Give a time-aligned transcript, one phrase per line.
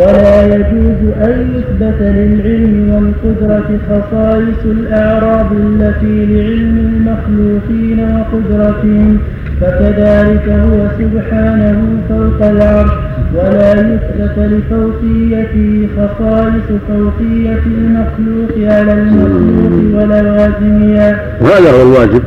[0.00, 9.18] ولا يجوز أن يثبت للعلم والقدرة خصائص الأعراض التي لعلم المخلوقين وقدرتهم
[9.60, 12.90] فكذلك هو سبحانه فوق العرش
[13.34, 22.22] ولا يثبت لفوقيته خصائص فوقية المخلوق على المخلوق ولوازمها وهذا هو الواجب.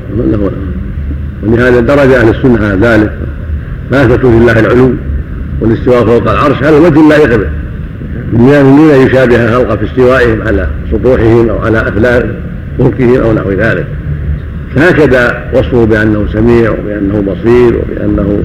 [1.44, 3.12] ولهذا درج أهل السنة على ذلك
[3.92, 4.94] فأثبتوا لله العلو
[5.62, 7.63] والاستواء فوق العرش على الوجه اللائق به
[8.34, 12.36] من أن يشابه خلق في استوائهم على سطوحهم أو على أفلام
[12.80, 13.86] ملكهم أو نحو ذلك.
[14.76, 18.44] فهكذا وصفه بأنه سميع وبأنه بصير وبأنه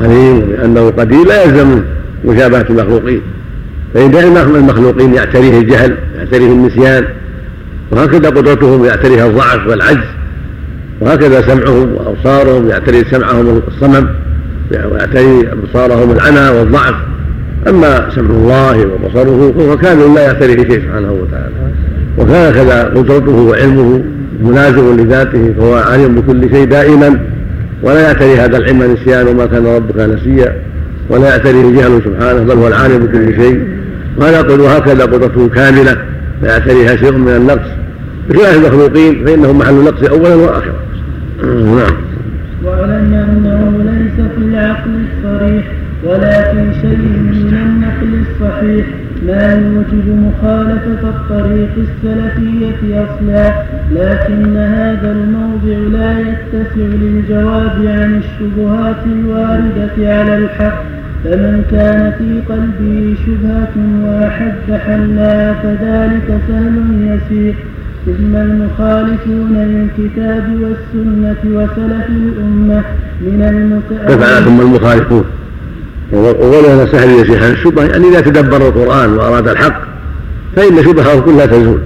[0.00, 1.82] عليم وبأنه قدير لا يلزم
[2.24, 3.20] مشابهة المخلوقين.
[3.94, 7.04] فإن دائما المخلوقين يعتريه الجهل يعتريه النسيان
[7.90, 10.06] وهكذا قدرتهم يعتريها الضعف والعجز
[11.00, 14.06] وهكذا سمعهم وأبصارهم يعتري سمعهم الصمم
[14.70, 16.94] ويعتري أبصارهم العمى والضعف.
[17.68, 21.54] أما سمع الله وبصره فهو كامل لا يعتريه شيء سبحانه وتعالى.
[22.18, 24.02] وكان كذا قدرته وعلمه
[24.42, 27.20] ملازم لذاته فهو عالم بكل شيء دائما.
[27.82, 30.56] ولا يعتري هذا العلم نسيان وما كان ربك نسيا.
[31.10, 33.68] ولا يعتريه جهل سبحانه بل هو العالم بكل شيء.
[34.16, 35.96] وهذا يقول وهكذا قدرته كاملة.
[36.42, 37.68] لا يعتريها شيء من النقص.
[38.28, 40.80] بخلاف المخلوقين فإنهم محل النقص اولا واخرا.
[41.78, 41.96] نعم.
[42.64, 45.64] وأعلم أنه ليس في العقل الصريح.
[46.04, 48.86] ولا في شيء من النقل الصحيح
[49.26, 53.52] ما يوجب مخالفة الطريق السلفية أصلا
[53.92, 60.82] لكن هذا الموضع لا يتسع للجواب عن الشبهات الواردة على الحق.
[61.24, 66.76] فمن كان في قلبه شبهة وأحب حلا فذلك سهل
[67.10, 67.54] يسير.
[68.06, 72.82] ثم المخالفون للكتاب والسنة وسلف الأمة
[73.20, 75.24] من المتأولين ثم المخالفون؟
[76.12, 79.82] وقولنا سهل عن الشبهة يعني إذا تدبر القرآن وأراد الحق
[80.56, 81.80] فإن شبهه كلها تزول.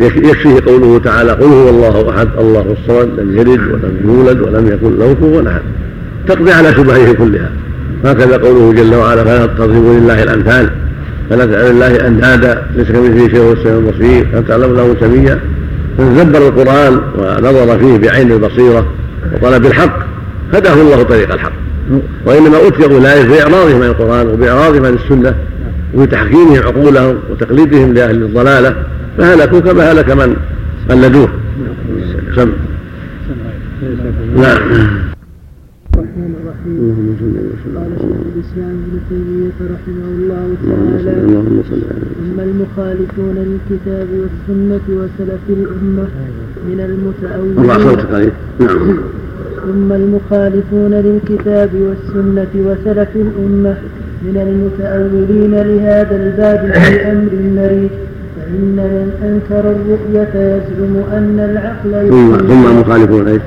[0.00, 4.98] يكفيه قوله تعالى قل هو الله أحد الله الصمد لم يلد ولم يولد ولم يكن
[4.98, 5.62] له كفوا أحد.
[6.28, 7.50] تقضي على شبهه كلها.
[8.04, 10.70] هكذا قوله جل وعلا فلا تضربوا لله الأمثال
[11.30, 15.40] فلا تجعل الله أندادا ليس كمثله شيء هو السميع البصير أن تعلم له سميا؟
[15.98, 18.86] فتدبر القرآن ونظر فيه بعين البصيرة
[19.32, 19.98] وطلب الحق
[20.54, 21.63] هداه الله طريق الحق.
[22.26, 25.34] وإنما اتي اولئك باعراضهم عن القرآن وباعراضهم عن السنة
[25.94, 28.76] وبتحكيمهم عقولهم وتقليدهم لأهل الضلالة
[29.18, 30.36] فهلكوا كما هلك من؟
[30.90, 31.28] قلدوه
[32.36, 32.52] سم.
[34.36, 34.58] نعم.
[35.94, 36.76] الرحمن الرحيم.
[37.76, 41.12] قال شيخ الإسلام ابن تيمية رحمه الله تعالى
[42.22, 46.08] أما المخالفون للكتاب والسنة وسلف الأمة
[46.68, 47.66] من المتأولين.
[48.60, 48.98] نعم.
[49.66, 53.76] ثم المخالفون للكتاب والسنة وسلف الأمة
[54.22, 57.90] من المتأولين لهذا الباب في أمر مريض
[58.36, 63.42] فإن من أنكر الرؤية يزعم أن العقل ثم ثم المخالفون أيش؟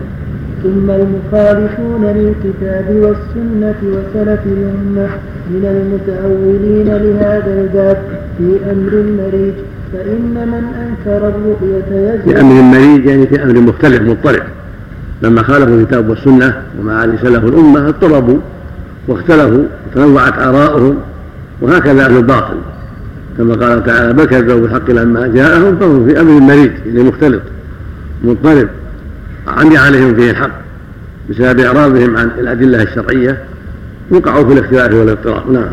[0.64, 5.08] ثم المخالفون للكتاب والسنة وسلف الأمة
[5.50, 7.98] من المتأولين لهذا الباب
[8.38, 9.54] في أمر مريج
[9.94, 14.44] فإن من أنكر الرؤية يزعم في أمر مريج يعني في أمر مختلف مضطرب
[15.22, 18.40] لما خالفوا الكتاب والسنة وما عليه سلف الأمة اضطربوا
[19.08, 20.98] واختلفوا وتنوعت آراؤهم
[21.62, 22.58] وهكذا أهل الباطل.
[23.38, 27.42] كما قال تعالى بل كذبوا بالحق لما جاءهم فهم في أمر مريض يعني مختلط
[28.24, 28.68] مضطرب
[29.48, 30.52] عمي عليهم فيه الحق
[31.30, 33.38] بسبب إعراضهم عن الأدلة الشرعية.
[34.12, 35.52] وقعوا في الاختلاف والاضطراب.
[35.52, 35.70] نعم.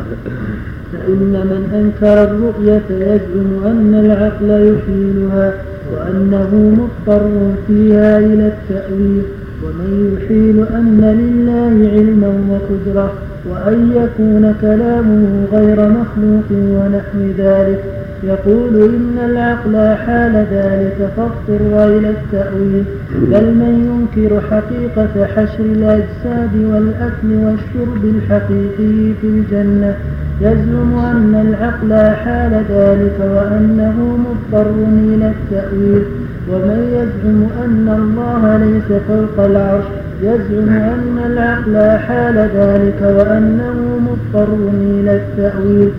[0.92, 5.54] فإن من أنكر الرؤية يزعم أن العقل يحيلها
[5.92, 9.22] وأنه مضطر فيها إلى التأويل
[9.64, 13.12] ومن يحيل أن لله علما وقدرة
[13.50, 17.93] وأن يكون كلامه غير مخلوق ونحو ذلك.
[18.26, 22.84] يقول إن العقل حال ذلك فاضطر إلى التأويل.
[23.12, 29.96] بل من ينكر حقيقة حشر الأجساد والأكل والشرب الحقيقي في الجنة
[30.40, 34.70] يزعم أن العقل حال ذلك وأنه مضطر
[35.14, 36.02] إلى التأويل.
[36.50, 39.84] ومن يزعم أن الله ليس فوق العرش
[40.22, 45.90] يزعم أن العقل حال ذلك وأنه مضطر إلى التأويل.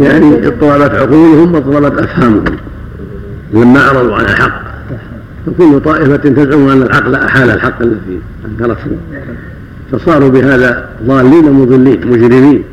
[0.00, 2.44] يعني اضطربت عقولهم واضطربت أفهامهم.
[3.54, 4.62] لما أعرضوا عن الحق.
[5.46, 8.90] فكل طائفة تزعم أن العقل أحال الحق الذي أنكرته
[9.92, 12.64] فصاروا بهذا ضالين مضلين مجرمين.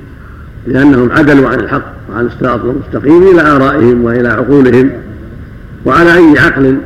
[0.68, 4.90] لأنهم عدلوا عن الحق وعن الصراط المستقيم إلى آرائهم وإلى عقولهم.
[5.86, 6.78] وعلى أي عقل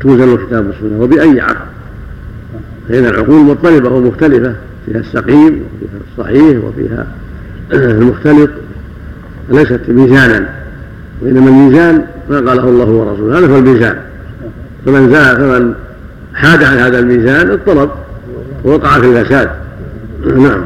[0.00, 1.66] توزن الكتاب والسنة وبأي عقل.
[2.88, 4.54] فإن العقول مضطربة ومختلفة.
[4.86, 7.06] فيها السقيم وفيها الصحيح وفيها
[7.72, 8.50] المختلط.
[9.48, 10.48] ليست ميزانا
[11.22, 13.96] وإنما الميزان ما قاله الله ورسوله هذا هو الميزان.
[14.86, 15.74] فمن زاد فمن
[16.34, 17.90] حاد عن هذا الميزان اضطرب
[18.64, 19.50] ووقع في الفساد.
[20.24, 20.62] نعم.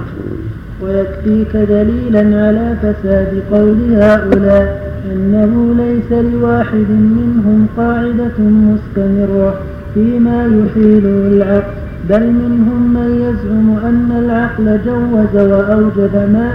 [0.82, 9.54] ويكفيك دليلا على فساد قول هؤلاء أنه ليس لواحد منهم قاعدة مستمرة
[9.94, 16.54] فيما يحيل العقل بل منهم من يزعم أن العقل جوز وأوجب ما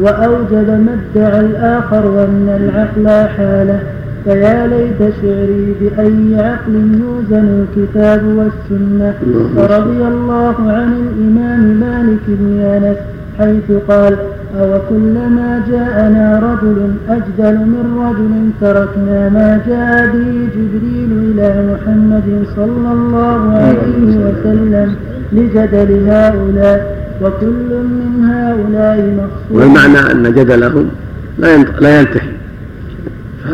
[0.00, 3.80] وأوجب ما ادعى الآخر وأن العقل حاله.
[4.24, 9.14] فيا ليت شعري بأي عقل يوزن الكتاب والسنة.
[9.56, 12.96] فرضي الله عن الإمام مالك بن أنس
[13.38, 14.16] حيث قال
[14.60, 22.92] أو كلما جاءنا رجل أجدل من رجل تركنا ما جاء به جبريل إلى محمد صلى
[22.92, 24.94] الله عليه وسلم
[25.32, 30.90] لجدل هؤلاء وكل من هؤلاء مقصود والمعنى أن جدلهم
[31.38, 32.28] لا لا ينتهي.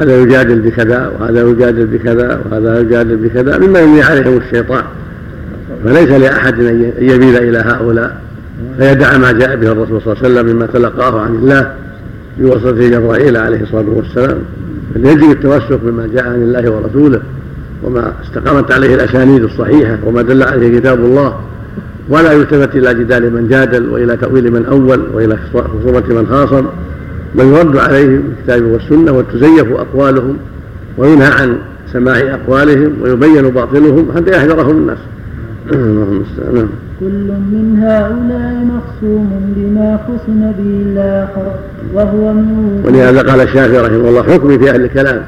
[0.00, 4.82] هذا يجادل بكذا وهذا يجادل بكذا وهذا يجادل بكذا مما يملي عليهم الشيطان.
[5.84, 8.20] فليس لأحد أن يميل إلى هؤلاء.
[8.78, 11.72] فيدع ما جاء به الرسول صلى الله عليه وسلم مما تلقاه عن الله
[12.38, 14.38] بواسطة جبرائيل عليه الصلاة والسلام.
[14.94, 17.20] بل يجب التمسك بما جاء عن الله ورسوله
[17.82, 21.40] وما استقامت عليه الأسانيد الصحيحة وما دل عليه كتاب الله.
[22.08, 26.66] ولا يلتفت إلى جدال من جادل وإلى تأويل من أول وإلى خصومة من خاصم
[27.34, 30.36] بل يرد عليهم بالكتاب والسنة وتزيف أقوالهم
[30.98, 31.58] وينهى عن
[31.92, 34.98] سماع أقوالهم ويبين باطلهم حتى يحذرهم الناس.
[35.72, 36.68] اللهم المستعان
[37.00, 41.52] كل من هؤلاء مخصوم بما خصم به الآخر
[41.94, 45.22] وهو من ولهذا قال الشافعي رحمه الله حكمي في أهل الكلام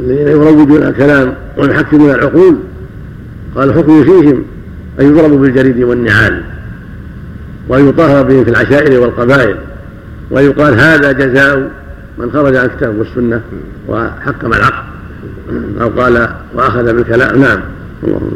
[0.00, 2.56] الذين يروجون الكلام ويحكمون العقول.
[3.56, 4.42] قال حكمي فيهم.
[5.00, 6.42] أن يضربوا بالجريد والنعال
[7.68, 9.56] ويطهر بهم في العشائر والقبائل
[10.30, 11.70] ويقال هذا جزاء
[12.18, 13.40] من خرج عن الكتاب والسنة
[13.88, 14.84] وحكم العقل.
[15.80, 17.40] أو قال وأخذ بالكلام.
[17.40, 17.60] نعم.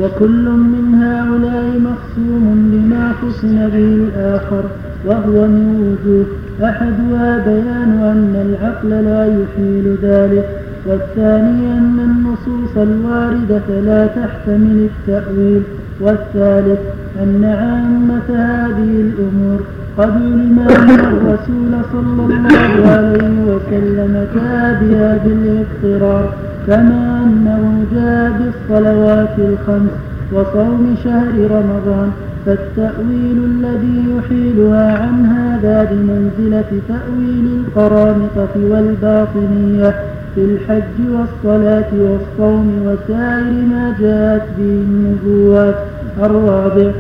[0.01, 4.65] وكل من هؤلاء مخصوم بما خصم به الآخر
[5.07, 6.27] وهو من وجوه
[6.71, 10.49] أحدها بيان أن العقل لا يحيل ذلك
[10.87, 15.63] والثاني أن النصوص الواردة لا تحتمل التأويل.
[16.01, 16.81] والثالث
[17.23, 19.61] أن عامة هذه الأمور
[19.99, 26.35] قد علم أن الرسول صلى الله عليه وسلم بها بالاضطرار
[26.67, 29.91] كما أنه جاء بالصلوات الخمس
[30.33, 32.11] وصوم شهر رمضان
[32.47, 39.95] فالتأويل الذي يحيلها عن هذا بمنزلة تأويل القرامطة والباطنية.
[40.35, 45.75] في الحج والصلاة والصوم وسائر ما جاءت به النبوات.
[46.23, 46.91] الرابع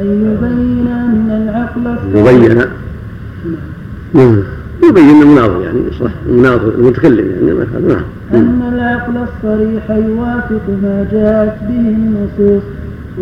[0.00, 2.58] أن يبين أن العقل يبين.
[4.14, 4.42] نعم.
[4.88, 8.02] يبين المناظر يعني صح المناظر المتكلم يعني نعم.
[8.34, 12.62] أن العقل الصريح يوافق ما جاءت به النصوص.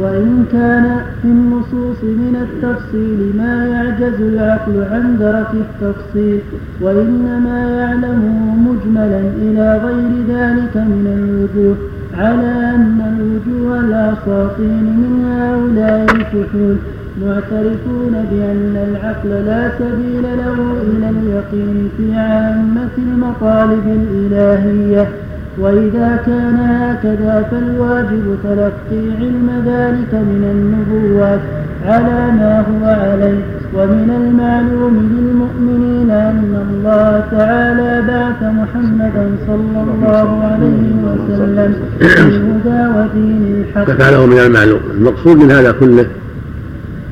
[0.01, 6.41] وإن كان في النصوص من التفصيل ما يعجز العقل عن درك التفصيل
[6.81, 11.77] وإنما يعلمه مجملا إلى غير ذلك من الوجوه
[12.19, 16.77] على أن الوجوه الأساطين من هؤلاء الفحول
[17.23, 25.09] معترفون بأن العقل لا سبيل له إلى اليقين في عامة المطالب الإلهية.
[25.59, 31.41] وإذا كان هكذا فالواجب تلقي علم ذلك من النبوات
[31.85, 33.41] على ما هو عليه.
[33.75, 43.85] ومن المعلوم للمؤمنين أن الله تعالى بعث محمدا صلى الله عليه وسلم بالهدى ودين الحق.
[43.85, 44.81] ففعله من المعلوم.
[44.95, 46.07] المقصود من هذا كله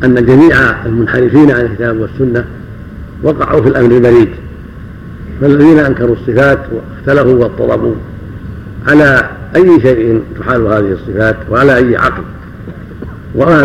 [0.04, 2.44] أن جميع المنحرفين عن الكتاب والسنة
[3.22, 4.28] وقعوا في الأمر المريد
[5.40, 7.94] فالذين أنكروا الصفات واختلفوا واضطربوا.
[8.88, 12.23] على أي شيء تحال هذه الصفات وعلى أي عقل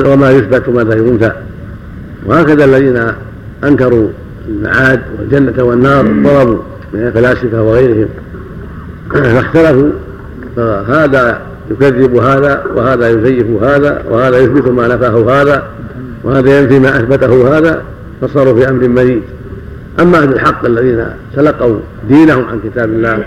[0.05, 1.31] وما يثبت وماذا ينفى
[2.25, 3.11] وهكذا الذين
[3.63, 4.07] أنكروا
[4.47, 6.57] المعاد والجنة والنار ضربوا
[6.93, 8.07] من الفلاسفة وغيرهم.
[9.13, 9.91] فاختلفوا.
[10.55, 15.63] فهذا يكذب هذا وهذا يزيف هذا وهذا يثبت ما نفاه هذا
[16.23, 17.83] وهذا ينفي ما أثبته هذا
[18.21, 19.21] فصاروا في أمر مريض
[19.99, 23.23] أما أهل الحق الذين تلقوا دينهم عن كتاب الله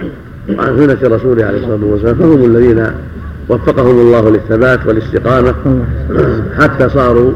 [0.48, 2.86] وعن سنة رسوله عليه الصلاة والسلام فهم الذين
[3.48, 5.54] وفقهم الله للثبات والاستقامة
[6.58, 7.32] حتى صاروا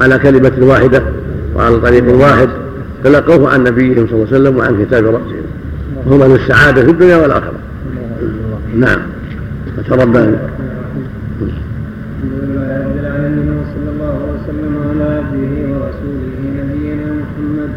[0.00, 1.02] على كلمة واحدة
[1.56, 2.48] وعلى طريق واحد
[3.04, 5.46] تلقوه عن نبيهم صلى الله عليه وسلم وعن كتاب ربهم
[6.06, 7.58] وهم أهل السعادة في الدنيا والآخرة.
[8.76, 8.98] نعم.
[9.76, 10.36] فتربى
[14.46, 17.70] وسلم على عبده ورسوله نبينا محمد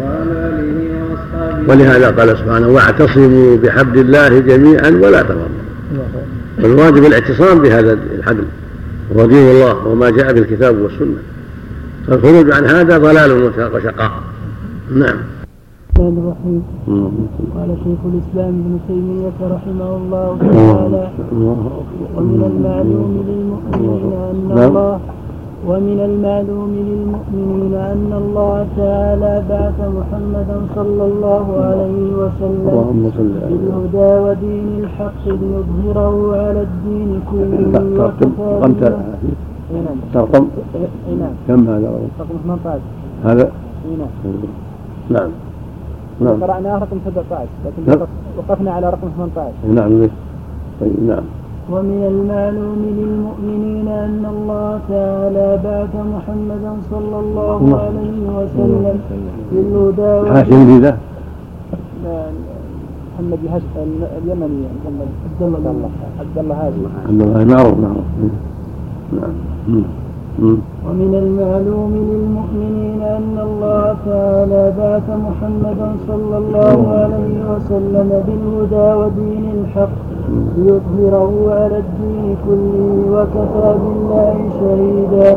[0.00, 0.95] وعلى آله
[1.68, 5.66] ولهذا قال سبحانه واعتصموا بحبل الله جميعا ولا تفرقوا
[6.62, 8.44] والواجب الاعتصام بهذا الحبل
[9.14, 11.18] وهو دين الله وما جاء بالكتاب والسنة.
[12.06, 13.32] فالخروج عن هذا ضلال
[13.74, 14.10] وشقاء.
[14.90, 15.16] نعم.
[15.98, 16.62] الرحمن الرحيم.
[17.54, 21.10] قال شيخ الإسلام ابن تيمية رحمه الله تعالى
[22.16, 24.68] ومن المعلوم للمؤمنين أن نعم.
[24.68, 25.00] الله
[25.66, 32.66] ومن المعلوم للمؤمنين أن الله تعالى بعث محمدا صلى الله عليه وسلم
[33.50, 38.30] بالهدى ودين الحق ليظهره على الدين كله رقم
[40.14, 40.48] رقم
[41.20, 41.34] نعم.
[41.48, 41.88] كم هذا؟
[42.20, 42.80] رقم 18
[43.24, 43.50] هذا؟
[43.98, 44.08] نعم.
[45.10, 45.30] نعم.
[46.20, 46.42] نعم.
[46.42, 48.06] قرأناه رقم 17 لكن
[48.38, 50.08] وقفنا على رقم 18 نعم.
[50.80, 51.24] طيب نعم.
[51.70, 58.98] ومن المعلوم للمؤمنين أن الله تعالى بعث محمدا صلى الله عليه وسلم
[59.52, 60.96] بالهدى حاشم ذا
[63.14, 63.38] محمد
[64.24, 64.64] اليمني
[65.26, 68.04] عبد الله عبد الله هاشم عبد الله معروف معروف
[69.12, 69.82] نعم.
[70.42, 79.96] ومن المعلوم للمؤمنين أن الله تعالى بعث محمدا صلى الله عليه وسلم بالهدى ودين الحق
[80.56, 85.36] ليظهره على الدين كله وكفى بالله شهيدا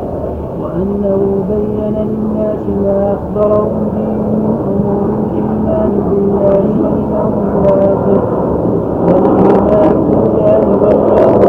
[0.62, 8.20] وأنه بين للناس ما أخبرهم به من أمور الإيمان بالله واليوم الآخر
[9.08, 11.40] والإيمان بالله الآخر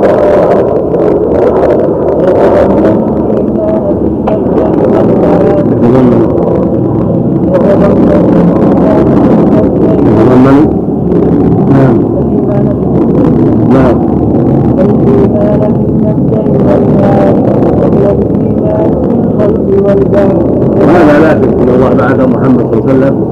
[19.91, 23.25] وهذا لا شك ان الله بعث محمد صلى الله عليه وسلم.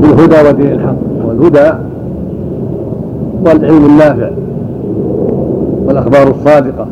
[0.00, 0.94] بالهدى ودين الحق.
[1.26, 1.72] والهدى
[3.44, 4.30] والعلم النافع
[5.86, 6.86] والأخبار الصادقة.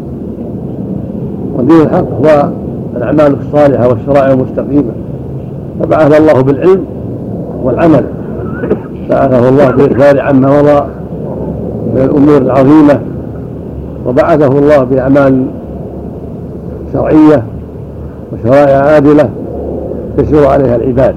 [1.59, 2.49] ودين الحق هو
[2.97, 4.93] الأعمال الصالحة والشرائع المستقيمة.
[5.81, 6.85] فبعث الله بالعلم
[7.63, 8.05] والعمل.
[9.11, 10.83] بعثه الله بالإخبار عما مضى
[11.95, 13.01] من الأمور العظيمة.
[14.07, 15.47] وبعثه الله بأعمال
[16.93, 17.45] شرعية
[18.33, 19.31] وشرائع عادلة
[20.19, 21.15] يسير عليها العباد.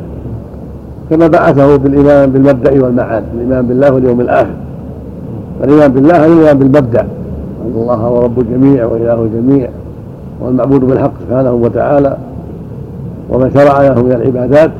[1.11, 4.53] كما بعثه بالإيمان بالمبدأ والمعاد الإيمان بالله واليوم الآخر.
[5.63, 7.01] الايمان بالله الايمان بالمبدأ.
[7.01, 9.69] ان الله هو رب الجميع وإله الجميع
[10.41, 12.17] والمعبود بالحق سبحانه وتعالى
[13.29, 14.71] وما شرع له من العبادات.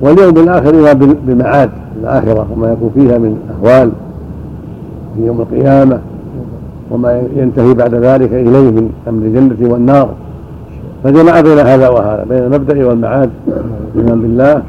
[0.00, 1.70] واليوم الآخر ايمان بالمعاد
[2.02, 3.90] الآخرة وما يكون فيها من أحوال.
[5.16, 5.98] في يوم القيامة
[6.90, 10.08] وما ينتهي بعد ذلك إليه من أمر الجنة والنار.
[11.04, 13.30] فجمع بين هذا وهذا بين المبدأ والمعاد.
[13.94, 14.62] الإيمان بالله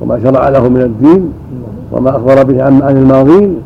[0.00, 1.32] وما شرع له من الدين
[1.92, 3.56] وما أخبر به عن عن الماضين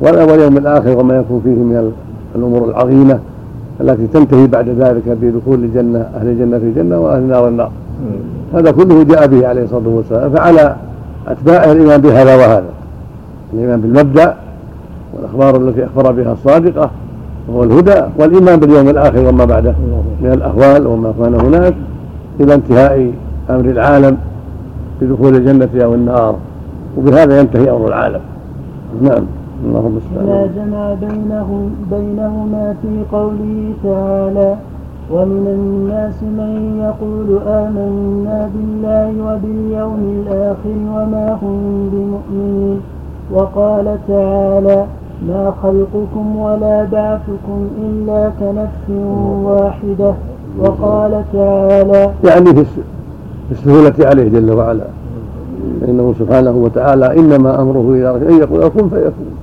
[0.00, 1.92] واليوم الآخر وما يكون فيه من
[2.34, 3.18] الأمور العظيمة
[3.80, 7.70] التي تنتهي بعد ذلك بدخول الجنة أهل الجنة في الجنة وأهل النار النار.
[8.54, 10.30] هذا كله جاء به عليه الصلاة والسلام.
[10.30, 10.76] فعلى
[11.28, 12.70] اتباعه الإيمان بهذا وهذا
[13.54, 14.34] الإيمان بالمبدأ
[15.14, 16.90] والأخبار التي أخبر بها الصادقة
[17.48, 19.74] وهو الهدى والإيمان باليوم الآخر وما بعده.
[20.20, 21.74] من الاهوال وما كان هناك
[22.40, 23.12] إلى انتهاء
[23.50, 24.16] أمر العالم
[25.00, 26.34] بدخول الجنة أو النار.
[26.98, 28.20] وبهذا ينتهي أمر العالم.
[29.02, 29.24] نعم.
[29.64, 34.56] اللهم لا جمع بينه بينهما في قوله تعالى
[35.10, 36.52] ومن الناس من
[36.86, 41.58] يقول آمنا بالله وباليوم الآخر وما هم
[41.92, 42.80] بمؤمنين.
[43.32, 44.84] وقال تعالى
[45.22, 48.90] ما خلقكم ولا بعثكم إلا كنفس
[49.44, 50.14] واحدة.
[50.58, 52.66] وقال تعالى يعني في
[53.50, 54.84] السهولة عليه جل وعلا.
[55.80, 59.36] فإنه سبحانه وتعالى إنما أمره إلى أن يقول كن فيكون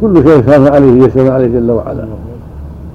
[0.00, 2.04] كل شيء كان عليه يسلم عليه جل وعلا.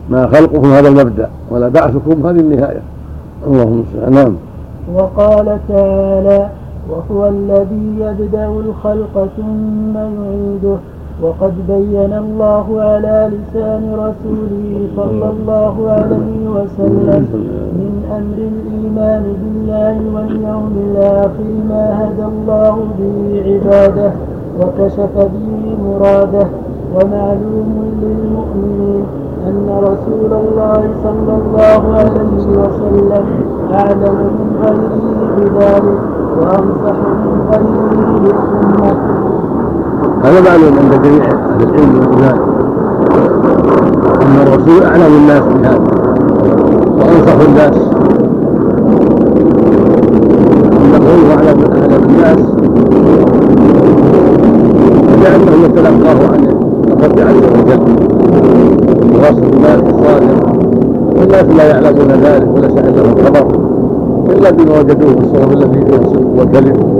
[0.09, 2.81] ما خلقكم هذا المبدأ ولا بعثكم هذه النهاية.
[3.47, 4.35] اللهم نعم.
[4.95, 6.49] وقال تعالى
[6.89, 10.77] وهو الذي يبدأ الخلق ثم يعيده.
[11.23, 17.23] وقد بين الله على لسان رسوله صلى الله عليه وسلم
[17.79, 24.11] من أمر الإيمان بالله واليوم الآخر ما هدى الله به عباده
[24.59, 26.47] وكشف به مراده
[26.95, 29.03] ومعلوم للمؤمنين
[29.47, 33.25] أن رسول الله صلى الله عليه وسلم
[33.73, 35.05] أعلم من غيره
[35.37, 35.99] بذلك
[36.39, 39.23] وأنصح من غيره للأمة
[40.23, 42.37] هذا معلوم عند جميع أهل العلم والايمان
[44.21, 45.79] ان الرسول أعلم الناس بهذا.
[46.97, 47.77] وأنصح الناس.
[50.93, 52.39] وقوله أعلم أعلم الناس.
[55.23, 56.47] لأنه يتلقاه عن
[56.87, 57.81] الرب عز وجل.
[59.15, 60.53] ووصف الناس الصادق
[61.15, 63.45] والناس لا يعلمون ذلك وليس عندهم خبر.
[64.29, 66.92] إلا بما وجدوه في الصحف التي فيها الصدق والكذب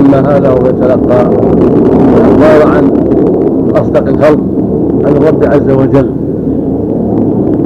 [0.00, 1.22] أما هذا هو يتلقى
[2.16, 2.90] الأخبار عن
[3.76, 4.40] أصدق الخلق
[5.04, 6.10] عن الرب عز وجل.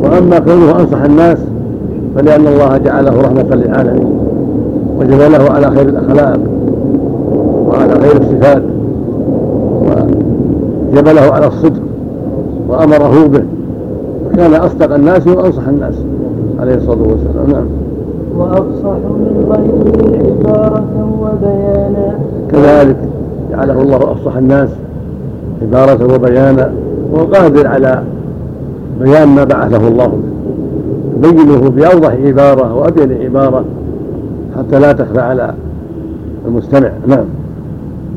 [0.05, 1.39] وأما كونه أنصح الناس
[2.15, 4.09] فلأن الله جعله رحمة للعالمين
[4.99, 6.41] وجبله على خير الأخلاق
[7.67, 8.63] وعلى خير الصفات
[10.93, 11.83] وجبله على الصدق
[12.69, 13.45] وأمره به.
[14.27, 15.95] وكان أصدق الناس وأنصح الناس
[16.61, 17.51] عليه الصلاة والسلام.
[17.51, 17.67] نعم.
[18.39, 22.19] وأفصح من غيره عبارة وبيانا.
[22.51, 22.97] كذلك
[23.51, 24.69] جعله الله أفصح الناس
[25.63, 26.73] عبارة وبيانا
[27.13, 28.03] وقادر على
[29.01, 30.19] بيان ما بعثه الله.
[31.17, 33.65] به يبينه بأوضح عبارة وأبين عبارة
[34.59, 35.55] حتى لا تخفى على
[36.47, 36.91] المستمع.
[37.07, 37.25] نعم.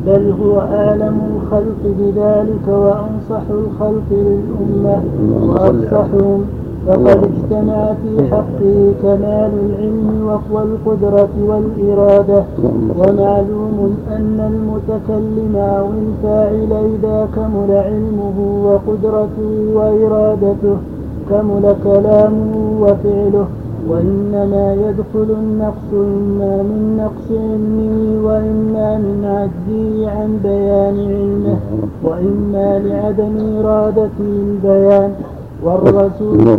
[0.08, 5.04] بل هو أعلم الخلق بذلك وأنصح الخلق للأمة.
[5.48, 6.46] وأفصحهم.
[6.88, 12.44] فقد اجتمع في حقه كمال العلم والقدرة والإرادة.
[13.00, 20.78] ومعلوم أن المتكلم أو الفاعل إذا كمل علمه وقدرته وإرادته
[21.30, 23.48] كمل كلامه وفعله.
[23.90, 31.58] وإنما يدخل النقص إما من نقص علمه وإما من عجزه عن بيان علمه
[32.04, 35.12] وإما لعدم إرادته البيان.
[35.68, 36.58] والرسول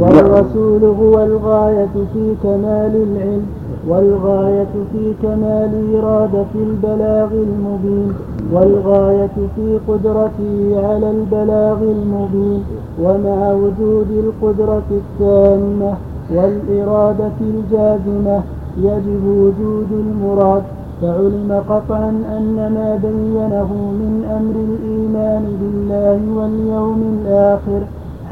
[0.00, 3.46] والرسول هو الغاية في كمال العلم
[3.88, 8.12] والغاية في كمال إرادة البلاغ المبين
[8.52, 12.62] والغاية في قدرته على البلاغ المبين
[13.02, 15.94] ومع وجود القدرة التامة
[16.34, 18.42] والإرادة الجازمة
[18.78, 20.62] يجب وجود المراد.
[21.02, 23.70] فعلم قطعا أن ما بينه
[24.00, 27.82] من أمر الإيمان بالله واليوم الآخر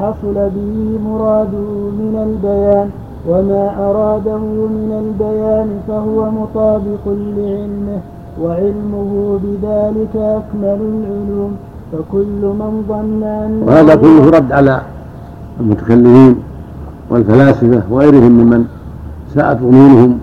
[0.01, 1.69] حصل به مراده
[2.01, 2.89] من البيان
[3.29, 4.37] وما أراده
[4.77, 7.99] من البيان فهو مطابق لعلمه
[8.41, 11.55] وعلمه بذلك أكمل العلوم
[11.91, 14.81] فكل من ظن أن وهذا كله رد على
[15.59, 16.35] المتكلمين
[17.09, 18.65] والفلاسفة وغيرهم ممن
[19.35, 20.17] ساءت ظنونهم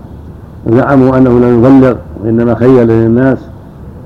[0.67, 3.37] وزعموا أنه لا يبلغ وإنما خيل للناس.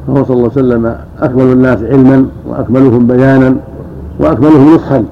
[0.08, 3.56] فهو صلى الله عليه وسلم أكمل الناس علما وأكملهم بيانا
[4.20, 5.04] وأكملهم نصحا.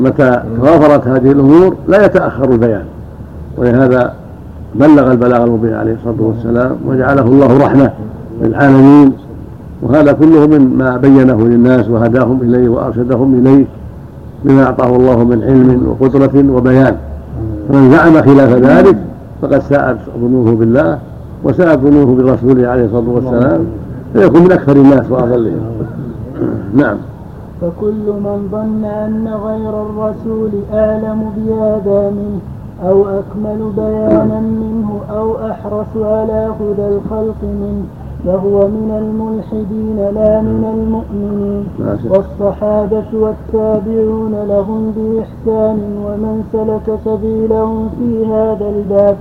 [0.00, 2.84] متى توافرت هذه الأمور لا يتأخر البيان.
[3.56, 4.12] ولهذا
[4.74, 7.90] بلغ البلاغ المبين عليه الصلاة والسلام وجعله الله رحمة
[8.42, 9.12] للعالمين.
[9.82, 13.64] وهذا كله من ما بينه للناس وهداهم إليه وأرشدهم إليه
[14.44, 16.96] بما أعطاه الله من علم وقدرة وبيان.
[17.68, 18.96] فمن زعم خلاف ذلك
[19.42, 20.98] فقد ساءت ظنوه بالله
[21.44, 23.64] وساءت ظنوه برسوله عليه الصلاة والسلام.
[24.12, 25.60] فيكون من أكثر الناس وأضلهم.
[26.74, 26.96] نعم.
[27.60, 32.40] فكل من ظن أن غير الرسول أعلم بهذا منه
[32.88, 37.84] أو أكمل بيانا منه أو أحرص على هدى الخلق منه
[38.24, 41.64] فهو من الملحدين لا من المؤمنين
[42.10, 49.16] والصحابة والتابعون لهم بإحسان ومن سلك سبيلهم في هذا الباب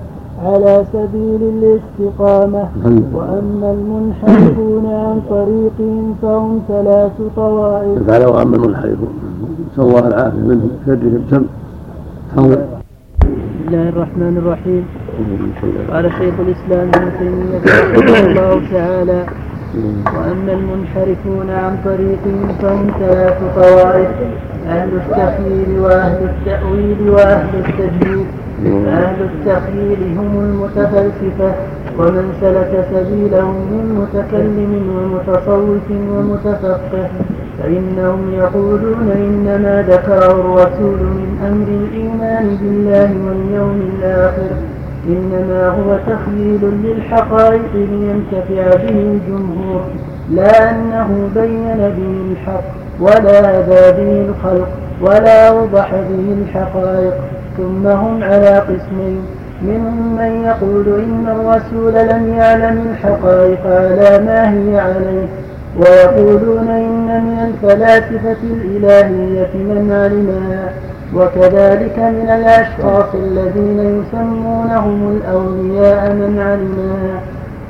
[0.46, 2.70] على سبيل الاستقامة.
[3.14, 8.08] وأما المنحرفون عن طريقهم فهم ثلاث طوائف.
[8.08, 9.14] تعالى وأما المنحرفون
[9.74, 11.46] نسأل الله العافية منهم شرهم سم.
[12.38, 12.66] بسم
[13.68, 14.86] الله الرحمن الرحيم.
[15.92, 19.26] قال شيخ الإسلام ابن تيمية رحمه الله تعالى
[20.16, 24.12] وأما المنحرفون عن طريقهم فهم ثلاث طوائف
[24.68, 28.28] أهل التخييل وأهل التأويل وأهل التجديد.
[28.66, 31.52] أهل التخييل هم المتفلسفة
[32.00, 37.10] ومن سلك سبيلهم من متكلم ومتصوف ومتفقه
[37.60, 44.52] فإنهم يقولون إنما ذكره الرسول من أمر الإيمان بالله واليوم الآخر
[45.08, 49.82] إنما هو تخييل للحقائق لينتفع به الجمهور
[50.32, 52.64] لا أنه بين به الحق
[53.00, 54.68] ولا أذى به الخلق
[55.02, 57.14] ولا أوضح به الحقائق.
[57.58, 59.22] ثم هم على قسمين
[59.62, 65.28] منهم من يقول إن الرسول لم يعلم الحقائق على ما هي عليه
[65.80, 70.70] ويقولون إن من الفلاسفة الإلهية من علمها
[71.16, 77.22] وكذلك من الأشخاص الذين يسمونهم الأولياء من علمها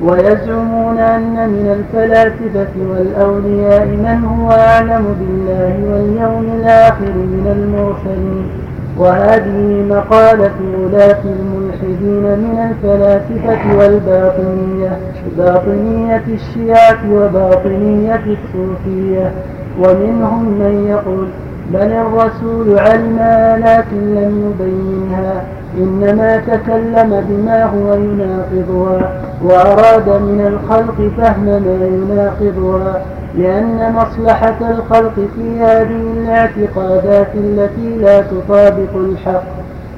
[0.02, 8.67] ويزعمون أن من الفلاسفة والأولياء من هو أعلم بالله واليوم الآخر من المرسلين
[9.00, 14.98] وهذه مقالة ولاة الملحدين من الفلاسفة والباطنية
[15.38, 19.32] باطنية الشيعة وباطنية الصوفية.
[19.80, 21.28] ومنهم من يقول
[21.74, 23.20] بل الرسول علم
[23.66, 25.44] لكن لم يبينها
[25.78, 33.02] إنما تكلم بما هو يناقضها وأراد من الخلق فهم ما يناقضها
[33.36, 39.44] لأن مصلحة الخلق في هذه الاعتقادات التي لا تطابق الحق.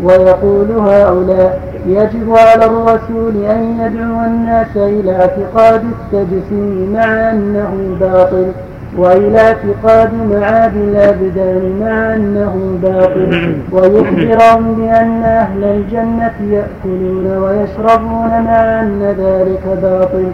[0.03, 8.51] ويقول هؤلاء يجب على الرسول أن يدعو الناس إلى اعتقاد التجسيم مع أنه باطل
[8.97, 19.15] وإلى اعتقاد معاد الأبدان مع أنه باطل ويخبرهم بأن أهل الجنة يأكلون ويشربون مع أن
[19.19, 20.31] ذلك باطل.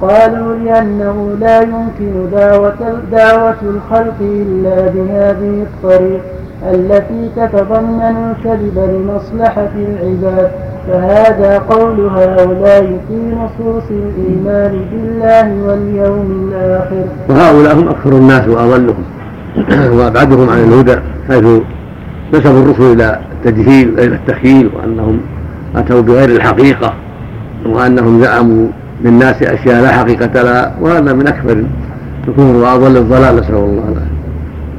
[0.00, 6.20] قالوا لأنه لا يمكن دعوة, دعوة الخلق إلا بهذه الطريق
[6.72, 10.50] التي تتضمن الكذب لمصلحة العباد.
[10.88, 17.04] فهذا قول هؤلاء في نصوص الإيمان بالله واليوم الآخر.
[17.28, 19.04] وهؤلاء هم أكثر الناس وأضلهم.
[19.98, 20.96] وأبعدهم عن الهدى
[21.28, 21.44] حيث
[22.34, 25.20] نسبوا الرسل إلى التجهيل إلى التخييل وأنهم
[25.76, 26.94] أتوا بغير الحقيقة
[27.66, 28.68] وأنهم زعموا
[29.04, 31.64] للناس أشياء لا حقيقة لها وهذا من أكبر
[32.28, 34.18] الكفر وأضل الضلال نسأل الله العافية.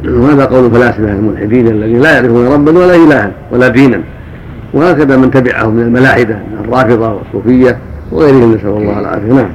[0.24, 4.02] وهذا قول الفلاسفة الملحدين الذين لا يعرفون ربا ولا إلها ولا دينا.
[4.74, 7.78] وهكذا من تبعهم من الملاحدة من الرافضة والصوفية
[8.12, 9.34] وغيرهم نسأل الله العافية.
[9.34, 9.50] نعم.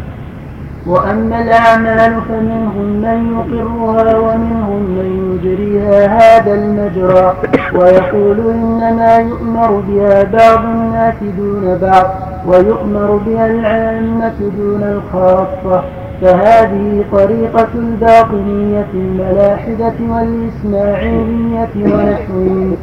[0.86, 7.36] وأما الأعمال فمنهم من يقرها ومنهم من يجريها هذا المجرى
[7.74, 12.06] ويقول إنما يؤمر بها بعض الناس دون بعض
[12.46, 15.84] ويؤمر بها العامة دون الخاصة.
[16.22, 22.76] فهذه طريقة الباطنية الملاحدة والإسماعيلية ونحوهم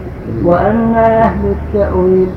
[0.46, 2.28] وأما أهل التأويل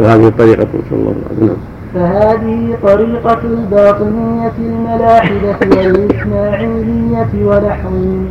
[0.00, 1.56] وهذه الطريقة صلى الله عليه وسلم.
[1.94, 8.26] فهذه طريقة الباطنية الملاحدة والإسماعيلية ونحوهم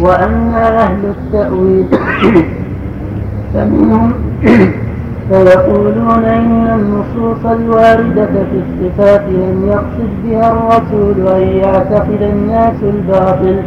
[0.00, 1.86] وأما أهل التأويل
[3.54, 4.12] فمنهم
[5.30, 13.62] فيقولون إن النصوص الواردة في الصفات لم يقصد بها الرسول أن يعتقد الناس الباطل.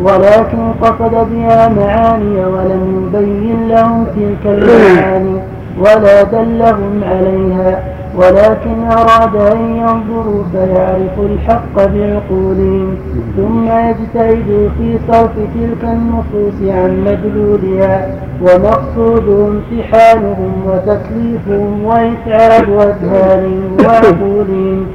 [0.00, 5.40] ولكن قصد بها معاني ولم يبين لهم تلك المعاني
[5.78, 7.82] ولا دلهم عليها.
[8.16, 12.96] ولكن أراد أن ينظروا فيعرفوا الحق بعقولهم.
[13.36, 18.06] ثم يجتهدوا في صرف تلك النصوص عن مدلولها
[18.42, 24.86] ومقصودهم امتحانهم وتكليفهم وإتعاب أذهانهم وعقولهم.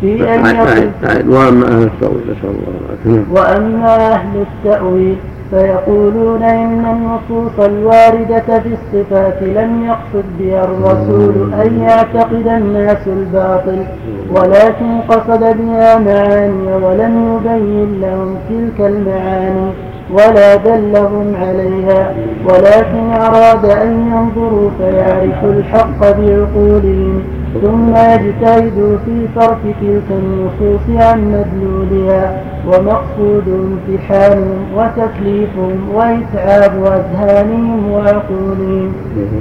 [0.00, 5.16] في أن يقول وأما أهل التأويل نسأل الله وأما أهل التأويل
[5.50, 13.84] فيقولون إن النصوص الواردة في الصفات لم يقصد بها الرسول أن يعتقد الناس الباطل
[14.30, 19.70] ولكن قصد بها معاني ولم يبين لهم تلك المعاني
[20.10, 22.14] ولا دلهم عليها.
[22.44, 27.22] ولكن أراد أن ينظروا فيعرفوا الحق بعقولهم.
[27.62, 38.92] ثم يجتهدوا في صرف تلك النصوص عن مدلولها ومقصود امتحانهم وتكليفهم وإتعاب أذهانهم وعقولهم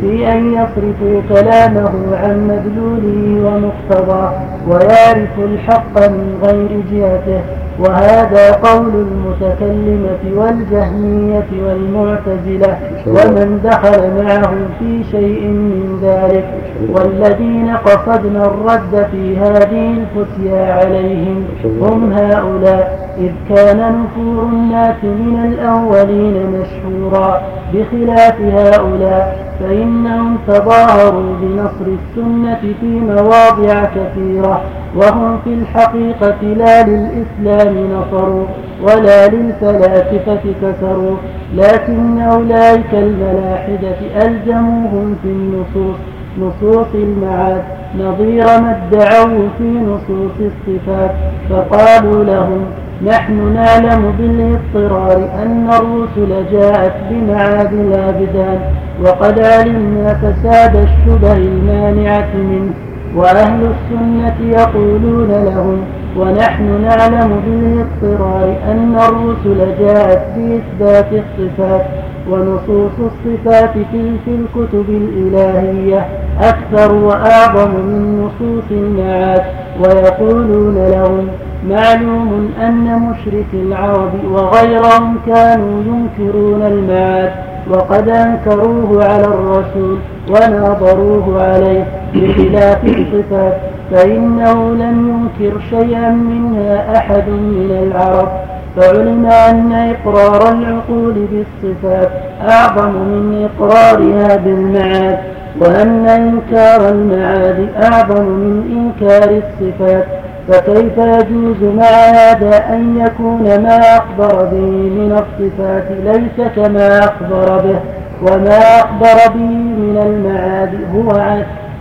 [0.02, 1.92] في أن يصرفوا كلامه
[2.24, 4.34] عن مدلوله ومقتضاه
[4.68, 7.42] ويعرفوا الحق من غير جهته.
[7.80, 16.46] وهذا قول المتكلمة والجهمية والمعتزلة ومن دخل معهم في شيء من ذلك
[16.90, 21.44] والذين قصدنا الرد في هذه الفتيا عليهم
[21.82, 27.42] هم هؤلاء إذ كان نفور الناس من الأولين مشهورا.
[27.74, 34.62] بخلاف هؤلاء فإنهم تظاهروا بنصر السنة في مواضع كثيرة
[34.96, 38.46] وهم في الحقيقة لا للإسلام نصروا
[38.82, 41.16] ولا للفلاسفة كسروا
[41.56, 45.96] لكن أولئك الملاحدة ألزموهم في النصوص
[46.40, 47.62] نصوص المعاد
[48.00, 51.12] نظير ما ادعوا في نصوص الصفات
[51.50, 52.66] فقالوا لهم
[53.04, 58.60] نحن نعلم بالاضطرار أن الرسل جاءت بمعاد الأبدان
[59.04, 62.74] وقد علمنا فساد الشبه المانعة منه
[63.16, 65.78] وأهل السنة يقولون لهم
[66.18, 71.86] ونحن نعلم بالاضطرار أن الرسل جاءت بإثبات الصفات
[72.30, 76.06] ونصوص الصفات في الكتب الإلهية
[76.42, 79.42] أكثر وأعظم من نصوص المعاد
[79.80, 81.28] ويقولون لهم
[81.70, 87.32] معلوم أن مشرك العرب وغيرهم كانوا ينكرون المعاد
[87.70, 89.98] وقد أنكروه على الرسول
[90.30, 93.54] وناظروه عليه بخلاف الصفات
[93.92, 98.28] فإنه لم ينكر شيئا منها أحد من العرب.
[98.76, 102.10] فعلم أن إقرار العقول بالصفات
[102.50, 105.18] أعظم من إقرارها بالمعاد
[105.62, 108.64] وأن إنكار المعاد أعظم من
[109.02, 110.06] إنكار الصفات.
[110.48, 117.80] فكيف يجوز مع هذا أن يكون ما أخبر به من الصفات ليس كما أخبر به؟
[118.22, 119.46] وما أخبر به
[119.78, 121.12] من المعاد هو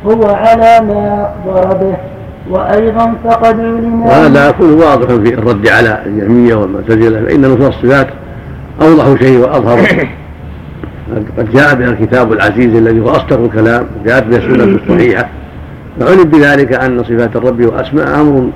[0.07, 1.97] هو على ما أخبر به.
[2.51, 8.07] وأيضا فقد علم وهذا كله واضح في الرد على الجهمية والمعتزلة فإن نصوص الصفات
[8.83, 9.79] أوضح شيء وأظهر.
[11.39, 15.29] قد جاء بها الكتاب العزيز الذي هو أصدق الكلام جاءت بها السنة الصحيحة.
[16.01, 18.51] فعلم بذلك أن صفات الرب وأسماء أمر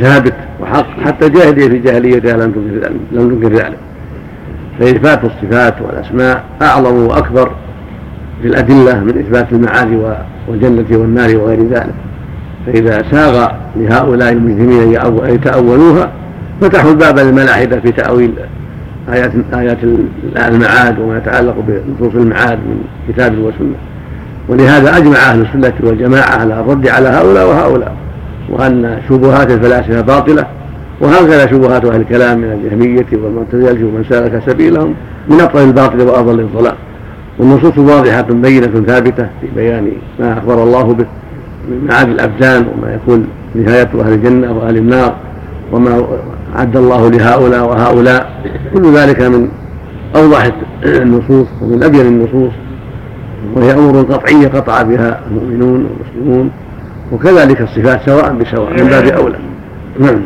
[0.00, 1.00] ثابت وحق.
[1.04, 3.78] حتى الجاهلية في جاهليتها لم تنكر لم تنكر ذلك.
[4.78, 7.50] فإثبات الصفات والأسماء أعظم وأكبر
[8.42, 10.16] في الأدلة من إثبات المعاد
[10.48, 11.94] والجنة والنار وغير ذلك.
[12.66, 16.12] فإذا ساغ لهؤلاء المجرمين أن يتأولوها
[16.60, 18.32] فتحوا الباب للملاحدة في تأويل
[19.12, 19.78] آيات آيات
[20.36, 23.74] المعاد وما يتعلق بنصوص المعاد من كتاب وسنة.
[24.48, 27.96] ولهذا أجمع أهل السنة والجماعة على الرد على هؤلاء وهؤلاء
[28.48, 30.46] وأن شبهات الفلاسفة باطلة
[31.00, 34.94] وهكذا شبهات أهل الكلام من الجهمية والمعتزلة ومن سلك سبيلهم
[35.28, 36.74] من أطول الباطل وأضل الضلال.
[37.38, 41.06] والنصوص واضحة بينة ثابتة في بيان ما أخبر الله به
[41.68, 45.14] من معاد الأبدان وما يكون نهاية أهل الجنة وأهل النار
[45.72, 46.06] وما
[46.56, 48.30] أعد الله لهؤلاء وهؤلاء.
[48.74, 49.48] كل ذلك من
[50.16, 50.50] أوضح
[50.84, 52.52] النصوص ومن أبين النصوص.
[53.54, 56.50] وهي أمور قطعية قطع بها المؤمنون والمسلمون
[57.12, 59.38] وكذلك الصفات سواء بسواء من باب أولى.
[59.98, 60.20] نعم.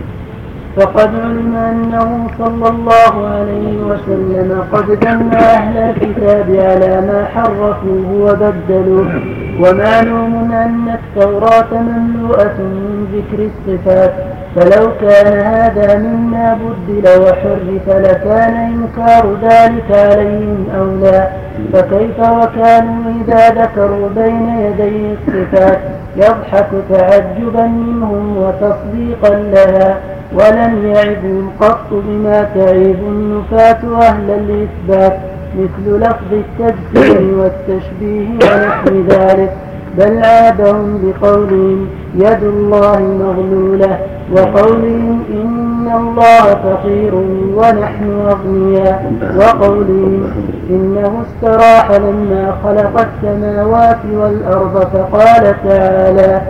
[0.77, 9.22] فقد علم أنه صلى الله عليه وسلم قد ذم أهل الكتاب على ما حرفوه وبدلوه.
[9.61, 14.12] ومعلوم أن التوراة مملوءة من ذكر الصفات.
[14.57, 21.29] فلو كان هذا مما بدل وحرف لكان إنكار ذلك عليهم أولى
[21.72, 25.78] فكيف وكانوا إذا ذكروا بين يدي الصفات؟
[26.16, 29.96] يضحك تعجبا منهم وتصديقا لها
[30.32, 35.18] ولم يعبوا قط بما تعيب النفاة أهل الإثبات
[35.58, 39.52] مثل لفظ التجسيم والتشبيه ونحو ذلك.
[39.98, 43.98] بل عابهم بقولهم يد الله مغلولة
[44.33, 47.14] وقولهم إن الله فقير
[47.57, 50.30] ونحن أغنياء وقولهم
[50.70, 56.40] إنه استراح لما خلق السماوات والأرض فقال تعالى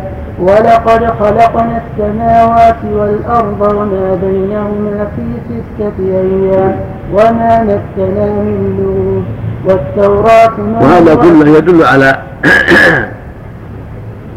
[0.41, 6.77] ولقد خلقنا السماوات والأرض وما بينهما في ستة أيام
[7.13, 9.25] وما مسنا من لغوب
[9.67, 12.17] والتوراة وهذا كله يدل على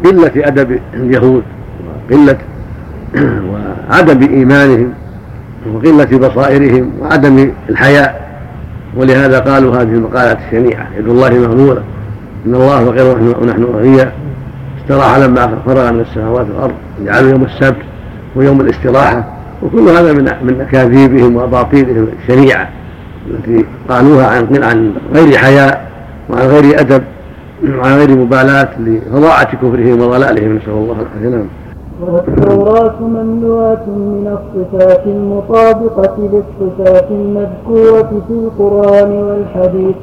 [0.04, 1.42] قلة أدب اليهود
[2.10, 2.38] وقلة
[3.50, 4.92] وعدم إيمانهم
[5.74, 8.28] وقلة بصائرهم وعدم الحياء.
[8.96, 11.82] ولهذا قالوا هذه المقالات الشنيعة يد الله مغلولة
[12.46, 14.12] إن الله فقير ونحن أغنياء.
[14.82, 17.82] استراح لما فرغ من السماوات والأرض جعلوا يوم السبت
[18.36, 19.24] ويوم الاستراحة.
[19.62, 22.68] وكل هذا من من أكاذيبهم وأباطيلهم الشنيعة
[23.30, 25.90] التي قالوها عن عن غير حياء
[26.30, 27.02] وعن غير أدب.
[27.64, 31.28] وعن غير مبالاة لفظاعة كفرهم وضلالهم نسأل الله العافية.
[31.28, 31.46] نعم.
[32.06, 39.96] والتوراة مملوءة من الصفات المطابقة للصفات المذكورة في القرآن والحديث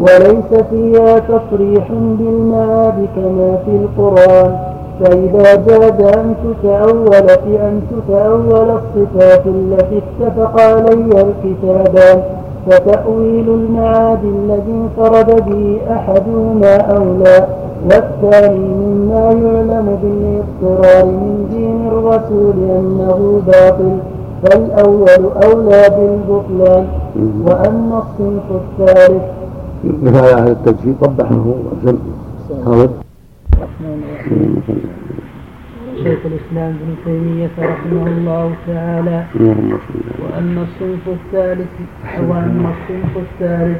[0.00, 4.56] وليس فيها تصريح بالمعاد كما في القرآن.
[5.00, 12.22] فإذا جاز أن تتأول في أن تتأول الصفات التي اتفق عليها الكتابان
[12.66, 17.46] فتأويل المعاد الذي انفرد به أحدهما أولى
[17.84, 23.98] والثاني مما يعلم بالاضطرار من دين الرسول أنه باطل
[24.42, 26.86] فالأول أولى بالبطلان
[27.46, 29.22] وأما الصنف الثالث.
[30.02, 31.96] مثال أهل التجسيد قبحه وأحسن
[36.06, 39.18] شيخ الإسلام ابن تيمية رحمه الله تعالى.
[40.22, 41.72] وأما الصنف الثالث
[42.28, 43.78] وأما الصنف الثالث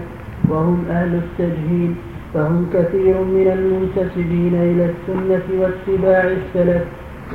[0.49, 1.93] وهم أهل التجهيل
[2.35, 6.83] فهم كثير من المنتسبين إلى السنة واتباع السلف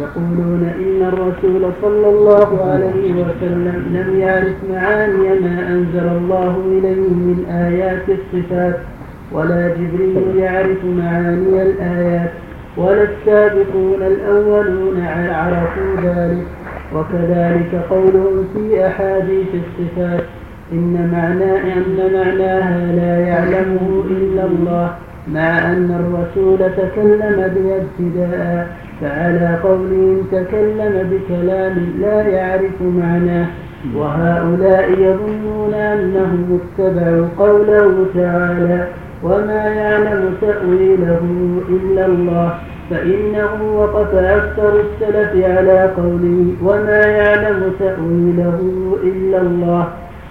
[0.01, 7.45] يقولون إن الرسول صلى الله عليه وسلم لم يعرف معاني ما أنزل الله إليه من
[7.49, 8.79] آيات الصفات
[9.31, 12.31] ولا جبريل يعرف معاني الآيات.
[12.77, 16.47] ولا السابقون الأولون عرفوا ذلك.
[16.95, 20.23] وكذلك قولهم في أحاديث الصفات.
[20.71, 24.91] إن معنى أن معناها لا يعلمه إلا الله
[25.33, 28.67] مع أن الرسول تكلم بها ابتداء
[29.01, 33.45] فعلى قولهم تكلم بكلام لا يعرف معناه.
[33.95, 38.87] وهؤلاء يظنون أنهم اتبعوا قوله تعالى
[39.23, 41.21] وما يعلم تأويله
[41.69, 42.49] إلا الله
[42.89, 48.59] فإنه وقف أكثر السلف على قوله وما يعلم تأويله
[49.03, 49.87] إلا الله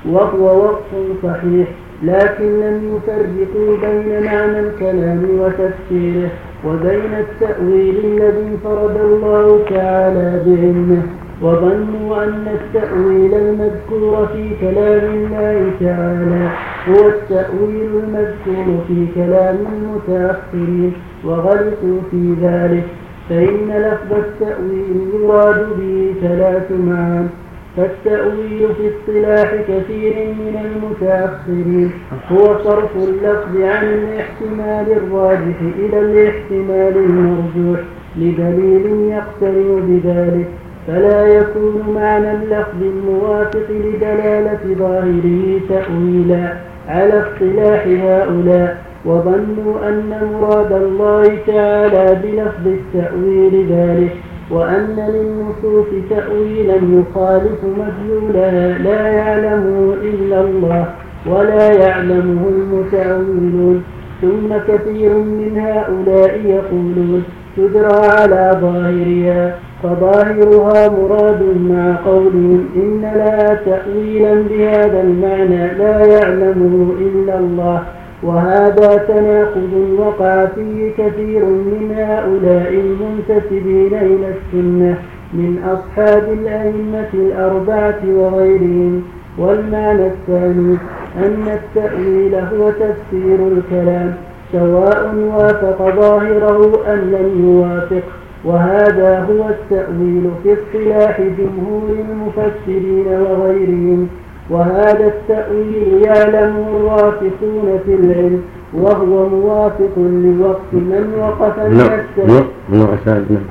[0.09, 0.91] وهو وقف
[1.23, 1.69] صحيح
[2.03, 6.31] لكن لم يفرقوا بين معنى الكلام وتفسيره
[6.67, 11.03] وبين التأويل الذي فرض الله تعالى بعلمه.
[11.43, 16.49] وظنوا أن التأويل المذكور في كلام الله تعالى
[16.89, 20.93] هو التأويل المذكور في كلام المتأخرين
[21.25, 22.85] وغلطوا في ذلك
[23.29, 27.29] فإن لفظ التأويل يراد به ثلاث معان
[27.77, 31.91] فالتأويل في اصطلاح كثير من المتأخرين
[32.33, 37.81] هو صرف اللفظ عن الاحتمال الراجح إلى الاحتمال المرجوح
[38.17, 40.49] لدليل يقترن بذلك.
[40.87, 46.53] فلا يكون معنى اللفظ الموافق لدلالة ظاهره تأويلا.
[46.89, 54.13] على اصطلاح هؤلاء وظنوا أن مراد الله تعالى بلفظ التأويل ذلك
[54.51, 60.85] وأن للنصوص تأويلا يخالف مدلولها لا يعلمه إلا الله
[61.27, 63.85] ولا يعلمه المتأولون.
[64.23, 67.25] ثم كثير من هؤلاء يقولون
[67.57, 69.70] تدرى على ظاهرها.
[69.83, 77.83] فظاهرها مراد مع قولهم إن لها تأويلا بهذا المعنى لا يعلمه إلا الله
[78.23, 84.99] وهذا تناقض وقع فيه كثير من هؤلاء المنتسبين إلى السنة
[85.33, 89.03] من أصحاب الأئمة الأربعة وغيرهم
[89.39, 90.77] والمعنى الثاني
[91.17, 94.15] أن التأويل هو تفسير الكلام
[94.53, 98.03] سواء وافق ظاهره أم لم يوافق.
[98.45, 104.09] وهذا هو التأويل في اصطلاح جمهور المفسرين وغيرهم.
[104.51, 108.43] وهذا التأويل يعلمه الراسخون في العلم
[108.75, 111.91] وهو موافق لوقت من وقف من نعم
[112.29, 113.43] نعم نعم.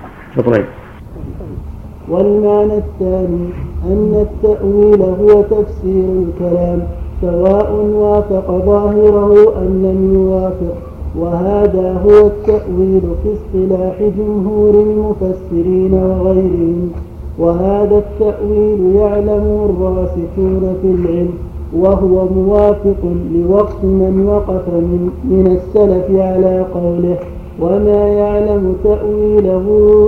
[2.10, 3.50] والمعنى الثاني
[3.86, 6.88] أن التأويل هو تفسير الكلام
[7.22, 10.89] سواء وافق ظاهره أم لم يوافق.
[11.18, 16.90] وهذا هو التأويل في اصطلاح جمهور المفسرين وغيرهم.
[17.40, 21.34] وهذا التأويل يعلمه الراسخون في العلم
[21.78, 23.02] وهو موافق
[23.34, 27.18] لوقت من وقف من, من السلف على قوله
[27.62, 29.66] وما يعلم تأويله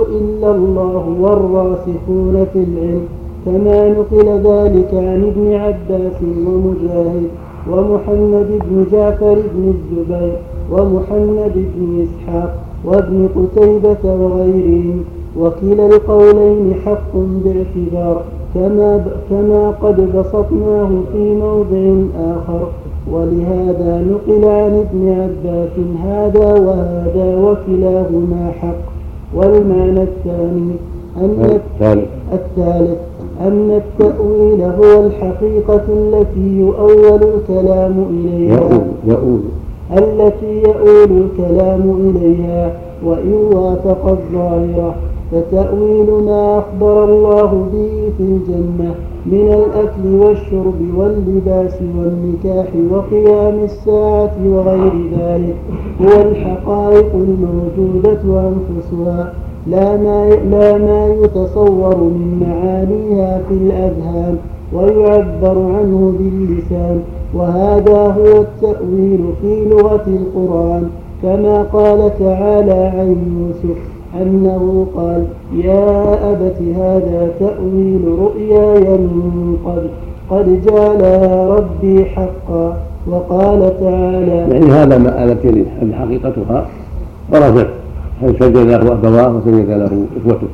[0.08, 3.04] إلا الله والراسخون في العلم.
[3.46, 7.28] كما نقل ذلك عن ابن عباس ومجاهد
[7.70, 10.51] ومحمد بن جعفر بن الزبير.
[10.72, 12.54] ومحمد بن إسحاق
[12.84, 15.04] وابن قتيبة وغيرهم.
[15.38, 18.22] وكلا القولين حق باعتبار
[18.54, 21.84] كما كما قد بسطناه في موضع
[22.18, 22.68] آخر.
[23.12, 28.82] ولهذا نقل عن ابن عباس هذا وهذا وكلاهما حق.
[29.34, 30.74] والمعنى الثاني
[31.16, 31.60] أن
[32.32, 32.98] الثالث.
[33.40, 38.60] أن التأويل هو الحقيقة التي يؤول الكلام إليها.
[38.60, 39.40] يؤول, يؤول.
[39.98, 42.72] التي يؤول الكلام إليها
[43.04, 44.94] وإن وافق الظاهرة
[45.32, 48.94] فتأويل ما أخبر الله به في الجنة
[49.26, 55.54] من الأكل والشرب واللباس والنكاح وقيام الساعة وغير ذلك
[56.02, 59.32] هو الحقائق الموجودة أنفسها
[59.66, 64.36] لا ما, لا ما يتصور من معانيها في الأذهان.
[64.74, 67.02] ويعبر عنه باللسان.
[67.34, 70.88] وهذا هو التأويل في لغة القرآن
[71.22, 73.78] كما قال تعالى عن يوسف
[74.22, 75.24] أنه قال
[75.64, 79.88] يا أبت هذا تأويل رؤياي من قبل.
[80.30, 82.76] قد جعلها ربي حقا.
[83.10, 86.66] وقال تعالى يعني هذا ما التي حقيقتها
[87.32, 87.68] ورثت
[88.20, 90.48] حيث سجد له أبواه وسجد له إخوته.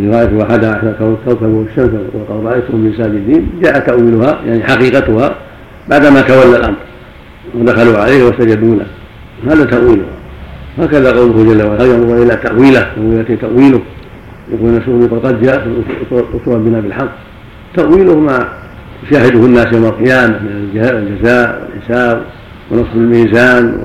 [0.00, 5.34] رأيت أحد عشر كوكب والشمس وقد رأيتم من ساجدين جاء تأويلها يعني حقيقتها
[5.90, 6.76] بعدما تولى الأمر.
[7.54, 8.86] ودخلوا عليه وسجدوا له.
[9.52, 10.14] هذا تأويلها
[10.78, 13.80] هكذا قوله جل وعلا ينظر إلى تأويله؟ تاويله تأويله.
[14.52, 15.68] يقول نسوه قد جاء
[16.12, 17.10] اصول بنا بالحق.
[17.76, 18.48] تأويله ما
[19.02, 22.22] يشاهده الناس يوم القيامة من الجزاء والحساب
[22.70, 23.78] ونصب الميزان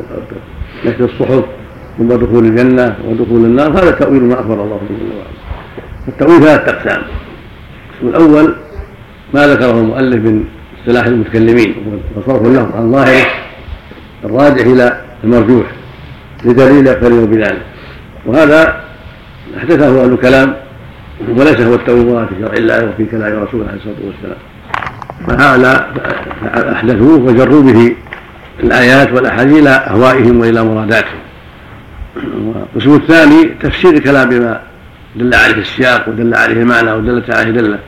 [0.86, 1.44] ونشر الصحف
[1.98, 3.72] ثم دخول الجنة ودخول النار.
[3.72, 5.49] هذا تأويل ما أخبر الله جل وعلا
[6.10, 7.02] التأويل ثلاثة أقسام.
[8.02, 8.56] القسم الأول
[9.34, 10.46] ما ذكره المؤلف من
[10.80, 11.76] اصطلاح المتكلمين
[12.16, 13.26] وصرف اللفظ عن ظاهره
[14.26, 15.66] الراجح إلى المرجوح
[16.46, 17.62] لدليل يقترن بذلك.
[18.26, 18.84] وهذا
[19.58, 20.56] احدثه أهل الكلام
[21.30, 24.38] وليس هو التوبه في شرع الله وفي كلام رسوله عليه الصلاة والسلام.
[25.28, 25.88] فهذا
[26.74, 27.96] أحدثوه وجروا به
[28.64, 31.20] الآيات والأحاديث إلى أهوائهم وإلى مراداتهم.
[32.46, 34.62] والقسم الثاني تفسير الكلام بما
[35.16, 37.80] دل عليه السياق ودل عليه المعنى ودلت عليه دلة.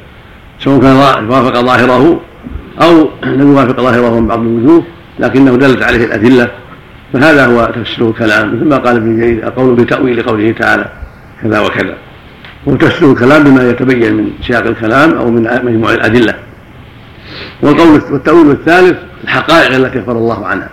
[0.59, 0.95] سواء كان
[1.29, 2.21] وافق ظاهره
[2.81, 4.83] أو لم يوافق ظاهره من بعض الوجوه
[5.19, 6.51] لكنه دلت عليه الأدلة.
[7.13, 10.85] فهذا هو تفسير الكلام مثل ما قال ابن جرير القول بتأويل قوله تعالى
[11.43, 11.95] كذا وكذا.
[12.65, 16.33] وتفسير الكلام بما يتبين من سياق الكلام أو من مجموع الأدلة.
[17.61, 20.69] والقول والتأويل الثالث الحقائق التي اخبر الله عنها.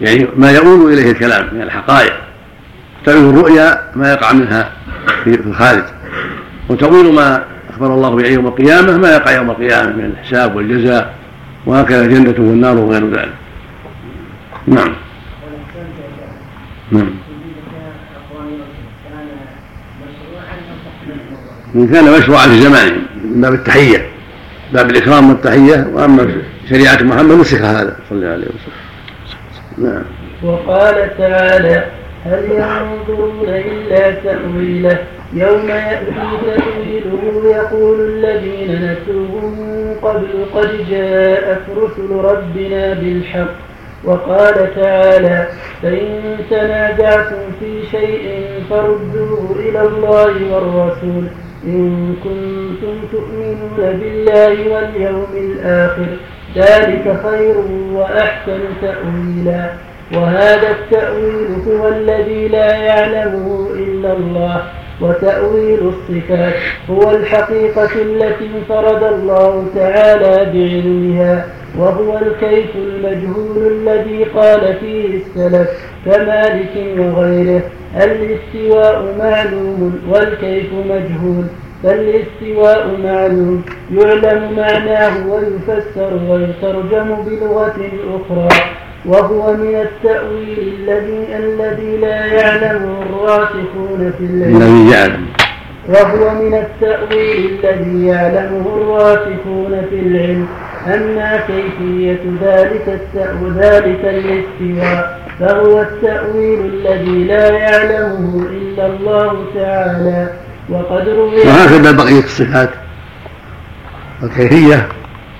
[0.00, 2.12] يعني ما يؤول إليه الكلام من الحقائق.
[3.04, 4.70] تأويل الرؤيا ما يقع منها
[5.24, 5.84] في الخارج
[6.68, 11.14] وتأويل ما أخبر الله به يوم القيامة ما يقع يوم القيامة من الحساب والجزاء
[11.66, 13.34] وهكذا الجنة والنار وغير ذلك.
[14.66, 14.94] نعم.
[16.92, 17.10] نعم.
[21.74, 24.06] إن كان مشروعا في زمانه من باب التحية
[24.72, 29.88] باب الإكرام والتحية وأما شريعة محمد نسخ هذا صلى الله عليه وسلم.
[29.88, 30.02] نعم.
[30.42, 31.84] وقال تعالى
[32.24, 34.98] هل ينظرون إلا تأويله؟
[35.32, 36.12] يوم يأتي
[36.46, 43.54] تأويله يقول الذين نسوه من قبل قد جاءت رسل ربنا بالحق
[44.04, 45.48] وقال تعالى
[45.82, 51.24] فإن تنازعتم في شيء فردوه إلى الله والرسول
[51.64, 56.06] إن كنتم تؤمنون بالله واليوم الآخر.
[56.56, 57.56] ذلك خير
[57.92, 59.89] وأحسن تأويلا.
[60.14, 64.62] وهذا التأويل هو الذي لا يعلمه إلا الله
[65.00, 66.54] وتأويل الصفات
[66.90, 71.46] هو الحقيقة التي انفرد الله تعالى بعلمها
[71.78, 75.68] وهو الكيف المجهول الذي قال فيه السلف
[76.04, 77.62] كمالك وغيره
[77.96, 81.44] الاستواء معلوم والكيف مجهول
[81.82, 87.76] فالاستواء معلوم يعلم معناه ويفسر ويترجم بلغة
[88.16, 88.48] أخرى.
[89.06, 95.26] وهو من التأويل الذي الذي لا يعلمه الراسخون في العلم الذي يعلم.
[95.88, 100.46] وهو من التأويل الذي يعلمه الراسخون في العلم.
[100.86, 110.28] أما كيفية ذلك التأويل ذلك الاستواء فهو التأويل الذي لا يعلمه إلا الله تعالى.
[110.70, 112.70] وقد روي وهكذا بقية الصفات.
[114.22, 114.88] الكيفية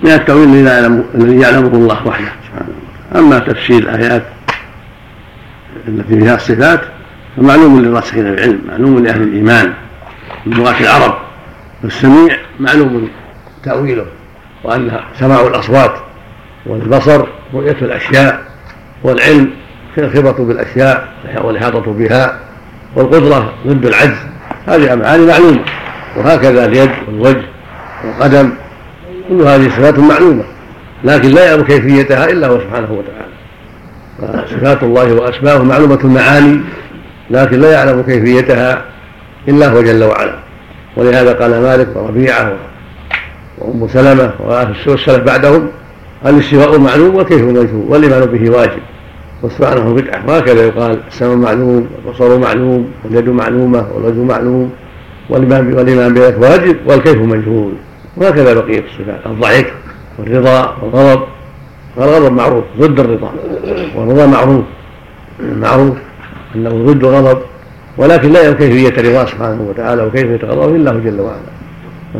[0.02, 0.68] من التأويل
[1.14, 2.39] الذي يعلمه الله وحده.
[3.14, 4.22] أما تفسير الآيات
[5.88, 6.80] التي فيها الصفات
[7.36, 9.72] فمعلوم للراسخين في العلم معلوم لأهل الإيمان
[10.46, 11.14] من لغة العرب
[11.82, 13.08] والسميع معلوم
[13.64, 14.06] تأويله
[14.64, 15.94] وأن سماع الأصوات
[16.66, 18.42] والبصر رؤية الأشياء
[19.02, 19.50] والعلم
[19.98, 21.08] الخبرة بالأشياء
[21.44, 22.38] والإحاطة بها
[22.96, 24.18] والقدرة ضد العجز
[24.66, 25.60] هذه معاني معلومة
[26.16, 27.42] وهكذا اليد والوجه
[28.04, 28.52] والقدم
[29.28, 30.44] كل هذه صفات معلومة.
[31.04, 33.30] لكن لا يعلم كيفيتها إلا هو سبحانه وتعالى.
[34.18, 36.60] فصفات الله وأسماؤه معلومة المعاني
[37.30, 38.84] لكن لا يعلم كيفيتها
[39.48, 40.34] إلا هو جل وعلا.
[40.96, 42.52] ولهذا قال مالك وربيعة
[43.58, 44.32] وأم سلمة
[44.86, 45.68] والسلف بعدهم
[46.26, 48.80] الاستواء معلوم والكيف مجهول والإيمان به واجب.
[49.42, 50.26] والسبحانه بدعة.
[50.28, 54.70] وهكذا يقال السماء معلوم والبصر معلوم واليد معلومة والوجه معلوم
[55.30, 57.72] والإيمان بذلك واجب والكيف مجهول؟
[58.16, 59.26] وهكذا بقية الصفات.
[59.26, 59.72] الضحك
[60.20, 61.22] والرضا والغضب
[61.96, 63.32] والغضب معروف ضد الرضا
[63.96, 64.64] والرضا معروف
[65.40, 65.96] معروف
[66.54, 67.38] أنه ضد الغضب
[67.96, 71.40] ولكن لا يعلم كيفيه رضاه سبحانه وتعالى وكيفيه غضبه إلا هو جل وعلا.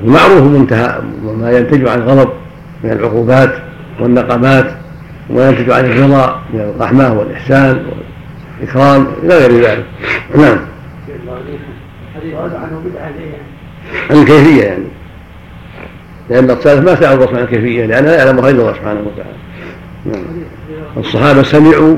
[0.04, 1.00] معروف منتهى
[1.38, 2.28] ما ينتج عن الغضب
[2.84, 3.54] من العقوبات
[4.00, 4.66] والنقمات
[5.30, 7.86] وما ينتج عن الرضا من الرحمة والإحسان
[8.60, 9.84] والإكرام إلى غير ذلك.
[10.36, 10.58] نعم.
[14.10, 14.84] الكيفية يعني.
[16.30, 19.36] لأن السلف ما سألوا الرسول عن الكيفية لأنها يعلمها إلا الله سبحانه وتعالى.
[20.06, 20.24] نعم.
[20.96, 21.96] الصحابة سمعوا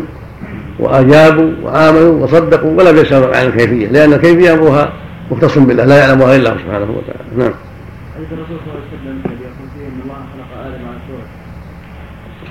[0.79, 4.93] وأجابوا وآمنوا وصدقوا ولم يسألوا عن الكيفية لأن الكيفية أمرها
[5.31, 7.25] مختص بالله لا يعلمها إلا الله سبحانه وتعالى.
[7.37, 7.53] نعم.
[8.33, 10.51] الرسول صلى الله عليه وسلم يقول فيه ان الله خلق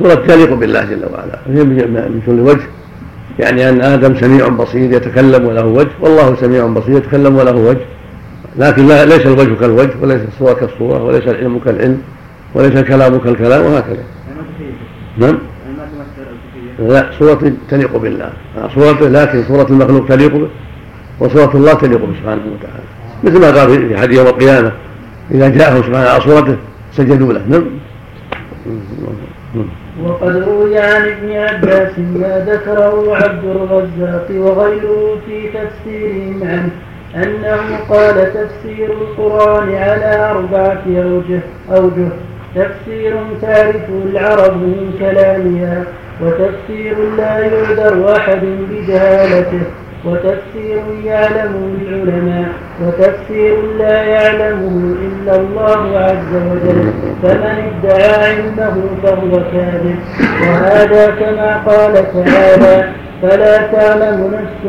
[0.06, 1.40] آدم على تليق بالله جل وعلا.
[1.48, 2.68] من كل وجه.
[3.40, 7.86] يعني أن آدم سميع بصير يتكلم وله وجه والله سميع بصير يتكلم وله وجه.
[8.58, 12.02] لكن لا ليس الوجه كالوجه وليس الصورة كالصورة وليس العلم كالعلم
[12.56, 14.04] وليس الكلام كالكلام وهكذا.
[15.18, 15.38] نعم؟
[16.80, 18.30] لا صورة تليق بالله.
[18.76, 20.48] صورته لكن صورة المخلوق تليق به
[21.20, 22.84] وصورة الله تليق به سبحانه وتعالى.
[23.24, 24.72] مثل ما قال في حديث يوم القيامة
[25.32, 26.56] إذا جاءه سبحانه على صورته
[26.94, 27.42] سجدوا له.
[27.50, 27.66] نعم؟
[30.04, 36.72] وقد روي عن ابن عباس ما ذكره عبد الرزاق وغيره في تفسيرهم عنه.
[37.16, 41.40] أنه قال تفسير القرآن على أربعة أوجه
[41.72, 42.10] أوجه.
[42.56, 45.84] تفسير تعرفه العرب من كلامها
[46.22, 49.62] وتفسير لا يعذر أحد بجهالته
[50.06, 52.50] وتفسير يعلمه العلماء
[52.82, 56.92] وتفسير لا يعلمه إلا الله عز وجل.
[57.24, 60.00] فمن ادعى علمه فهو كاذب.
[60.42, 62.90] وهذا كما قال تعالى
[63.22, 64.64] فلا تعلم نفس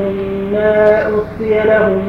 [0.53, 2.03] ما أخفي لهم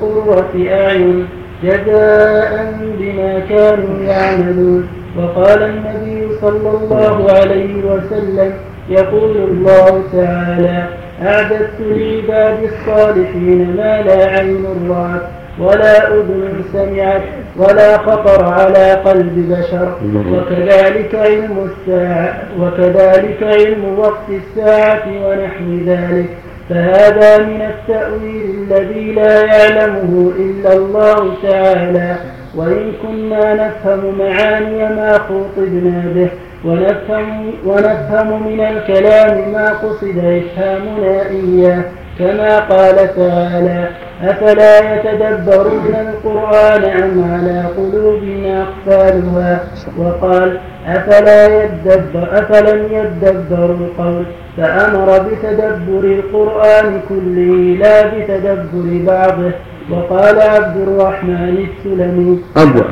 [0.00, 1.26] قرة أعين
[1.62, 4.88] جزاء بما كانوا يعملون.
[5.18, 8.52] وقال النبي صلى الله عليه وسلم
[8.88, 10.84] يقول الله تعالى
[11.22, 15.22] أعددت لعبادي الصالحين ما لا عين رأت
[15.58, 17.22] ولا أذن سمعت
[17.56, 19.88] ولا خطر على قلب بشر.
[20.32, 26.28] وكذلك علم الساعة وكذلك علم وقت الساعة ونحو ذلك.
[26.70, 32.16] فهذا من التأويل الذي لا يعلمه إلا الله تعالى.
[32.56, 36.30] وإن كنا نفهم معاني ما خوطبنا به
[36.64, 41.82] ونفهم, ونفهم من الكلام ما قصد إفهامنا إياه
[42.18, 43.88] كما قال تعالى
[44.22, 49.60] أفلا يتدبرون القرآن أم على قلوب أقفالها؟
[49.98, 54.24] وقال أفلا يدبر أفلم يدبروا القول؟
[54.56, 59.52] فأمر بتدبر القرآن كله لا بتدبر بعضه.
[59.90, 62.82] وقال عبد الرحمن السلمي أبو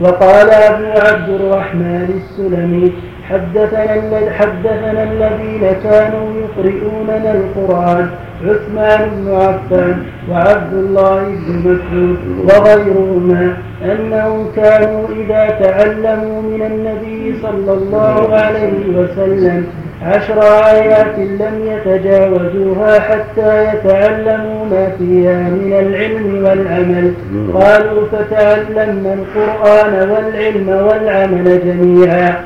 [0.00, 2.92] وقال أبو عبد الرحمن السلمي
[3.28, 8.10] حدثنا حدثنا الذين كانوا يقرؤوننا القرآن
[8.44, 9.96] عثمان بن عفان
[10.30, 19.66] وعبد الله بن مسعود وغيرهما أنهم كانوا إذا تعلموا من النبي صلى الله عليه وسلم
[20.02, 27.12] عشر آيات لم يتجاوزوها حتى يتعلموا ما فيها من العلم والعمل.
[27.54, 32.44] قالوا فتعلمنا القرآن والعلم والعمل جميعا.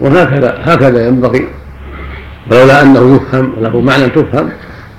[0.00, 1.44] وهكذا هكذا ينبغي.
[2.50, 4.50] ولولا أنه يفهم له معنى تفهم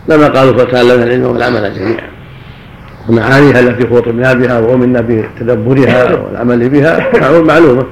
[0.08, 2.12] لما قالوا فتعلمنا العلم والعمل جميعا.
[3.10, 7.86] ومعانيها التي خطبنا بها وأمنا بتدبرها والعمل بها معلومة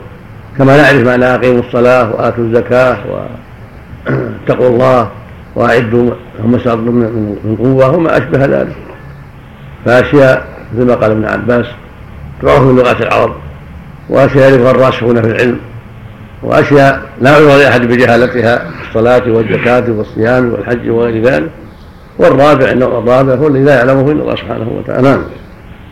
[0.57, 2.97] كما نعرف معنى أقيموا الصلاة وآتوا الزكاة
[4.07, 5.10] واتقوا الله
[5.55, 8.76] وأعدوا هم استعدوا من قوة وما أشبه ذلك.
[9.86, 11.66] فأشياء مثل ما قال ابن عباس
[12.41, 13.36] تعرف من لغات العرب.
[14.10, 15.60] وأشياء يعرفها الراسخون في العلم.
[16.43, 21.49] وأشياء لا عذر لأحد بجهالتها الصلاة والزكاة والصيام والحج وغير ذلك.
[22.20, 25.09] والرابع النوع الرابع هو الذي لا يعلمه إلا الله سبحانه وتعالى.
[25.09, 25.24] نعم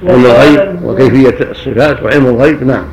[0.04, 2.86] علم الغيب وكيفية الصفات وعلم الغيب نعم.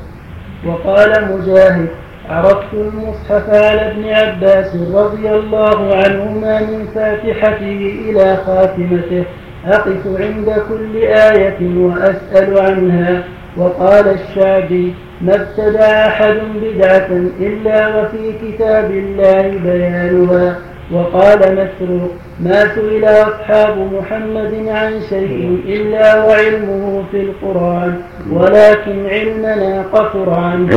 [0.66, 1.88] وقال مجاهد
[2.30, 9.24] عرضت المصحف على ابن عباس رضي الله عنهما من فاتحته إلى خاتمته.
[9.66, 13.24] أقف عند كل آية وأسأل عنها.
[13.56, 17.08] وقال الشعبي ما ابتدع أحد بدعة
[17.40, 20.56] إلا وفي كتاب الله بيانها.
[20.92, 22.10] وقال مسروق
[22.40, 27.94] ما سئل أصحاب محمد عن شيء إلا وعلمه في القرآن
[28.30, 30.76] ولكن علمنا قصر عنه.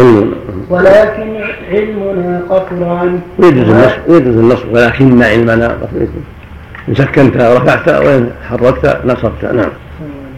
[0.69, 1.37] ولكن
[1.71, 3.19] علمنا قصر عنه.
[3.39, 6.05] يجوز النصب يجوز النصب ولكن علمنا قصر
[6.89, 9.45] إن سكنت رفعت وإن حركت نصبت.
[9.45, 9.69] نعم.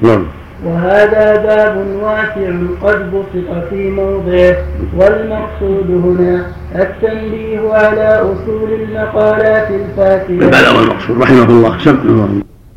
[0.01, 0.25] نعم.
[0.65, 2.51] وهذا باب واسع
[2.83, 4.57] قد بسط في موضعه
[4.97, 6.45] والمقصود هنا
[6.75, 12.25] التنبيه على أصول المقالات الفاسدة بلغ المقصود رحمه الله سمع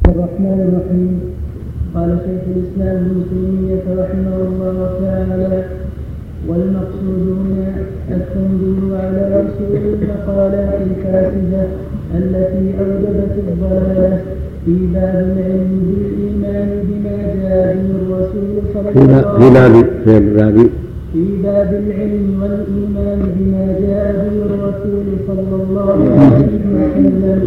[0.09, 1.21] الرحمن الرحيم.
[1.95, 5.65] قال شيخ الإسلام ابن تيمية رحمه الله تعالى
[6.49, 7.71] والمقصود هنا
[8.11, 11.63] التنبيه على أصول المقالات الفاسدة
[12.15, 14.21] التي أوجبت الضلالة.
[14.67, 20.69] في باب العلم بالإيمان بما جاء به الرسول صلى الله عليه وسلم في باب
[21.13, 27.41] في باب العلم والإيمان بما جاء به الرسول صلى الله عليه وسلم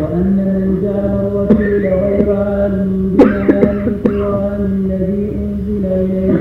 [0.00, 6.32] وأن من جعل الرسول غير عالم بمعاني القرآن الذي أنزل إليه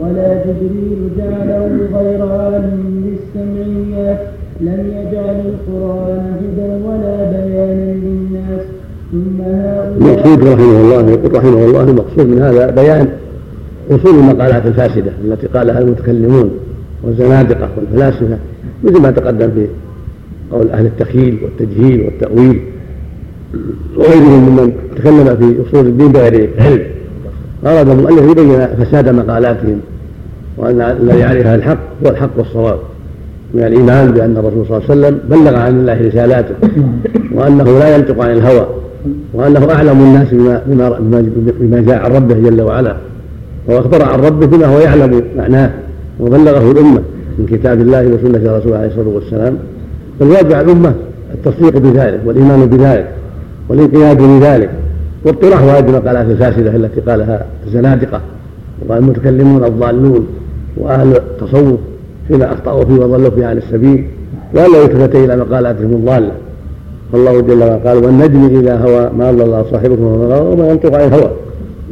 [0.00, 4.18] ولا جبريل جعله غير عالم بالسمعيات
[4.60, 7.43] لم يجعل القرآن هدى ولا للناس
[9.96, 13.08] المقصود رحمه الله يقول رحمه الله المقصود من هذا بيان
[13.90, 16.50] أصول المقالات الفاسدة التي قالها المتكلمون
[17.02, 18.38] والزنادقة والفلاسفة
[18.84, 19.66] مثل ما تقدم في
[20.52, 22.60] قول أهل التخيل والتجهيل والتأويل.
[23.96, 26.82] وغيرهم ممن تكلم في أصول الدين بغير علم.
[27.66, 29.80] أراد المؤلف يبين فساد مقالاتهم
[30.56, 32.78] وأن الذي عليها الحق هو الحق والصواب.
[33.54, 36.54] من الإيمان بأن الرسول صلى الله عليه وسلم بلغ عن الله رسالاته
[37.34, 38.66] وأنه لا ينطق عن الهوى
[39.34, 40.28] وأنه أعلم الناس
[40.66, 41.30] بما بما
[41.60, 42.96] بما جاء عن ربه جل وعلا
[43.66, 45.70] وأخبر عن ربه بما هو يعلم معناه
[46.20, 47.02] وبلغه الأمة
[47.38, 49.56] من كتاب الله وسنة رسوله عليه الصلاة والسلام.
[50.20, 50.94] فالواجب على الأمة
[51.34, 53.08] التصديق بذلك والإيمان بذلك
[53.68, 54.70] والانقياد لذلك
[55.24, 58.20] واطلاع هذه المقالات الفاسده التي قالها الزنادقه
[58.82, 60.26] وقال المتكلمون الضالون
[60.76, 61.80] وأهل التصوف
[62.28, 64.04] فيما أخطأوا فيه وضلوا فيه عن السبيل
[64.54, 66.32] والا يلتفت إلى مقالاتهم الضالة.
[67.12, 71.30] والله جل وعلا قال والنجم إذا هوى ما ضل الله صاحبكم وما ينطق عن الهوى.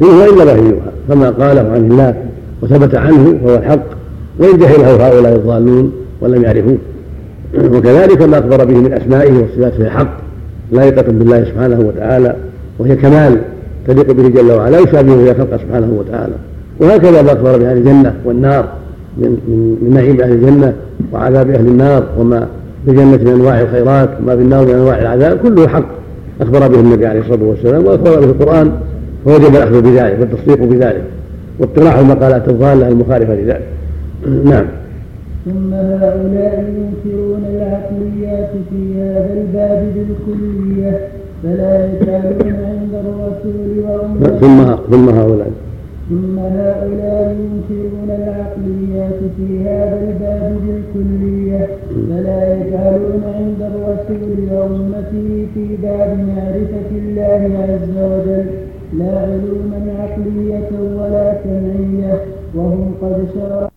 [0.01, 0.91] إن هو إلا وحي يوحى.
[1.09, 2.15] فما قاله عن الله
[2.61, 3.85] وثبت عنه فهو الحق.
[4.39, 6.77] وإن جهله هؤلاء الضالون ولم يعرفوه.
[7.73, 10.17] وكذلك ما أخبر به من أسمائه وصفاته الحق
[10.71, 12.35] لائقة بالله سبحانه وتعالى
[12.79, 13.41] وهي كمال
[13.87, 16.33] تليق به جل وعلا لا يشابهه فيها خلقه سبحانه وتعالى.
[16.79, 18.67] وهكذا ما أخبر بأهل الجنة والنار.
[19.17, 19.37] من
[19.81, 20.73] من نعيم أهل الجنة
[21.13, 22.47] وعذاب أهل النار وما
[22.85, 25.85] في الجنه من أنواع الخيرات وما في النار من أنواع العذاب كله حق.
[26.41, 28.71] أخبر به النبي عليه الصلاة والسلام وأخبر به القرآن
[29.25, 31.03] فوجب الأخذ بذلك والتصديق بذلك
[31.59, 33.67] واطلاع المقالات الضالة المخالفة لذلك.
[34.51, 34.65] نعم.
[35.45, 40.99] ثم هؤلاء ينكرون العقليات في هذا الباب بالكلية
[41.43, 45.51] فلا يجعلون عند الرسول وأمته ثم ثم هؤلاء.
[46.09, 51.67] ثم هؤلاء ينكرون العقليات في هذا الباب بالكلية
[52.09, 58.45] فلا يجعلون عند الرسول وأمته في باب معرفة الله عز وجل
[58.99, 62.21] لا علوما عقلية ولا سمعية
[62.55, 63.72] وهم قد شرعوا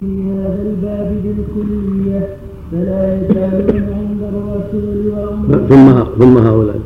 [0.00, 2.36] في هذا الباب بالكلية
[2.72, 5.86] فلا يزالون عند الرسول وأمته ثم
[6.18, 6.80] ثم هؤلاء.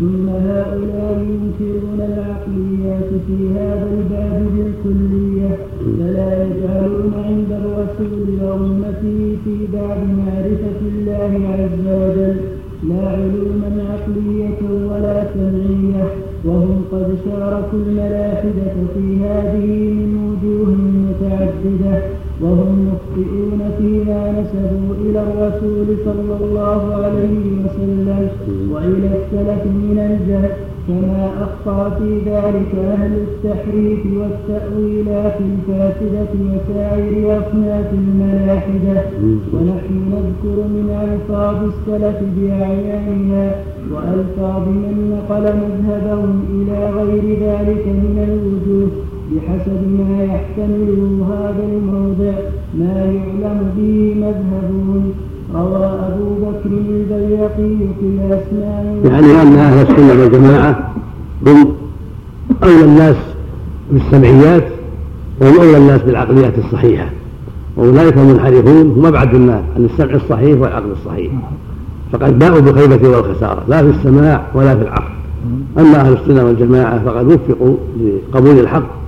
[0.00, 5.56] ثم هؤلاء ينكرون العقليات في هذا الباب بالكلية
[5.98, 12.36] فلا يجعلون عند الرسول وأمته في باب معرفة الله عز وجل.
[12.88, 16.04] لا علوما عقلية ولا سمعية
[16.44, 20.68] وهم قد شاركوا الملاحدة في هذه من وجوه
[21.08, 22.19] متعددة.
[22.42, 28.28] وهم مخطئون فيما نسبوا إلى الرسول صلى الله عليه وسلم
[28.72, 30.50] وإلى السلف من الجهل
[30.88, 39.02] كما أخطأ في ذلك أهل التحريف والتأويلات الفاسدة وسائر أصناف الملاحدة.
[39.52, 43.46] ونحن نذكر من ألفاظ السلف بأعيانها
[43.92, 48.90] وألفاظ من نقل مذهبهم إلى غير ذلك من الوجوه.
[49.30, 52.38] بحسب ما يحتمله هذا الموضع
[52.78, 55.12] ما يعلم به مذهبهم.
[55.54, 59.00] روى أبو بكر البيقي في الأسماء.
[59.04, 60.94] يعني أن أهل السنة والجماعة
[61.46, 61.72] هم
[62.62, 63.16] أولى الناس
[63.92, 64.64] بالسمعيات
[65.40, 67.10] وهم أولى الناس بالعقليات الصحيحة.
[67.76, 71.32] وأولئك المنحرفون هم أبعد الناس عن السمع الصحيح والعقل الصحيح.
[72.12, 75.12] فقد باءوا بالخيبة والخسارة لا في السماع ولا في العقل.
[75.78, 77.76] أما أهل السنة والجماعة فقد وفقوا
[78.32, 78.99] لقبول الحق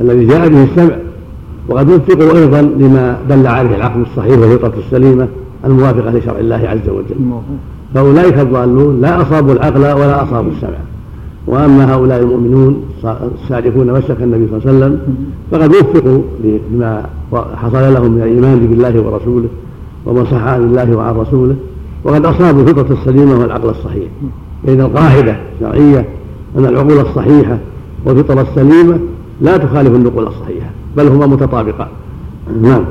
[0.00, 0.96] الذي جاء به السمع
[1.68, 5.28] وقد وفقوا أيضا لما دل عليه العقل الصحيح والفطره السليمة
[5.64, 7.16] الموافقة لشرع الله عز وجل.
[7.94, 10.78] فأولئك الضالون لا أصابوا العقل ولا أصابوا السمع.
[11.46, 12.84] وأما هؤلاء المؤمنون
[13.42, 14.98] السالكون مسلك النبي صلى الله عليه وسلم
[15.50, 17.06] فقد وفقوا لما
[17.56, 19.48] حصل لهم من الإيمان بالله ورسوله
[20.06, 21.56] وما صح عن الله وعن رسوله
[22.04, 24.08] وقد أصابوا الفطره السليمة والعقل الصحيح.
[24.66, 26.04] بين القاعدة الشرعية
[26.58, 27.58] أن العقول الصحيحة
[28.04, 28.98] والفطره السليمة
[29.40, 31.88] لا تخالف النقول الصحيحة بل هما متطابقان.
[32.62, 32.84] نعم.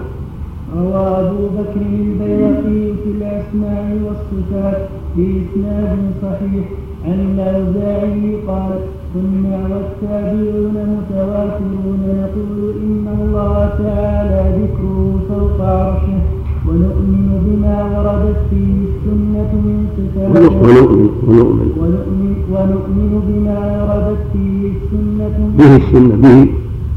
[0.78, 6.66] روى أبو بكر البيهقي في الأسماء والصفات بإسناد صحيح
[7.06, 8.80] عن الأوزاعي قال
[9.14, 16.39] كنا والتابعون متواترون نقول إن الله تعالى ذكره فوق عرشه.
[16.68, 25.38] ونؤمن بما وردت فيه السنة من صفاته ونؤمن ونؤمن ونؤمن, ونؤمن بما وردت فيه السنة
[25.58, 26.40] به السنة به.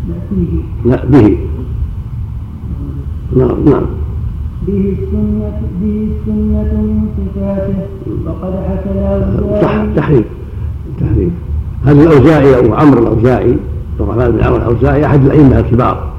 [0.09, 0.53] لا فيه
[0.85, 1.37] لا به
[3.37, 3.87] نعم نعم.
[4.67, 7.79] به السنة به السنة من صفاته
[8.27, 10.25] وقد حكى الأوزاعي تحريف.
[11.01, 11.33] تحريف.
[11.85, 13.51] هذا الأوزاعي أو عمرو الأوزاعي.
[13.51, 16.13] عبد الرحمن بن عمرو الأوزاعي أحد الأئمة الكبار.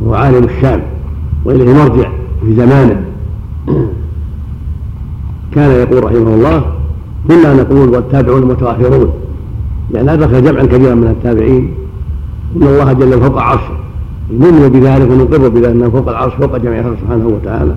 [0.00, 0.80] وهو عالم الشام.
[1.44, 2.10] وإليه مرجع.
[2.40, 3.04] في زمانه.
[5.54, 6.62] كان يقول رحمه الله
[7.28, 9.10] كنا نقول والتابعون متوافرون
[9.94, 11.74] يعني أدرك جمعا كبيرا من التابعين
[12.56, 13.72] إن الله جل فوق عرشه
[14.32, 17.74] نؤمن بذلك ونقر بذلك انه فوق العرش فوق جميع سبحانه وتعالى.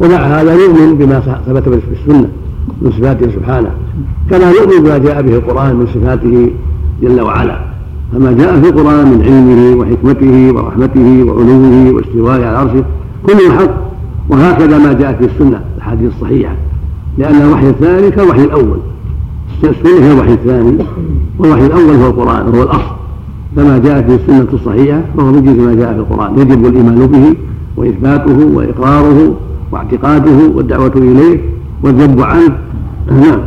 [0.00, 2.28] ومع هذا نؤمن بما ثبت في السنة
[2.82, 3.70] من صفاته سبحانه.
[4.30, 6.50] كما نؤمن بما جاء به القرآن من صفاته
[7.02, 7.58] جل وعلا.
[8.12, 12.84] فما جاء في القرآن من علمه وحكمته ورحمته وعلوه واستوائه على عرشه
[13.26, 13.87] كله حق.
[14.28, 16.54] وهكذا ما جاء في السنة الأحاديث الصحيحة
[17.18, 18.78] لأن الوحي الثاني كالوحي الأول.
[19.62, 20.78] السنة هي الوحي الثاني
[21.38, 22.94] والوحي الأول هو القرآن وهو الأصل.
[23.56, 26.38] فما جاء في السنة الصحيحة فهو من ما جاء في القرآن.
[26.38, 27.36] يجب الإيمان به
[27.76, 29.34] وإثباته وإقراره
[29.72, 31.40] واعتقاده والدعوة إليه
[31.82, 32.58] والذب عنه.
[33.10, 33.40] نعم.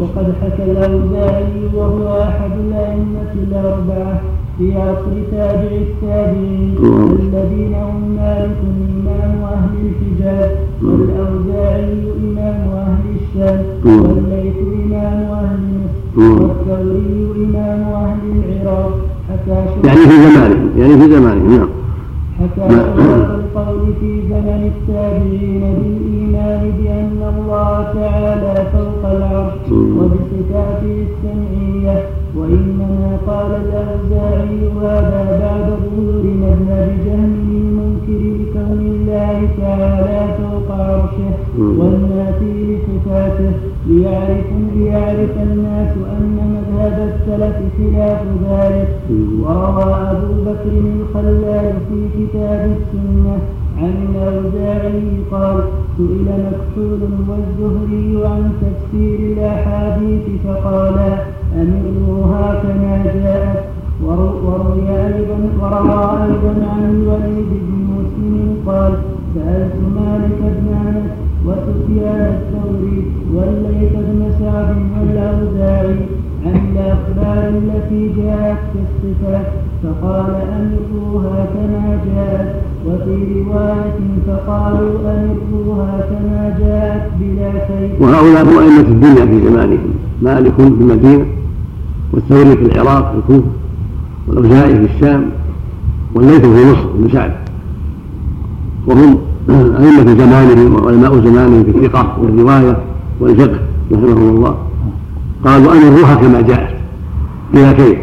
[0.00, 1.44] وقد حكى الاوزاعي
[1.74, 4.20] وهو أحد الأئمة الأربعة
[4.58, 6.76] في عصر تابع التابعين.
[7.20, 8.58] الذين هم مالك
[8.90, 10.50] إمام أهل الحجاز
[10.82, 11.92] والأوزاعي
[12.24, 13.62] إمام أهل الشام.
[13.84, 16.42] والليث إمام أهل مصر.
[16.42, 18.98] والثوري إمام أهل العراق.
[19.30, 21.68] حتى يعني في زمانهم يعني في زمانهم نعم.
[22.40, 31.98] حتى شرط القول في زمن التابعين بالإيمان بأن الله تعالى فوق العرش وبصفاته السمعية.
[32.36, 42.52] وإنما قال الأوزاعي هذا بعد ظهور مذهب جهم المنكر لكون الله تعالى فوق عرشه والنافي
[42.76, 43.52] لصفاته
[43.88, 48.20] ليعرف ليعرف الناس أن مذهب السلف خلاف
[48.50, 48.88] ذلك.
[49.42, 53.38] وروى أبو بكر الخلال في كتاب السنة
[53.78, 55.60] عن الأوزاعي قال
[55.96, 61.18] سئل مكحول والزهري عن تفسير الأحاديث فقالا
[61.62, 63.64] أمروها كما جاءت
[64.04, 68.92] وروي أيضا وروى أيضا عن الوليد بن مسلم قال
[69.34, 71.10] سألت مالك بن أنس
[71.46, 75.96] وسفيان الثوري والليث بن سعد والأوزاعي
[76.46, 79.46] عن الأخبار التي جاءت في الصفات
[79.82, 82.54] فقال أمروها كما جاءت
[82.86, 87.92] وفي رواية فقالوا أمروها كما جاءت بلا شيء.
[88.00, 89.94] وهؤلاء هم أئمة الدنيا في زمانهم.
[90.22, 91.24] مالك في المدينة
[92.14, 93.50] والثوري في العراق في الكوفة
[94.28, 95.24] والأوزاعي في الشام
[96.14, 97.32] والليث في مصر بن سعد.
[98.86, 99.18] وهم
[99.50, 102.76] أئمة زمانهم وعلماء زمانهم في الثقة والرواية
[103.20, 103.58] والفقه
[103.92, 104.54] رحمهم الله
[105.44, 106.74] قالوا أمروها كما جاءت
[107.54, 107.98] بلا كيف.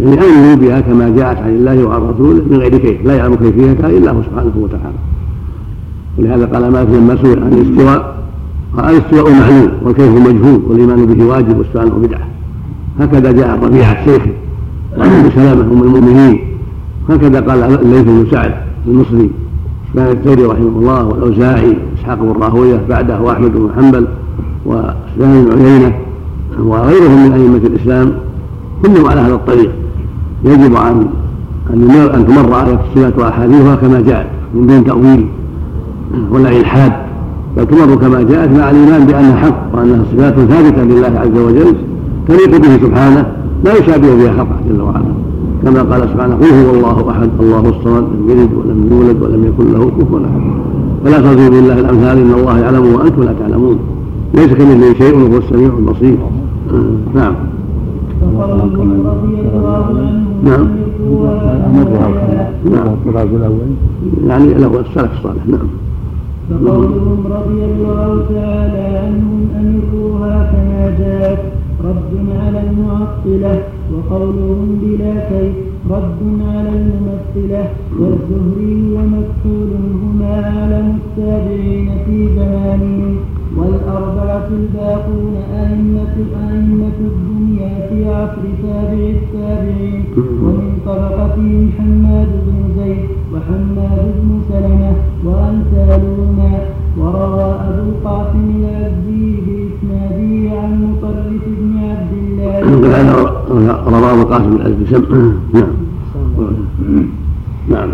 [0.00, 3.06] يعني امنوا بها كما جاءت عن الله وعن رسوله من غير كيف.
[3.06, 4.98] لا يعلم كيفيتها إلا هو سبحانه وتعالى.
[6.18, 8.18] ولهذا قال مالك لما سئل عن الاستواء.
[8.76, 12.28] قال الاستواء معلوم والكيف مجهول والإيمان به واجب والسؤال بدعة.
[12.98, 14.22] هكذا جاء الربيعه الشيخ
[14.98, 16.40] وعن سلامه ام المؤمنين.
[17.08, 18.54] هكذا قال الليث بن سعد
[18.86, 19.30] المصري
[19.90, 24.06] سفيان الثوري رحمه الله والأوزاعي إسحاق بن راهوية بعده واحمد بن حنبل
[24.66, 25.94] وسفيان بن عيينة
[26.58, 28.12] وغيرهم من أئمة الإسلام
[28.82, 29.70] كلهم على هذا الطريق.
[30.44, 31.06] يجب عن
[31.70, 35.26] أن تمر على الصفات وأحاديثها كما جاءت من دون تأويل
[36.30, 36.92] ولا الحاد
[37.56, 41.74] بل تمر كما جاءت مع الإيمان بأنها حق وأنها صفات ثابتة لله عز وجل.
[42.28, 43.32] تليق به سبحانه
[43.64, 45.12] لا يشابه بها خلقه جل وعلا
[45.64, 49.72] كما قال سبحانه قل هو الله أحد الله الصمد لم يلد ولم يولد ولم يكن
[49.72, 50.40] له كفوا أحد.
[51.04, 53.78] فلا تضربوا بالله الأمثال إن الله يعلم وأنتم لا تعلمون.
[54.34, 56.16] ليس كمثله شيء وهو السميع البصير.
[57.14, 57.34] نعم.
[58.22, 58.48] عنه
[60.44, 60.68] نعم.
[62.64, 62.96] نعم.
[63.36, 63.58] الأول
[64.26, 65.68] يعني له السلف الصالح نعم.
[66.50, 71.38] فقولهم رضي الله تعالى عنهم أمروها كما جاءت
[71.84, 72.12] رد
[72.42, 73.62] على المعطلة
[73.92, 75.54] وقولهم بلا كيف
[75.90, 76.20] رد
[76.54, 77.64] على الممثلة
[78.00, 79.70] والزهري ومكحول
[80.02, 83.16] هما أعلم التابعين في زمانهم
[83.56, 86.14] والأربعة الباقون أئمة
[86.50, 90.04] أئمة الدنيا في عصر تابع التابعين
[90.42, 93.08] ومن طبقتهم حماد بن زيد
[93.38, 94.92] وحماد بن سلمة
[95.24, 96.52] وأمثالهما
[96.98, 102.60] وروى أبو القاسم الأزدي بإسناده عن مطرف بن عبد الله.
[103.92, 104.84] روى أبو القاسم الأزدي.
[105.54, 105.72] نعم.
[107.68, 107.90] نعم.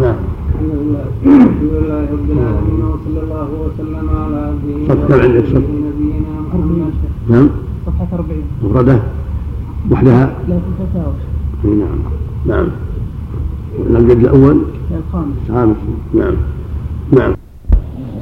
[0.00, 0.16] نعم.
[0.60, 4.94] الحمد لله رب العالمين وصلى الله وسلم على عبده
[5.42, 6.92] صف نبينا محمد
[7.28, 7.48] نعم.
[7.86, 8.98] صفحة 40 مفردة؟
[9.90, 11.14] وحدها؟ لا في الفتاوى.
[11.64, 12.29] إي نعم.
[12.46, 12.68] نعم.
[13.90, 15.76] الجد الأول؟ الخامس الخامس
[16.14, 16.36] نعم.
[17.12, 17.34] نعم.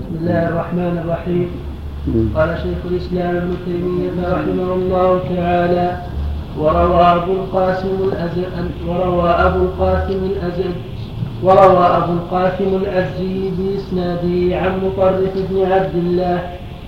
[0.00, 1.48] بسم الله الرحمن الرحيم.
[2.34, 5.96] قال شيخ الإسلام ابن تيمية رحمه الله تعالى
[6.58, 10.74] وروى أبو القاسم الازد وروى أبو القاسم الازد
[11.42, 16.42] وروى أبو القاسم الازدي بإسناده عن مطرف بن عبد الله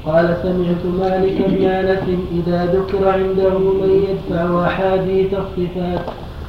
[0.06, 1.64] قال سمعت مالك بن
[2.38, 6.04] إذا ذكر عنده من يدفع احاديث الصفات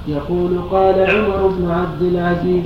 [0.07, 2.63] يقول قال عمر بن عبد العزيز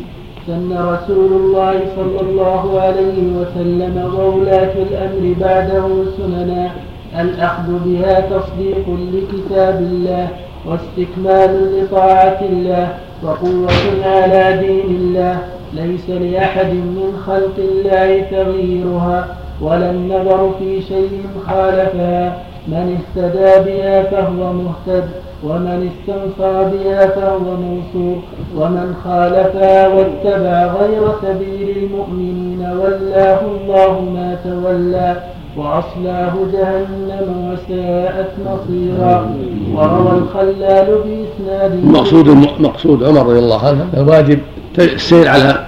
[0.47, 6.71] سن رسول الله صلى الله عليه وسلم وولاة الأمر بعده سننا
[7.19, 10.27] الأخذ بها تصديق لكتاب الله
[10.65, 12.87] واستكمال لطاعة الله
[13.23, 13.71] وقوة
[14.05, 15.39] على دين الله
[15.73, 19.27] ليس لأحد من خلق الله تغييرها
[19.61, 25.09] ولا النظر في شيء خالفها من اهتدى بها فهو مهتد.
[25.45, 28.21] ومن استنصر بها فهو منصور
[28.55, 35.23] ومن خالفها واتبع غير سبيل المؤمنين ولاه الله ما تولى
[35.57, 39.35] وأصلاه جهنم وساءت مصيرا.
[39.73, 42.29] وروى الخلال بإسناد المقصود
[42.59, 44.39] مقصود عمر رضي الله عنه الواجب
[44.79, 45.65] السير على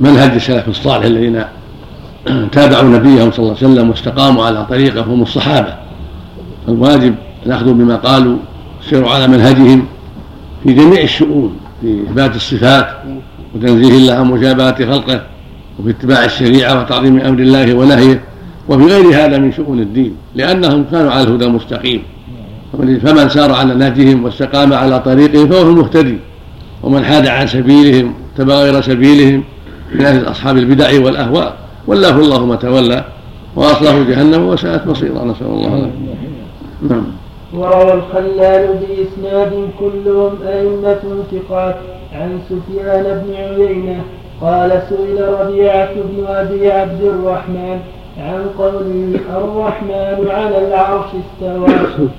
[0.00, 1.44] منهج السلف الصالح الذين
[2.52, 5.74] تابعوا نبيهم صلى الله عليه وسلم واستقاموا على طريقه هم الصحابة.
[6.68, 7.14] الواجب
[7.46, 8.36] الأخذ بما قالوا
[8.86, 9.86] السير على منهجهم
[10.64, 12.86] في جميع الشؤون في إثبات الصفات
[13.54, 15.22] وتنزيه الله عن مشابهه خلقه
[15.78, 18.22] وفي اتباع الشريعة وتعظيم أمر الله ونهيه
[18.68, 22.02] وفي غير هذا من شؤون الدين لأنهم كانوا على الهدى المستقيم
[22.72, 26.18] فمن سار على نهجهم واستقام على طريقهم فهو المهتدي.
[26.82, 29.44] ومن حاد عن سبيلهم تبع غير سبيلهم
[29.94, 31.56] من أهل أصحاب البدع والأهواء
[31.86, 33.04] ولاه الله ما تولى
[33.56, 35.90] واصله جهنم وساءت مصيرا نسأل الله العافية.
[36.90, 37.04] نعم.
[37.56, 41.02] وروى الخلال بإسناد كلهم أئمة
[41.32, 41.76] ثقات.
[42.12, 44.04] عن سفيان بن عيينة
[44.40, 47.78] قال سئل ربيعة بن أبي عبد الرحمن
[48.18, 51.66] عن قوله الرحمن على العرش استوى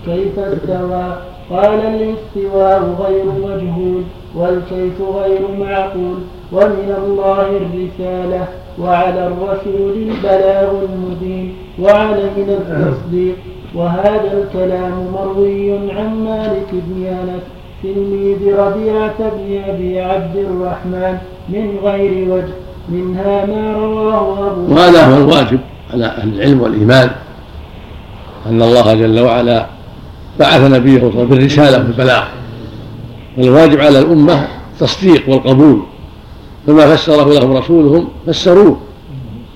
[0.06, 1.06] كيف استوى؟
[1.50, 4.04] قال الاستواء غير مجهول
[4.36, 6.18] والكيف غير معقول
[6.52, 8.48] ومن الله الرسالة
[8.82, 13.36] وعلى الرسول البلاغ المبين وعلينا التصديق.
[13.76, 17.42] وهذا الكلام مروي عن مالك بن أنس
[17.84, 21.18] تلميذ ربيعة بن أبي عبد الرحمن
[21.50, 22.54] من غير وجه
[22.90, 25.60] منها ما رواه أبو وهذا هو الواجب
[25.94, 27.10] على أهل العلم والإيمان
[28.50, 29.66] أن الله جل وعلا
[30.40, 32.24] بعث نبيه صلى الله عليه وسلم بالرسالة والبلاغ
[33.38, 35.82] الواجب على الأمة التصديق والقبول.
[36.68, 38.78] فما فسره لهم رسولهم فسروه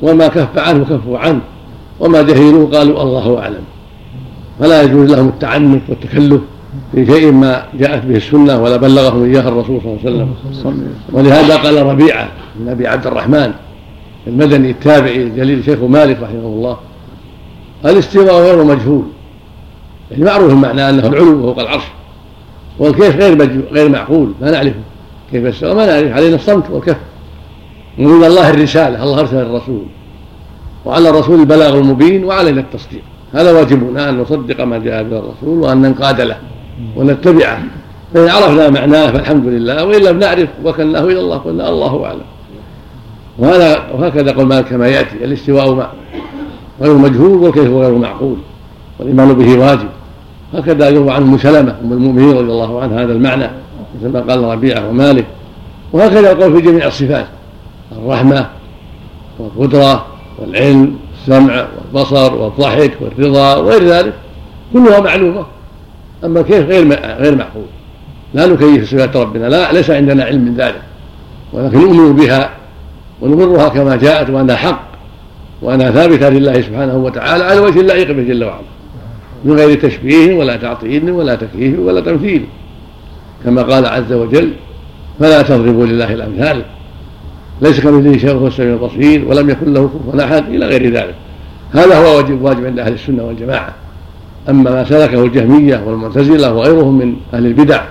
[0.02, 1.42] وما كف عنه كفوا عنه
[2.00, 3.64] وما جهلوه قالوا الله أعلم.
[4.62, 6.42] فلا يجوز لهم التعنت والتكلف
[6.92, 10.94] في شيء ما جاءت به السنة ولا بلغهم إياه الرسول صلى الله عليه وسلم.
[11.12, 13.54] ولهذا قال ربيعة بن أبي عبد الرحمن
[14.28, 16.78] المدني التابعي الجليل شيخ مالك رحمه الله
[17.86, 19.04] الاستواء غير مجهول.
[20.12, 21.84] يعني معروف المعنى أنه العلو فوق العرش.
[22.80, 24.80] والكيف غير غير معقول؟ ما نعرفه.
[25.32, 26.12] كيف استوى ما نعرف.
[26.12, 26.98] علينا الصمت والكف.
[28.00, 29.84] ومن الله الرسالة الله أرسل الرسول.
[30.86, 33.02] وعلى الرسول البلاغ المبين وعلينا التصديق.
[33.34, 36.38] هذا واجبنا أن نصدق ما جاء به الرسول وأن ننقاد له
[36.96, 37.64] ونتبعه.
[38.14, 42.22] فإن عرفنا معناه فالحمد لله وإن لم نعرف وكلناه إلى الله قلنا الله أعلم.
[43.40, 45.94] وهذا وهكذا قول مالك كما يأتي الاستواء
[46.82, 48.38] غير مجهول والكيف غير معقول
[49.00, 49.88] والإيمان به واجب.
[50.54, 53.50] هكذا يروى عن ام سلمه أم المؤمنين رضي الله عنها هذا المعنى
[54.00, 55.26] مثل ما قال ربيعة ومالك.
[55.94, 57.26] وهكذا يقول في جميع الصفات
[57.92, 58.48] الرحمة
[59.40, 60.06] والقدرة
[60.40, 64.14] والعلم والسمع والبصر والضحك والرضا وغير ذلك
[64.74, 65.46] كلها معلومة.
[66.24, 66.88] أما كيف؟ غير
[67.20, 67.66] غير معقول.
[68.34, 70.82] لا نكيف صفات ربنا لا ليس عندنا علم من ذلك.
[71.54, 72.50] ولكن نؤمن بها
[73.22, 74.88] ونمرها كما جاءت وانها حق
[75.62, 78.62] وانها ثابته لله سبحانه وتعالى على وجه اللائق به جل وعلا.
[79.46, 82.46] من غير تشبيه ولا تعطيل ولا تكييف ولا تمثيل.
[83.46, 84.52] كما قال عز وجل
[85.20, 86.64] فلا تضربوا لله الأمثال
[87.62, 91.16] ليس كمثله شيء وهو السميع البصير ولم يكن له كفوا أحد إلى غير ذلك.
[91.74, 93.74] هذا هو واجب واجب عند أهل السنة والجماعة.
[94.50, 97.82] أما ما سلكه الجهمية والمعتزلة وغيرهم من أهل البدع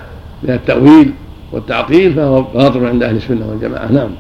[0.43, 1.13] من التأويل
[1.53, 3.93] والتعطيل فهو باطل عند أهل السنة والجماعة.
[3.93, 4.11] نعم.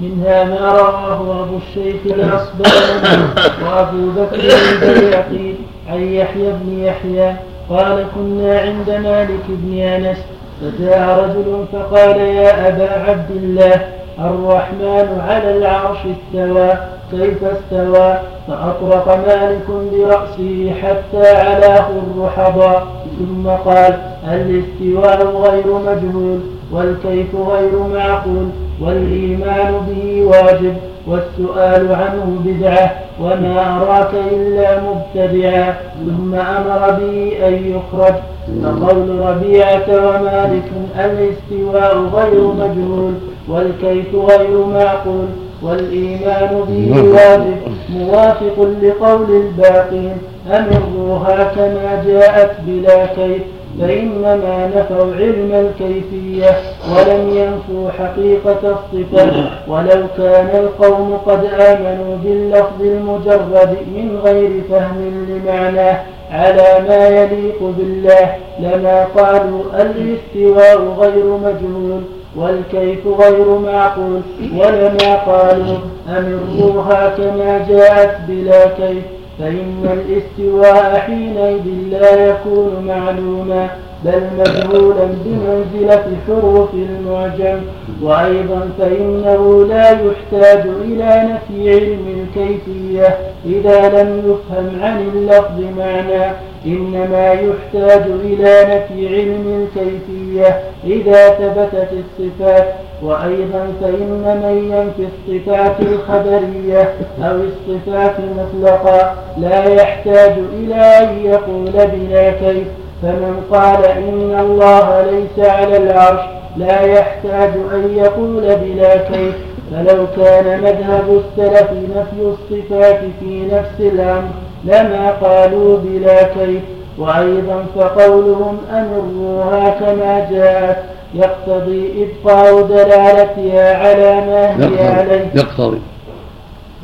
[0.00, 3.22] منها ما رواه أبو الشيخ الأصبهاني
[3.64, 4.40] وأبو بكر
[4.82, 5.54] البيعقي
[5.88, 7.36] عن يحيى بن يحيى
[7.70, 10.18] قال كنا عند مالك بن أنس
[10.60, 16.70] فجاء رجل فقال يا أبا عبد الله الرحمن على العرش استوى
[17.10, 22.86] كيف استوى؟ فأطرق مالك برأسه حتى علاه الرحضاء
[23.18, 23.98] ثم قال
[24.32, 26.40] الاستواء غير مجهول
[26.72, 28.48] والكيف غير معقول
[28.80, 30.76] والإيمان به واجب.
[31.06, 32.90] والسؤال عنه بدعة
[33.20, 35.74] وما أراك إلا مبتدعا
[36.06, 38.14] ثم أمر به أن يخرج.
[38.62, 43.14] فقول ربيعة ومالك الاستواء غير مجهول
[43.48, 45.28] والكيف غير معقول
[45.62, 47.56] والإيمان به واجب
[47.90, 50.16] موافق لقول الباقين.
[50.50, 53.42] أمروها كما جاءت بلا كيف.
[53.80, 56.50] فإنما نفوا علم الكيفية
[56.96, 59.50] ولم ينفوا حقيقة الصفة.
[59.68, 66.00] ولو كان القوم قد آمنوا باللفظ المجرد من غير فهم لمعناه
[66.32, 72.00] على ما يليق بالله لما قالوا الاستواء غير مجهول
[72.36, 74.20] والكيف غير معقول
[74.56, 75.76] ولما قالوا
[76.08, 79.04] أمروها كما جاءت بلا كيف.
[79.40, 83.68] فإن الاستواء حينئذ لا يكون معلوما
[84.04, 87.60] بل مجهولا بمنزلة حروف المعجم.
[88.02, 96.32] وأيضا فإنه لا يحتاج إلى نفي علم الكيفية إذا لم يفهم عن اللفظ معنى.
[96.66, 102.74] إنما يحتاج إلى نفي علم الكيفية إذا ثبتت الصفات.
[103.02, 106.92] وأيضا فإن من ينفي الصفات الخبرية
[107.22, 112.66] أو الصفات مطلقا لا يحتاج إلى أن يقول بلا كيف
[113.02, 116.20] فمن قال إن الله ليس على العرش
[116.56, 119.34] لا يحتاج أن يقول بلا كيف.
[119.70, 124.28] فلو كان مذهب السلف نفي الصفات في نفس الأمر
[124.64, 126.62] لما قالوا بلا كيف.
[126.98, 130.76] وأيضا فقولهم أمروها كما جاءت
[131.14, 135.30] يقتضي إبقاء دلالتها على ما هي عليه.
[135.34, 135.80] يقتضي.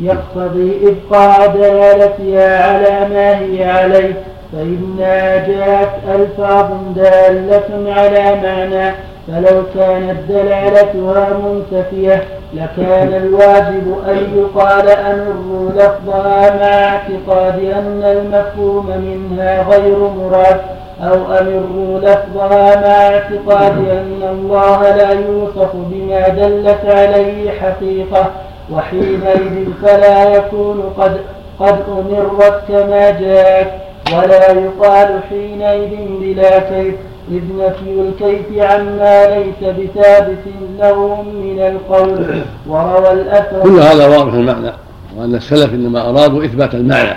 [0.01, 4.15] يقتضي إبقاء دلالتها على ما هي عليه.
[4.53, 6.67] فإنها جاءت ألفاظ
[6.97, 8.95] دالة على معنى
[9.29, 12.23] فلو كانت دلالتها منتفية
[12.55, 20.61] لكان الواجب أن يقال أمر لفظها مع اعتقاد أن المفهوم منها غير مراد.
[21.01, 28.31] أو أمر لفظها مع اعتقاد أن الله لا يوصف بما دلت عليه حقيقة
[28.73, 31.17] وحينئذ فلا يكون قد
[31.61, 33.73] قد أمرت كما جاءت
[34.13, 36.95] ولا يقال حينئذ بلا كيف
[37.31, 40.45] إذ نفي الكيف عما ليس بثابت
[40.79, 44.73] له من القول وروى الأثر كل هذا واضح المعنى
[45.17, 47.17] وأن السلف إنما أرادوا إثبات المعنى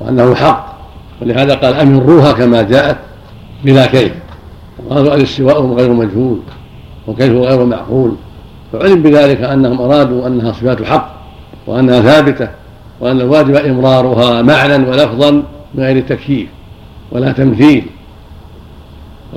[0.00, 0.71] وأنه حق.
[1.22, 2.96] ولهذا قال أمروها كما جاءت
[3.64, 4.12] بلا كيف
[4.90, 6.38] قالوا الاستواء غير مجهول
[7.06, 8.12] وكيف غير معقول.
[8.72, 11.14] فعلم بذلك أنهم أرادوا أنها صفات حق
[11.66, 12.48] وأنها ثابتة
[13.00, 15.30] وأن الواجب إمرارها معنى ولفظا
[15.74, 16.48] من غير تكييف
[17.12, 17.84] ولا تمثيل.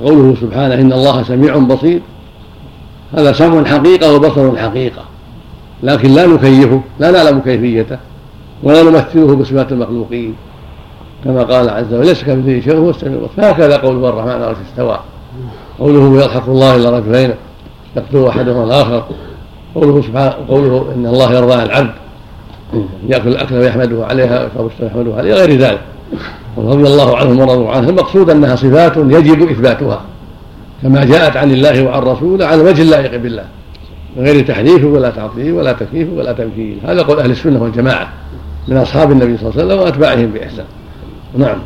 [0.04, 2.00] قوله سبحانه إن الله سميع بصير.
[3.16, 5.02] هذا سمع حقيقة وبصر حقيقة.
[5.82, 7.98] لكن لا نكيفه لا نعلم كيفيته
[8.62, 10.34] ولا نمثله بصفات المخلوقين.
[11.26, 13.50] كما قال عز وجل ليس كمثله شيء هو السميع البصير.
[13.50, 15.00] هكذا قوله الرحمن على استوى.
[15.78, 17.34] قوله يضحك الله إلا رجلين
[17.96, 19.04] يقتل أحدهما الآخر.
[19.74, 21.90] قوله سبحانه قوله إن الله يرضى عن العبد.
[23.08, 25.80] يأكل الأكل ويحمده عليها ويشرب الشرب ويحمده عليها غير ذلك.
[26.56, 27.88] ورضي الله عنهم ورضوا عنه.
[27.88, 30.00] المقصود أنها صفات يجب إثباتها.
[30.82, 33.44] كما جاءت عن الله وعن رسوله على الوجه اللائق بالله.
[34.16, 38.08] من غير تحريف ولا تعطيل ولا تكييف ولا تمثيل هذا قول أهل السنة والجماعة
[38.68, 40.64] من أصحاب النبي صلى الله عليه وسلم وأتباعهم بإحسان.
[41.36, 41.58] نعم.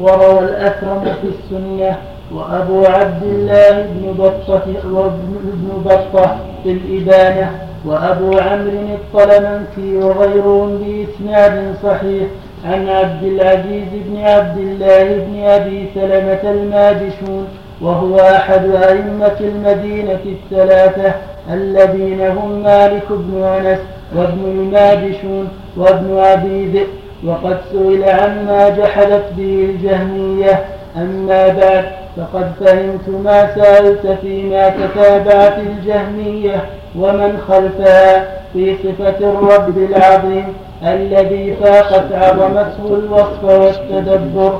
[0.00, 1.96] وروى الأكرم في السنة
[2.34, 7.50] وأبو عبد الله بن بطة وابن بطة في الإبانة
[7.84, 12.26] وأبو عمرو الطلمنكي وغيرهم بإسناد صحيح
[12.64, 17.46] عن عبد العزيز بن عبد الله بن أبي سلمة الماجشون
[17.80, 21.12] وهو أحد أئمة المدينة الثلاثة
[21.52, 23.78] الذين هم مالك بن أنس
[24.16, 26.86] وابن الماجشون وابن أبي ذئب
[27.24, 30.64] وقد سئل عما جحدت به الجهمية.
[30.96, 31.84] أما بعد
[32.16, 36.64] فقد فهمت ما سألت فيما تتابعت الجهمية
[36.98, 40.44] ومن خلفها في صفة الرب العظيم
[40.82, 44.58] الذي فاقت عظمته الوصف والتدبر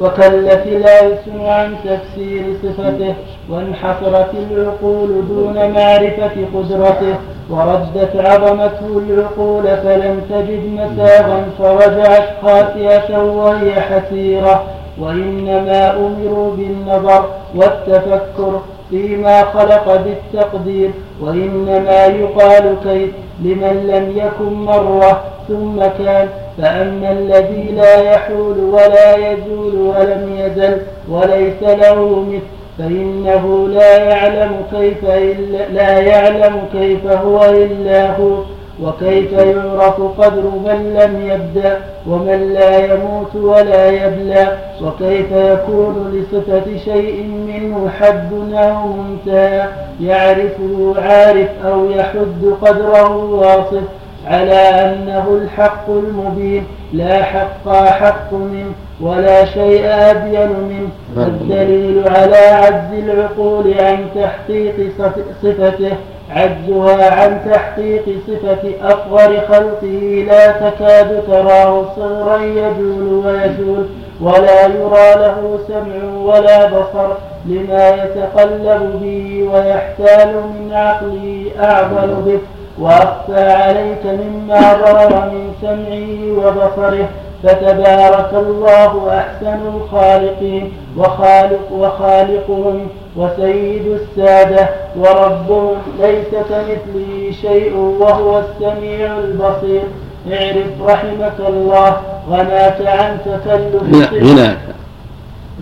[0.00, 3.14] وكلف وكلت الألسن عن تفسير صفته
[3.50, 7.14] وانحصرت العقول دون معرفة قدرته
[7.50, 14.62] وردت عظمته العقول فلم تجد مساغا فرجعت خاسئة وهي حسيرة.
[15.00, 17.24] وإنما أمروا بالنظر
[17.54, 20.90] والتفكر فيما خلق بالتقدير
[21.20, 23.10] وإنما يقال كيف
[23.42, 26.28] لمن لم يكن مرة ثم كان
[26.60, 30.76] فأما الذي لا يحول ولا يزول ولم يزل
[31.08, 38.36] وليس له مثل فإنه لا يعلم كيف إلا لا يعلم كيف هو إلا هو
[38.82, 47.22] وكيف يعرف قدر من لم يبدأ ومن لا يموت ولا يبلى وكيف يكون لصفة شيء
[47.46, 49.68] منه حد أو منتهى
[50.00, 53.82] يعرفه عارف أو يحد قدره واصف.
[54.26, 60.88] على أنه الحق المبين لا حق أحق منه ولا شيء أبين منه.
[61.26, 64.74] الدليل على عجز العقول عن تحقيق
[65.42, 65.92] صفته
[66.30, 70.24] عجزها عن تحقيق صفة أصغر خلقه.
[70.26, 73.86] لا تكاد تراه صغرا يجول ويجول
[74.20, 77.08] ولا يرى له سمع ولا بصر
[77.46, 82.38] لما يتقلب به ويحتال من عقله أعظم به
[82.80, 87.08] وأخفى عليك مما ظهر من سمعه وبصره
[87.42, 99.82] فتبارك الله أحسن الخالقين وخالق وخالقهم وسيد السادة وربهم ليس كمثله شيء وهو السميع البصير.
[100.32, 101.96] اعرف رحمك الله
[102.30, 104.58] غناك عن تكلف غناك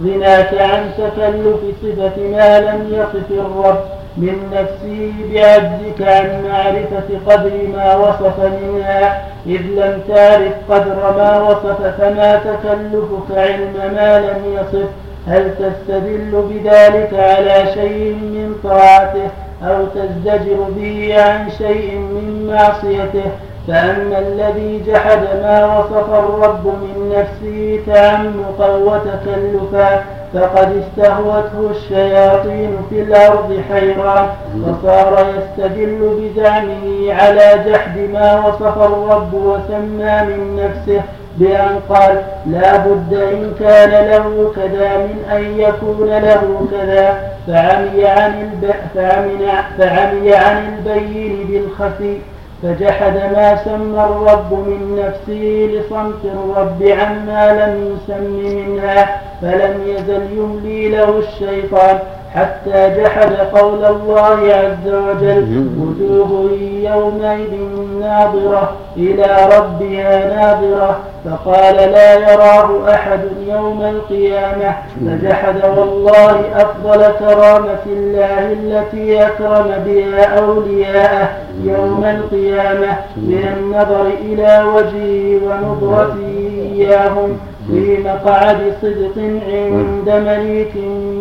[0.04, 3.78] غناك عن تكلف صفة ما لم يصف الرب.
[4.16, 11.82] من نفسه بعجزك عن معرفة قدر ما وصف منها إذ لم تعرف قدر ما وصف
[11.82, 14.88] فما تكلفك علم ما لم يصف.
[15.28, 19.30] هل تستدل بذلك على شيء من طاعته
[19.62, 23.30] أو تزدجر به عن شيء من معصيته؟
[23.68, 30.04] فأما الذي جحد ما وصف الرب من نفسه تعمقا وتكلفا
[30.34, 34.28] فقد استهوته الشياطين في الأرض حيران
[34.62, 41.02] وصار يستدل بزعمه على جحد ما وصف الرب وسمى من نفسه
[41.36, 47.20] بأن قال لا بد إن كان له كذا من أن يكون له كذا.
[47.46, 48.74] فعمي عن الب...
[48.94, 49.38] فعمي...
[49.78, 52.18] فعمي عن البين بالخفي.
[52.62, 58.24] فجحد ما سمى الرب من نفسه لصمت الرب عما لم يسم
[58.56, 61.98] منها فلم يزل يملي له الشيطان
[62.34, 66.50] حتى جحد قول الله عز وجل وجوه
[66.82, 67.54] يومئذ
[68.00, 70.98] ناظرة إلى ربها ناظرة
[71.30, 74.74] فقال لا يراه أحد يوم القيامة.
[75.06, 81.28] فجحد والله أفضل كرامة الله التي أكرم بها أولياءه
[81.64, 89.16] يوم القيامة من النظر إلى وجهه ونظرته إياهم في مقعد صدق
[89.48, 90.72] عند مليك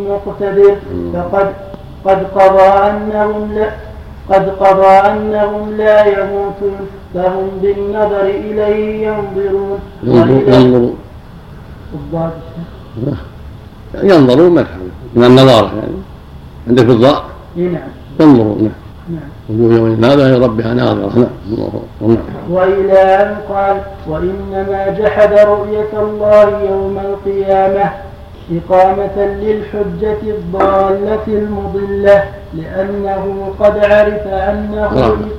[0.09, 0.75] مقتدر.
[1.13, 1.47] فقد
[2.05, 3.69] قد قضى أنهم لا
[4.29, 6.87] قد قضى أنهم لا يموتون.
[7.17, 9.79] فهم بالنظر إليه ينظرون.
[10.03, 10.95] ينظرون.
[14.03, 14.79] ينظرون مدحا
[15.15, 15.97] من النظارة يعني
[16.67, 17.23] عندك الضاء.
[17.55, 17.89] نعم.
[18.19, 18.71] ينظرون.
[19.09, 19.21] نعم.
[19.49, 21.29] وجوه يوم هذا ربها ناظرة
[22.01, 22.17] نعم.
[22.49, 27.91] وإلى أن قال وإنما جحد رؤية الله يوم القيامة.
[28.51, 32.23] إقامة للحجة الضالة المضلة
[32.53, 34.87] لأنه قد عرف أنه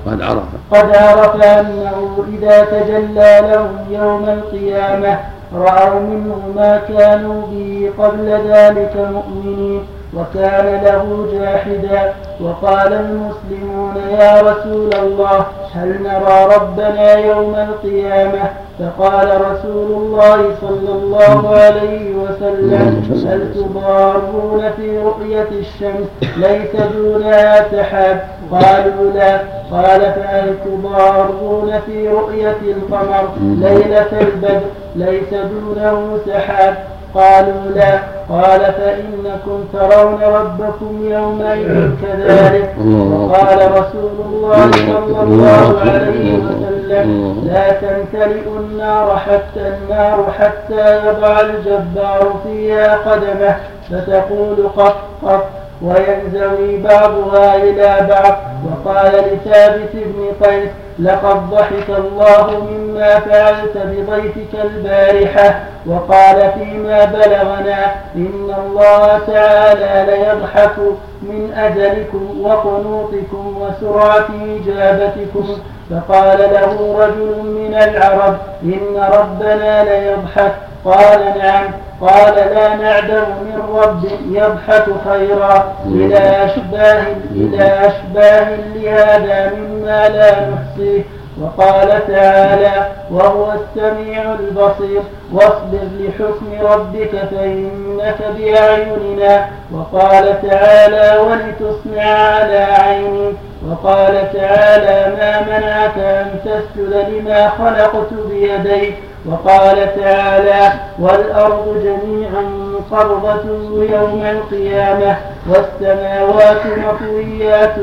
[0.06, 0.48] قد عرف.
[0.70, 5.18] قد عرف أنه إذا تجلى لهم يوم القيامة
[5.54, 9.82] رأوا منه ما كانوا به قبل ذلك مؤمنين.
[10.16, 19.90] وكان له جاحدا وقال المسلمون يا رسول الله هل نرى ربنا يوم القيامة؟ فقال رسول
[20.02, 26.06] الله صلى الله عليه وسلم هل تضارون في رؤية الشمس؟
[26.36, 28.20] ليس دونها سحاب.
[28.52, 29.40] قالوا لا.
[29.70, 34.60] قال فهل تضارون في رؤية القمر؟ ليلة البدر.
[34.96, 36.74] ليس دونه سحاب.
[37.14, 37.98] قالوا لا.
[38.28, 42.74] قال فإنكم ترون ربكم يومئذ كذلك.
[43.12, 47.06] وقال رسول الله صلى الله عليه وسلم
[47.44, 53.56] لا تمتلئ النار حتى النار حتى يضع الجبار فيها قدمه.
[53.90, 55.44] فتقول قط قط
[55.82, 58.36] وينزوي بعضها إلى بعض
[58.66, 65.60] وقال لثابت بن قيس لقد ضحك الله مما فعلت بضيفك البارحة.
[65.86, 70.78] وقال فيما بلغنا إن الله تعالى ليضحك
[71.22, 75.46] من أجلكم وقنوطكم وسرعة إجابتكم.
[75.90, 80.54] فقال له رجل من العرب إن ربنا ليضحك.
[80.84, 81.70] قال نعم.
[82.00, 91.02] قال لا نعدم من رب يضحك خيرا إلى أشباه إلى أشباه لهذا مما لا نحصيه.
[91.42, 95.02] وقال تعالى وهو السميع البصير
[95.32, 99.46] واصبر لحكم ربك فإنك بأعيننا.
[99.72, 103.32] وقال تعالى ولتصنع على عيني.
[103.68, 108.94] وقال تعالى ما منعك أن تسجد لما خلقت بيديك.
[109.26, 112.44] وقال تعالى والأرض جميعا
[112.90, 113.44] قبضة
[113.92, 115.16] يوم القيامة
[115.48, 117.74] والسماوات مطويات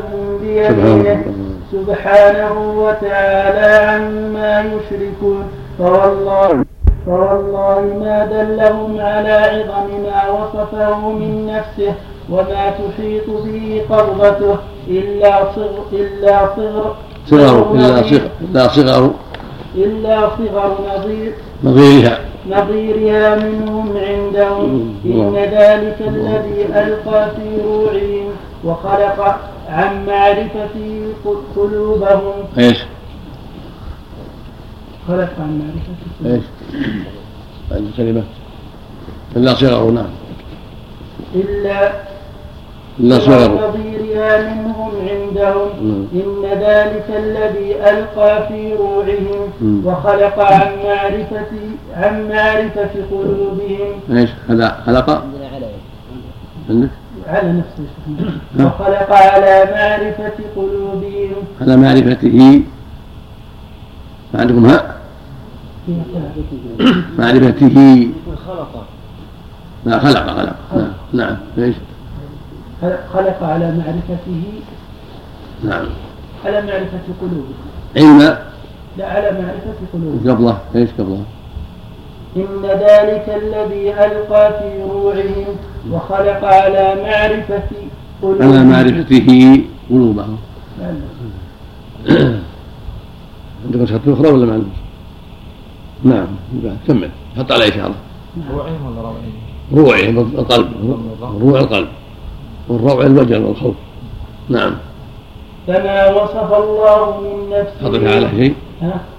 [0.41, 1.44] بيمينه
[1.76, 5.43] سبحانه وتعالى عما يشركون.
[5.80, 6.65] فوالله
[7.06, 11.93] فوالله ما دلهم على عظم ما وصفه من نفسه
[12.30, 14.57] وما تحيط به قبضته
[14.88, 16.95] إلا صغر إلا صغر
[17.30, 19.11] صغر إلا صغر إلا صغر.
[19.76, 21.31] إلا صغر نظير
[21.64, 22.18] نظيرها.
[22.49, 24.95] نظيرها منهم عندهم.
[25.06, 28.27] إن ذلك الذي ألقى في روعهم
[28.65, 29.19] وخلق
[29.69, 31.13] عن معرفته
[31.55, 32.33] قلوبهم.
[32.57, 32.77] إيش؟
[35.07, 36.43] خلق عن معرفته إيش؟
[37.71, 38.23] الكلمة
[39.35, 40.09] إلا صغر نعم.
[41.35, 41.91] إلا
[42.99, 43.67] إلا صغر.
[43.67, 46.07] نظيرها منهم عندهم.
[46.13, 49.85] إن ذلك الذي ألقى في روعهم.
[49.85, 51.51] وخلق عن معرفة
[51.93, 54.17] عن معرفة قلوبهم.
[54.17, 55.23] إيش؟ هذا خلق؟
[56.69, 56.89] عندك؟
[57.27, 57.88] على نفسه.
[58.60, 61.43] وخلق على معرفة قلوبهم.
[61.61, 62.61] على معرفته.
[64.34, 64.95] ما عندكم ها؟
[67.18, 68.10] معرفته.
[68.47, 68.85] خلق
[69.85, 70.56] لا خلق خلق.
[70.73, 71.38] نعم نعم.
[71.57, 71.76] إيش؟
[73.14, 74.43] خلق على معرفته.
[75.64, 75.85] نعم.
[76.45, 77.53] على معرفة قلوبهم.
[77.95, 78.38] علم.
[78.97, 80.31] لا على معرفة قلوبهم.
[80.31, 80.57] قبله.
[80.76, 81.23] إيش قبله؟
[82.35, 85.45] إن ذلك الذي ألقى في روعهم
[85.91, 87.63] وخلق على معرفة
[88.21, 88.51] قلوبهم.
[88.51, 90.37] على معرفته قلوبهم.
[93.65, 94.67] عندك نسخة أخرى ولا ما عندك؟
[96.03, 96.27] نعم
[96.87, 97.09] كمل.
[97.37, 97.95] حط عليه إشارة.
[98.51, 99.33] روعهم ولا روعهم؟
[99.73, 100.67] روعهم القلب.
[101.41, 101.87] روع القلب.
[102.67, 103.75] والروع الوجل والخوف.
[104.49, 104.75] نعم.
[105.67, 108.55] فما وصف الله من نفسه حط على شيء؟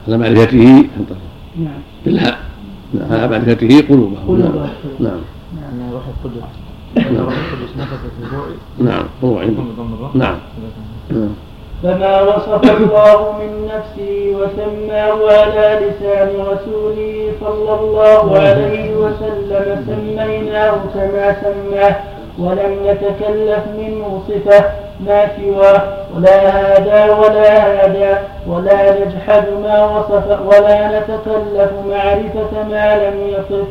[0.08, 0.84] على معرفته.
[1.56, 1.80] نعم.
[2.04, 2.45] بالهاء
[3.10, 4.52] على معرفته قلوبهم نعم
[5.00, 5.20] نعم.
[5.78, 6.42] نعم روح القدس.
[6.96, 7.24] نعم.
[7.24, 7.70] روح القدس
[8.78, 9.50] نعم روعي
[10.14, 10.36] نعم.
[11.82, 21.36] فما وصف الله من نفسه وسماه على لسان رسوله صلى الله عليه وسلم سميناه كما
[21.42, 21.96] سماه
[22.38, 24.85] ولم نتكلف منه صفة.
[25.06, 25.82] ما سواه
[26.14, 33.66] ولا هذا ولا هذا ولا نجحد ما وصف ولا نتكلف معرفة ما لم يصف.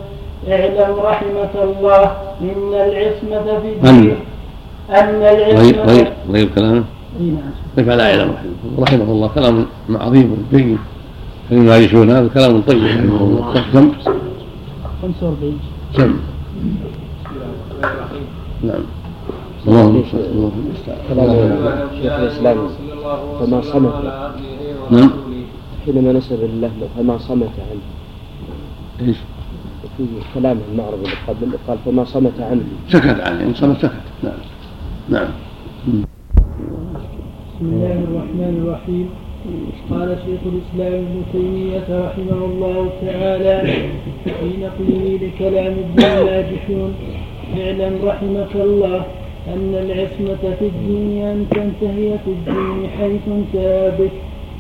[0.50, 2.04] اعلم رحمك الله
[2.42, 4.18] إن العصمة في الدين
[4.90, 6.84] أن العصمة غير غير كلامه.
[7.76, 8.36] كيف لا يعلم
[8.80, 9.28] رحمة الله.
[9.28, 10.78] كلام عظيم جيد.
[11.50, 12.84] فيما يعيشون هذا كلام طيب.
[12.84, 13.92] رحمه الله كم؟
[15.02, 15.60] 45
[15.98, 16.14] سم
[18.64, 18.84] نعم.
[19.68, 20.52] اللهم صل
[21.10, 21.30] كلام
[22.02, 22.58] شيخ الاسلام
[23.40, 23.94] فما صمت
[24.92, 25.12] نعم.
[25.86, 27.86] حينما نسب الله فما صمت عنه.
[29.02, 29.18] إيش؟
[29.98, 32.64] في كلام المعرض اللي قبل قال فما صمت عنه.
[32.90, 34.40] سكت عنه إن صمت سكت نعم.
[35.10, 35.28] نعم.
[35.88, 39.10] بسم الله الرحمن الرحيم.
[39.92, 43.58] قال شيخ الإسلام ابن تيمية رحمه الله تعالى
[44.26, 46.94] في نقله لكلام ابن الماجشون
[47.58, 49.06] اعلم رحمك الله
[49.48, 53.26] أن العصمة في الدين أن تنتهي في الدين حيث
[54.00, 54.12] بك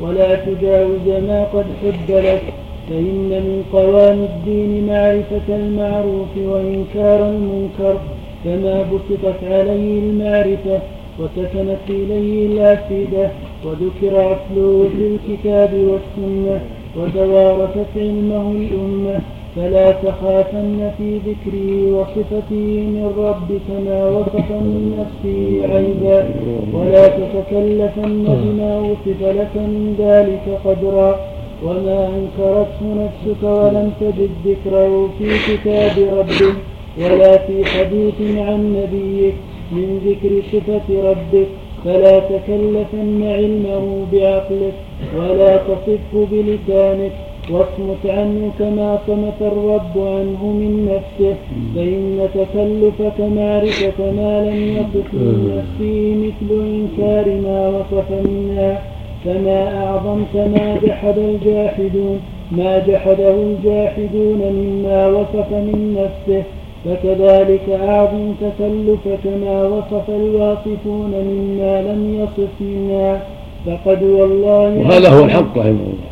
[0.01, 2.43] ولا تجاوز ما قد حد لك
[2.89, 7.97] فإن من قوام الدين معرفة المعروف وإنكار المنكر
[8.43, 10.79] كما بسطت عليه المعرفة
[11.19, 13.29] وسكنت إليه الأفئدة
[13.65, 16.61] وذكر أصله في الكتاب والسنة.
[16.97, 19.19] وتوارثت علمه الأمة
[19.55, 22.65] فلا تخافن في ذكره وصفته
[22.95, 25.39] من ربك ما وصف من نفسه
[25.76, 26.30] عيبا
[26.73, 31.19] ولا تتكلفن بما وصف لك من ذلك قدرا.
[31.63, 36.55] وما أنكرته نفسك ولم تجد ذكره في كتاب ربك
[37.01, 39.35] ولا في حديث عن نبيك
[39.72, 41.47] من ذكر صفة ربك.
[41.85, 44.73] فلا تكلفن علمه بعقلك
[45.17, 47.11] ولا تصفه بلسانك
[47.51, 51.35] واصمت عنه كما صمت الرب عنه من نفسه
[51.75, 58.81] فإن تكلفك معرفة ما لم يصف من نفسه مثل إنكار ما وصف منها
[59.25, 62.19] فما أعظمت ما جحد الجاحدون
[62.51, 66.43] ما جحده الجاحدون مما وصف من نفسه
[66.85, 73.21] فكذلك أعظم تكلفك ما وصف الواصفون مما لم يصف منا
[73.65, 76.11] فقد والله وهذا هو الحق رحمه الله.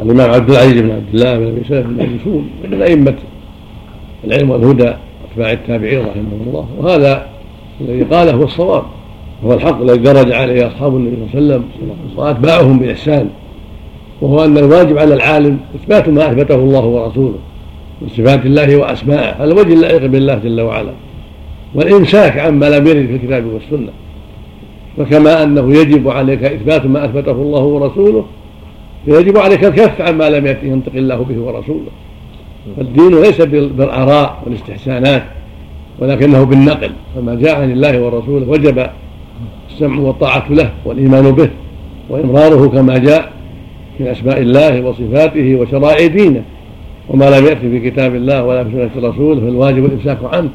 [0.00, 3.14] الإمام عبد العزيز بن عبد الله بن أبي سلف المجلسون من أئمة
[4.24, 4.92] العلم والهدى
[5.30, 6.66] أتباع التابعين رحمهم الله.
[6.78, 7.26] وهذا
[7.80, 8.82] الذي قاله هو الصواب.
[9.44, 11.64] هو الحق الذي درج عليه أصحاب النبي صلى الله عليه وسلم
[12.16, 13.28] وأتباعهم بإحسان.
[14.22, 17.38] وهو أن الواجب على العالم إثبات ما أثبته الله ورسوله.
[18.08, 20.92] صفات الله وأسمائه على وجه اللائق بالله جل وعلا.
[21.74, 23.92] والإمساك عما لم يرد في الكتاب والسنة.
[24.96, 28.24] فكما أنه يجب عليك إثبات ما أثبته الله ورسوله
[29.04, 31.90] فيجب عليك الكف عما لم ينطق الله به ورسوله.
[32.76, 35.24] فالدين ليس بالآراء والاستحسانات
[35.98, 36.90] ولكنه بالنقل.
[37.16, 38.86] فما جاء عن الله ورسوله وجب
[39.70, 41.50] السمع والطاعة له والإيمان به
[42.10, 43.32] وإمراره كما جاء
[44.00, 46.42] من أسماء الله وصفاته وشرائع دينه.
[47.08, 50.48] وما لم يأتي في كتاب الله ولا في سنة رسوله فالواجب الإمساك عنه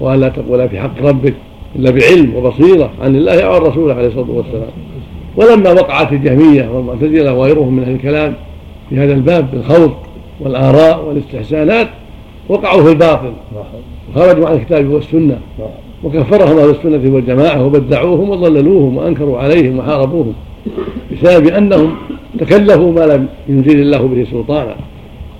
[0.00, 1.34] وألا تقول في حق ربك
[1.76, 4.70] إلا بعلم وبصيرة عن الله أو عن عليه الصلاة والسلام.
[5.36, 8.34] ولما وقعت الجهمية والمعتزلة وغيرهم من أهل الكلام
[8.90, 9.92] في هذا الباب بالخوض
[10.40, 11.88] والآراء والاستحسانات
[12.48, 13.32] وقعوا في الباطل.
[14.14, 15.38] وخرجوا عن الكتاب والسنة.
[16.04, 20.32] وكفرهم أهل السنة والجماعة وبدعوهم وضللوهم وأنكروا عليهم وحاربوهم
[21.12, 21.94] بسبب أنهم
[22.38, 24.76] تكلفوا ما لم ينزل الله به سلطانا.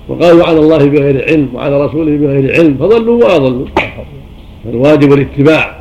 [0.09, 3.65] وقالوا على الله بغير علم وعلى رسوله بغير علم فضلوا وأضلوا.
[4.65, 5.79] فالواجب الاتباع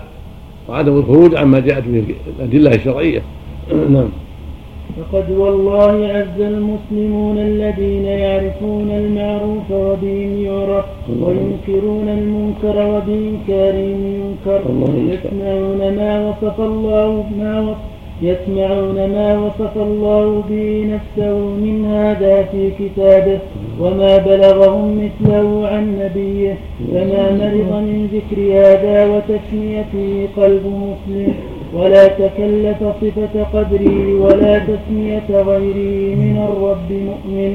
[0.69, 2.05] وعدم الخروج عما جاءت به
[2.39, 3.23] الأدلة الشرعية.
[3.95, 4.09] نعم.
[4.97, 10.85] فقد والله عز المسلمون الذين يعرفون المعروف وبهم يعرف
[11.21, 14.61] وينكرون المنكر وبإنكارهم ينكر
[14.97, 22.71] يسمعون ما وصف الله ما وصف يسمعون ما وصف الله به نفسه من هذا في
[22.79, 23.39] كتابه
[23.81, 26.55] وما بلغهم مثله عن نبيه
[26.93, 31.35] فما مرض من ذكر هذا وتسميته قلب مسلم.
[31.75, 37.53] ولا تكلف صفة قدره ولا تسمية غيره من الرب مؤمن.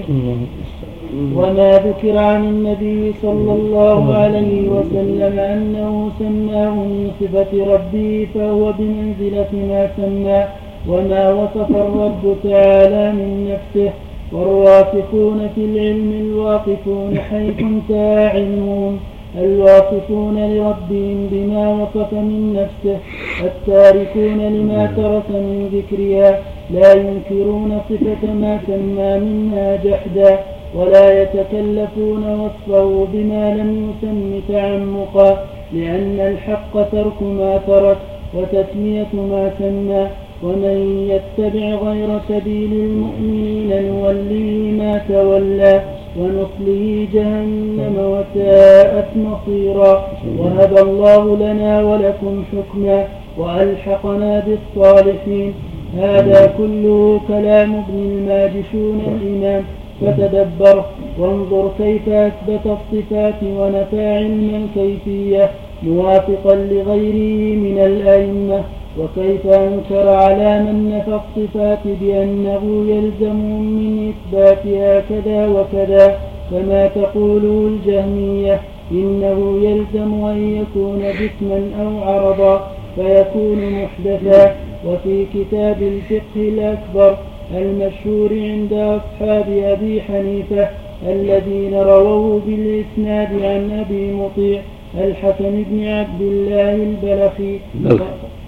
[1.36, 9.52] وما ذكر عن النبي صلى الله عليه وسلم أنه سماه من صفة ربه فهو بمنزلة
[9.70, 10.48] ما سماه
[10.88, 13.92] وما وصف الرب تعالى من نفسه.
[14.34, 18.98] والراسخون في العلم الواقفون حيث انتهى علمهم
[19.38, 22.98] الواصفون لربهم بما وصف من نفسه.
[23.44, 26.40] التاركون لما ترك من ذكرها.
[26.74, 30.40] لا ينكرون صفة ما سمى منها جحدا.
[30.76, 37.98] ولا يتكلفون وصفه بما لم يسم تعمقا لأن الحق ترك ما ترك
[38.34, 40.08] وتسمية ما سمى.
[40.44, 45.82] ومن يتبع غير سبيل المؤمنين نوليه ما تولى
[46.20, 50.08] ونصله جهنم وساءت مصيرا.
[50.40, 55.54] وهب الله لنا ولكم حكما وألحقنا بالصالحين.
[55.98, 59.64] هذا كله كلام ابن الماجشون الإمام.
[60.02, 60.86] فتدبر
[61.20, 65.52] وانظر كيف أثبت الصفات ونفى علما كيفية
[65.84, 68.64] موافقا لغيره من الأئمة
[69.00, 76.20] وكيف أنكر على من نفى الصفات بأنه يلزم من إثباتها كذا وكذا.
[76.52, 78.62] كما تقوله الجهمية
[78.92, 84.56] إنه يلزم أن يكون جسما أو عرضا فيكون محدثا.
[84.88, 87.18] وفي كتاب الفقه الأكبر
[87.58, 90.68] المشهور عند أصحاب أبي حنيفة
[91.08, 94.62] الذين رووا بالإسناد عن أبي مطيع
[94.98, 97.60] الحسن بن عبد الله البلخي.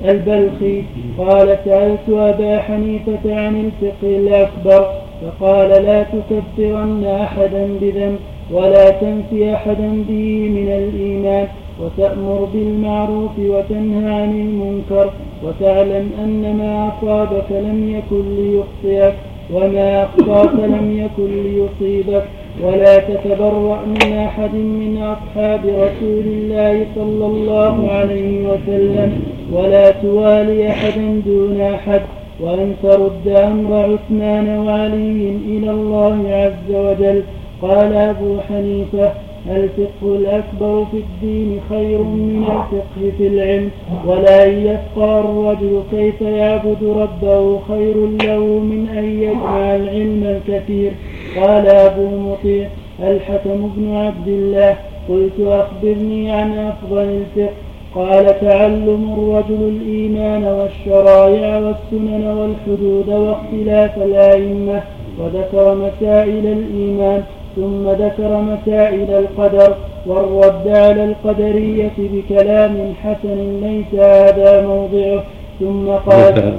[0.06, 0.82] البلخي.
[1.18, 4.90] قال سألت أبا حنيفة عن الفقه الأكبر
[5.22, 8.20] فقال لا تكفرن أحدا بذنب
[8.52, 11.48] ولا تنفي أحدا به من الإيمان.
[11.82, 15.10] وتأمر بالمعروف وتنهى عن المنكر
[15.44, 19.14] وتعلم أن ما أصابك لم يكن ليخطئك
[19.54, 22.24] وما أخطاك لم يكن ليصيبك
[22.64, 29.22] ولا تتبرأ من أحد من أصحاب رسول الله صلى الله عليه وسلم
[29.52, 32.02] ولا توالي أحدا دون أحد
[32.42, 37.24] وأن ترد أمر عثمان وعلي إلى الله عز وجل.
[37.62, 39.12] قال أبو حنيفة
[39.50, 43.70] الفقه الأكبر في الدين خير من الفقه في العلم
[44.06, 50.92] ولا يفقه الرجل كيف يعبد ربه خير له من أن يجمع العلم الكثير؟
[51.36, 52.68] قال أبو مطيع
[53.00, 54.76] الحكم بن عبد الله
[55.10, 57.54] قلت أخبرني عن أفضل الفقه.
[57.96, 64.82] قال تعلم الرجل الإيمان والشرائع والسنن والحدود واختلاف الأئمة
[65.20, 67.24] وذكر مسائل الإيمان.
[67.56, 69.76] ثم ذكر مسائل القدر
[70.06, 75.24] والرد على القدرية بكلام حسن ليس هذا موضعه.
[75.60, 76.54] ثم قال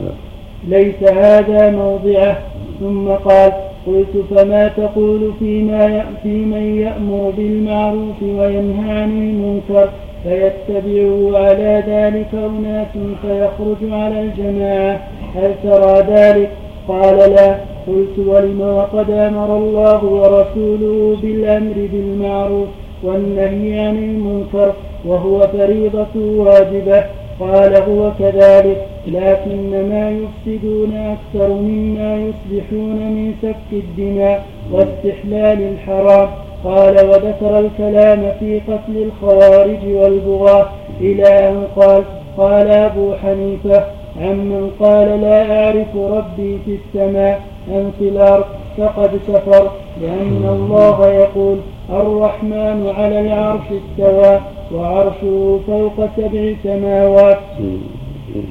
[0.69, 1.71] ليس هذا.
[1.71, 2.39] موضعه.
[2.81, 3.53] ثم قال
[3.87, 9.89] قلت فما تقول فيما في من يأمر بالمعروف وينهى عن المنكر
[10.23, 12.93] فيتبعه على ذلك أناس
[13.23, 15.01] فيخرج على الجماعة.
[15.35, 16.51] هل ترى ذلك؟
[16.89, 17.76] قال لا.
[17.87, 22.69] قلت ولم وقد أمر الله ورسوله بالأمر بالمعروف
[23.03, 24.73] والنهي عن المنكر
[25.05, 27.05] وهو فريضة واجبة.
[27.41, 36.29] قال هو كذلك لكنما يفسدون أكثر مما يصلحون من سفك الدماء واستحلال الحرام.
[36.65, 40.67] قال وذكر الكلام في قتل الخوارج والبغاة
[41.01, 42.03] إلى أن قال
[42.39, 43.85] قال أبو حنيفة
[44.21, 48.45] عمن قال لا أعرف ربي في السماء أم في الأرض
[48.79, 49.71] فقد كفر
[50.03, 51.57] لأن الله يقول
[51.91, 54.41] الرحمن على العرش استوى
[54.75, 57.39] وعرشه فوق سبع سماوات.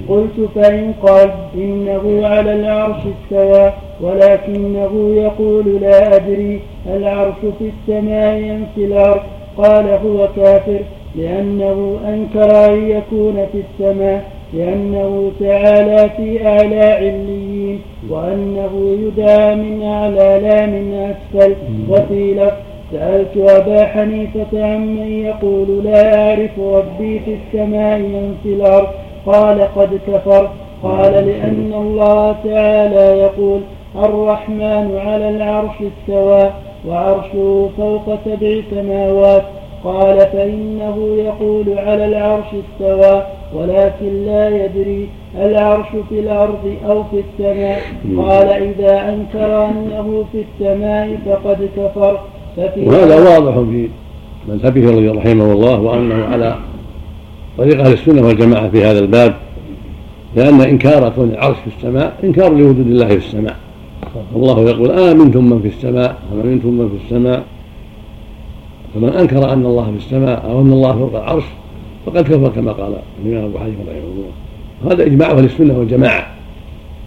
[0.10, 8.66] قلت فإن قال إنه على العرش استوى ولكنه يقول لا أدري العرش في السماء أم
[8.76, 9.22] في الأرض
[9.58, 10.80] قال هو كافر
[11.16, 14.35] لأنه أنكر أن يكون في السماء.
[14.56, 21.56] لأنه تعالى في أعلى عليين وأنه يدعى من أعلى لا من أسفل.
[21.90, 22.54] وفي لفظ
[22.92, 28.88] سألت أبا حنيفة عمن يقول لا أعرف ربي في السماء من في الأرض.
[29.26, 30.50] قال قد كفر.
[30.84, 33.62] قال لأن الله تعالى يقول
[33.96, 36.52] الرحمن على العرش استوى
[36.88, 39.44] وعرشه فوق سبع سماوات.
[39.84, 43.24] قال فإنه يقول على العرش استوى
[43.56, 47.82] ولكن لا يدري العرش في الأرض أو في السماء.
[48.18, 52.20] قال إذا أنكر أنه في السماء فقد كفر.
[52.58, 53.88] ففي وهذا واضح في
[54.50, 56.56] مذهبه رضي الله رحمه الله وأنه على
[57.58, 59.36] طريق أهل السنة والجماعة في هذا الباب
[60.36, 63.56] لأن إنكار كون العرش في السماء إنكار لوجود الله في السماء.
[64.36, 67.44] الله يقول آمنتم من في السماء أم أمنتم من في السماء؟
[68.96, 71.44] فمن أنكر أن الله في السماء أو أن الله فوق العرش
[72.06, 72.96] فقد كفر كما قال
[73.26, 74.94] الإمام أبو حنيفة رحمه الله.
[74.94, 76.28] هذا إجماع أهل السنة والجماعة.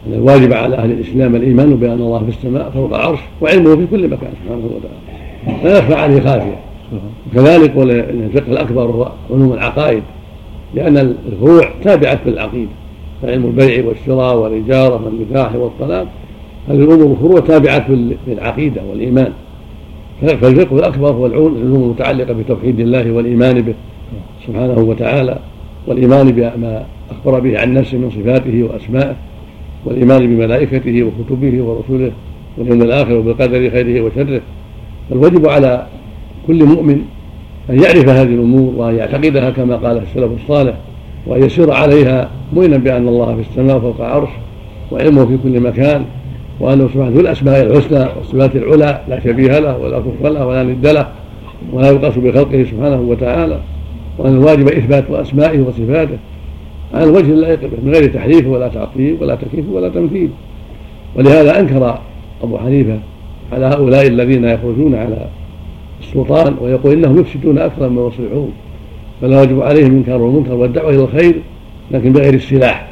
[0.07, 4.09] أن الواجب على أهل الإسلام الإيمان بأن الله في السماء فوق العرش وعلمه في كل
[4.09, 5.65] مكان سبحانه وتعالى.
[5.65, 6.59] لا يخفى عليه خافية.
[7.33, 10.03] وكذلك الفقه الأكبر هو علوم العقائد.
[10.75, 10.97] لأن
[11.33, 12.70] الفروع تابعة للعقيدة.
[13.23, 16.07] فعلم البيع والشراء والإجارة والنكاح والطلاق.
[16.69, 17.87] هذه الأمور الفروع تابعة
[18.27, 19.33] للعقيدة والإيمان.
[20.20, 23.75] فالفقه الأكبر هو العلوم المتعلقة بتوحيد الله والإيمان به.
[24.49, 25.39] سبحانه وتعالى
[25.87, 29.16] والإيمان بما أخبر به عن نفسه من صفاته وأسمائه
[29.85, 32.12] والإيمان بملائكته وكتبه ورسله
[32.59, 34.41] واليوم الآخر وبالقدر خيره وشره
[35.11, 35.87] فالواجب على
[36.47, 37.03] كل مؤمن
[37.70, 40.75] أن يعرف هذه الأمور وأن يعتقدها كما قال السلف الصالح
[41.27, 44.31] وأن يسير عليها مؤمنا بأن الله في السماء فوق عرش
[44.93, 46.05] وعلمه في كل مكان
[46.61, 50.87] وأنه سبحانه ذو الأسماء الحسنى والصفات العلى لا شبيه له ولا كفر له ولا ند
[50.87, 51.09] له
[51.73, 53.59] ولا يقاس بخلقه سبحانه وتعالى
[54.19, 56.19] وأن الواجب إثبات أسمائه وصفاته.
[56.95, 60.28] على الوجه اللائق به من غير تحريف ولا تعطيل ولا تكييف ولا تمثيل.
[61.16, 61.99] ولهذا أنكر
[62.43, 62.99] أبو حنيفة
[63.53, 65.28] على هؤلاء الذين يخرجون على
[66.01, 68.53] السلطان ويقول إنهم يفسدون أكثر مما يصلحون.
[69.20, 71.35] فلا يجب عليهم إنكار المنكر والدعوة إلى الخير
[71.90, 72.89] لكن بغير السلاح.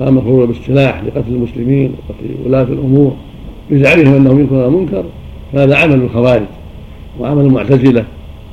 [0.00, 3.12] قام الخروج بالسلاح لقتل المسلمين وقتل ولاة الأمور
[3.70, 5.04] بزعمهم أنهم ينكرون المنكر
[5.52, 6.46] فهذا عمل الخوارج
[7.20, 8.04] وعمل المعتزلة.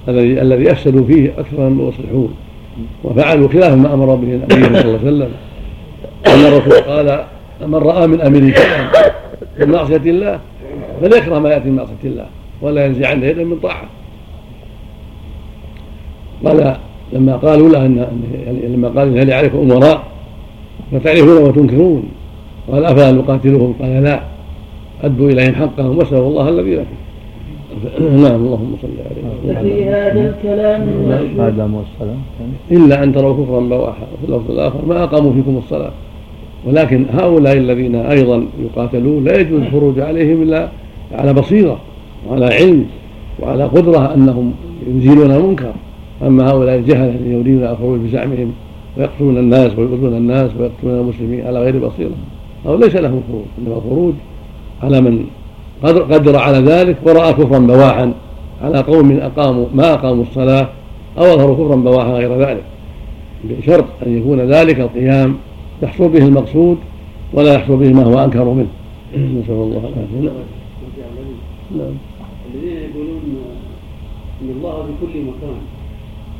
[0.08, 2.34] الذي الذي أفسدوا فيه أكثر مما يصلحون
[3.04, 5.30] وفعلوا خلاف ما أمر به النبي صلى الله عليه وسلم.
[6.28, 7.26] أن الرسول قال
[7.68, 8.90] من رأى من أمره شيئا
[9.60, 10.40] من معصية الله
[11.02, 12.26] فليكره ما يأتي من معصية الله
[12.62, 13.86] ولا ينزعن يدا من طاعة.
[16.46, 16.76] قال
[17.14, 18.08] لما قالوا له ان
[18.74, 20.04] لما قال هل يعرف أمراء
[20.92, 22.04] فتعرفون وتنكرون
[22.72, 24.22] قال أفلا نقاتلهم؟ قال لا.
[25.04, 26.96] أدوا إليهم حقهم وأسألوا الله الذي لكم
[28.24, 29.56] نعم اللهم صل عليه.
[29.56, 30.82] ففي هذا الكلام
[31.40, 32.18] هذا الصلاة
[32.72, 35.92] إلا أن تروا كفرا بواحا وفي اللفظ الآخر ما أقاموا فيكم الصلاة.
[36.66, 40.70] ولكن هؤلاء الذين أيضا يقاتلون لا يجوز الخروج عليهم إلا
[41.12, 41.80] على بصيرة
[42.30, 42.86] وعلى علم
[43.40, 44.54] وعلى قدرة أنهم
[44.88, 45.74] يزيلون المنكر.
[46.22, 48.52] أما هؤلاء الجهله الذين يريدون الخروج بزعمهم
[48.98, 52.16] ويقتلون الناس ويؤذون الناس ويقتلون المسلمين على غير بصيرة
[52.66, 54.14] أو ليس لهم خروج إنما الخروج
[54.84, 55.26] على من
[55.84, 58.14] قدر, قدر على ذلك ورأى كفرا بواحا
[58.62, 60.70] على قوم أقاموا ما أقاموا الصلاة
[61.18, 62.64] أو أظهروا كفرا بواحا غير ذلك.
[63.44, 65.38] بشرط أن يكون ذلك القيام
[65.84, 66.78] يحصل به المقصود
[67.34, 68.68] ولا يحصل به ما هو أنكر منه.
[69.16, 70.32] نسأل الله العافية.
[71.72, 71.94] نعم.
[72.54, 73.22] الذين يقولون
[74.42, 75.58] إن الله في كل مكان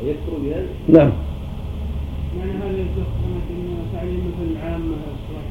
[0.04, 1.12] ويكفر بهذا؟ نعم.
[2.40, 3.10] يعني هل يصدق
[3.50, 4.98] إن تعليم مثل العامة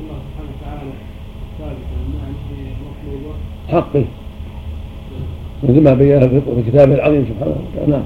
[0.00, 0.90] الله سبحانه وتعالى
[1.58, 3.34] ثابتة يعني مطلوبة
[3.68, 4.04] حقه
[5.62, 7.92] مثل ما بين في كتابه العظيم سبحانه وتعالى.
[7.92, 8.02] نعم.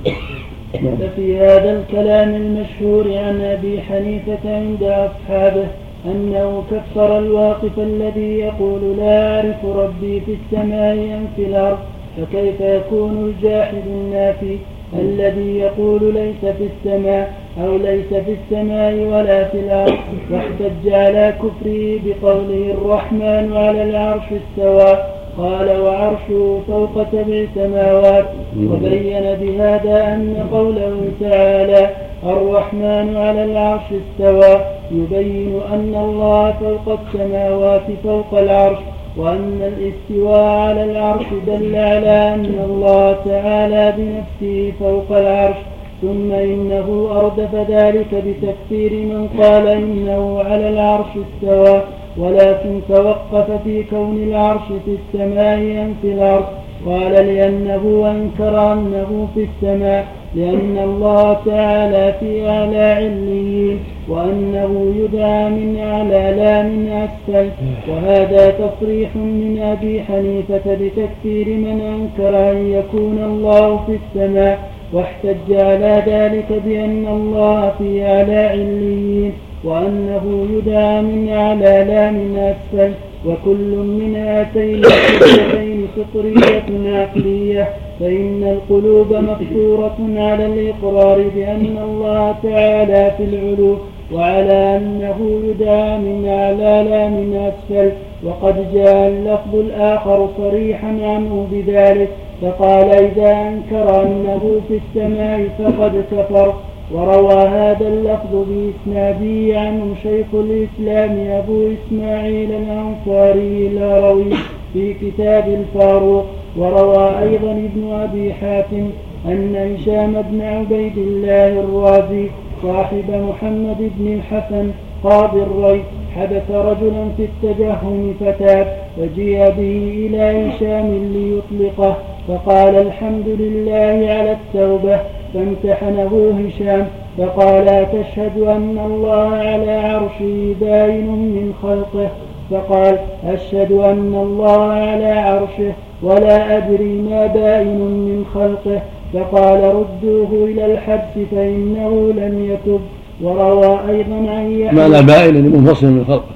[0.85, 0.97] نعم.
[0.97, 5.67] ففي هذا الكلام المشهور عن أبي حنيفة عند أصحابه
[6.07, 11.79] أنه كفر الواقف الذي يقول لا أعرف ربي في السماء أم في الأرض
[12.17, 14.57] فكيف يكون الجاحد النافي
[14.99, 19.99] الذي يقول ليس في السماء أو ليس في السماء ولا في الأرض
[20.31, 25.20] واحتج على كفره بقوله الرحمن على العرش استوى.
[25.41, 28.29] قال وعرشه فوق سبع سماوات
[28.71, 31.91] وبين بهذا أن قوله تعالى
[32.27, 34.61] الرحمن على العرش استوى
[34.93, 38.79] يبين أن الله فوق السماوات فوق العرش
[39.17, 45.57] وأن الاستواء على العرش دل على أن الله تعالى بنفسه فوق العرش.
[46.03, 51.81] ثم إنه أردف ذلك بتكفير من قال إنه على العرش استوى.
[52.21, 56.45] ولكن توقف في كون العرش في السماء أم في الأرض.
[56.87, 63.79] قال لأنه أنكر أنه في السماء لأن الله تعالى في أعلى عليين
[64.09, 67.49] وأنه يدعى من أعلى لا من أسفل.
[67.89, 74.59] وهذا تصريح من أبي حنيفة بتكفير من أنكر أن يكون الله في السماء
[74.93, 79.33] واحتج على ذلك بأن الله في أعلى عليين
[79.65, 82.93] وأنه يدعى من أعلى لا من أسفل
[83.27, 87.69] وكل من هاتين الفطرتين فطرية عقلية
[88.01, 93.77] فإن القلوب مفطورة على الإقرار بأن الله تعالى في العلو
[94.15, 97.93] وعلى أنه يدعى من أعلى لا من أسفل
[98.25, 102.09] وقد جاء اللفظ الآخر صريحا عنه بذلك
[102.43, 106.55] فقال إذا أنكر أنه في السماء فقد كفر.
[106.95, 114.25] وروى هذا اللفظ بإسناده عنه شيخ الإسلام أبو إسماعيل الأنصاري الهروي
[114.73, 116.25] في كتاب الفاروق
[116.57, 118.91] وروى أيضا ابن أبي حاتم
[119.27, 122.27] أن هشام بن عبيد الله الرازي
[122.63, 124.71] صاحب محمد بن الحسن
[125.05, 125.83] قاضي الري
[126.17, 131.97] حبس رجلا في التجهم فتاب فجيء به إلى هشام ليطلقه
[132.29, 135.01] فقال الحمد لله على التوبة.
[135.35, 136.87] فامتحنه هشام
[137.19, 142.09] فقال أتشهد أن الله على عرشه باين من خلقه؟
[142.51, 148.83] فقال أشهد أن الله على عرشه ولا أدري ما باين من خلقه.
[149.13, 152.81] فقال ردوه إلى الحبس فإنه لم يتب.
[153.23, 156.35] وروى أيضا عن يحيى معنى بائن منفصل من خلقه.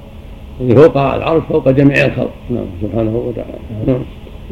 [0.61, 2.31] يعني فوق العرش فوق جميع الخلق.
[2.49, 3.59] نعم سبحانه وتعالى.
[3.87, 4.01] نعم.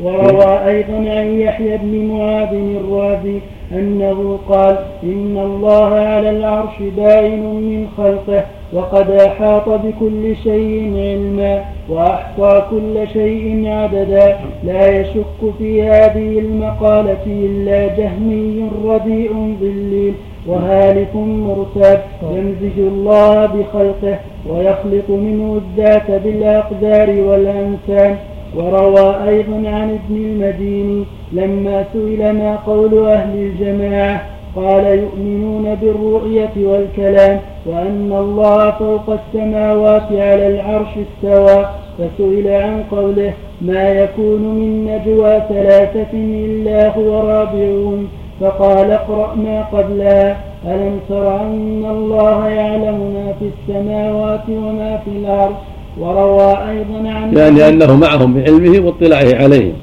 [0.01, 3.39] وروى أيضا عن يحيى بن معاذ الرازي
[3.71, 8.43] أنه قال إن الله على العرش باين من خلقه
[8.73, 17.97] وقد أحاط بكل شيء علما وأحصى كل شيء عددا لا يشك في هذه المقالة إلا
[17.97, 20.13] جهمي رديء ضليل
[20.47, 22.01] وهالك مرتاب
[22.31, 28.17] يمزج الله بخلقه ويخلق منه الذات بالأقدار والأنسان
[28.55, 34.21] وروى أيضا عن ابن المديني لما سئل ما قول أهل الجماعة
[34.55, 41.65] قال يؤمنون بالرؤية والكلام وأن الله فوق السماوات على العرش استوى
[41.97, 48.07] فسئل عن قوله ما يكون من نجوى ثلاثة إلا هو رابعهم؟
[48.41, 55.55] فقال اقرأ ما قبلها ألم تر أن الله يعلم ما في السماوات وما في الأرض
[55.99, 59.73] وروى أيضا عن يعني أنه معهم بعلمه واطلاعه عليهم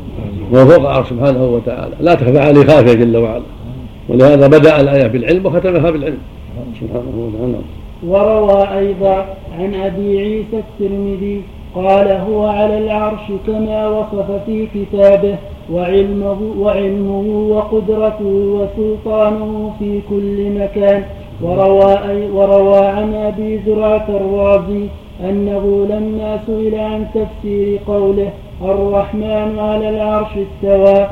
[0.52, 1.94] وهو فوق العرش سبحانه وتعالى.
[2.00, 3.42] لا تخفى عليه خافية جل وعلا.
[4.08, 6.18] ولهذا بدأ الآية بالعلم وختمها بالعلم.
[6.80, 7.58] سبحانه وتعالى.
[8.06, 9.26] وروى أيضا
[9.58, 11.42] عن أبي عيسى الترمذي
[11.74, 15.36] قال هو على العرش كما وصف في كتابه
[15.72, 21.02] وعلمه, وعلمه وقدرته وسلطانه في كل مكان.
[21.42, 21.96] وروى,
[22.32, 24.86] وروى عن أبي زرعة الرازي
[25.28, 28.30] أنه لما سئل عن تفسير قوله
[28.62, 31.06] الرحمن على العرش استوى.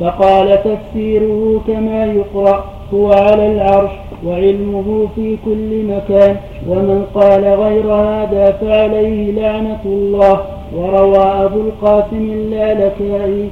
[0.00, 2.64] فقال تفسيره كما يقرأ
[2.94, 3.90] هو على العرش
[4.26, 6.36] وعلمه في كل مكان.
[6.68, 10.40] ومن قال غير هذا فعليه لعنة الله.
[10.76, 13.50] وروى أبو القاسم اللالكائي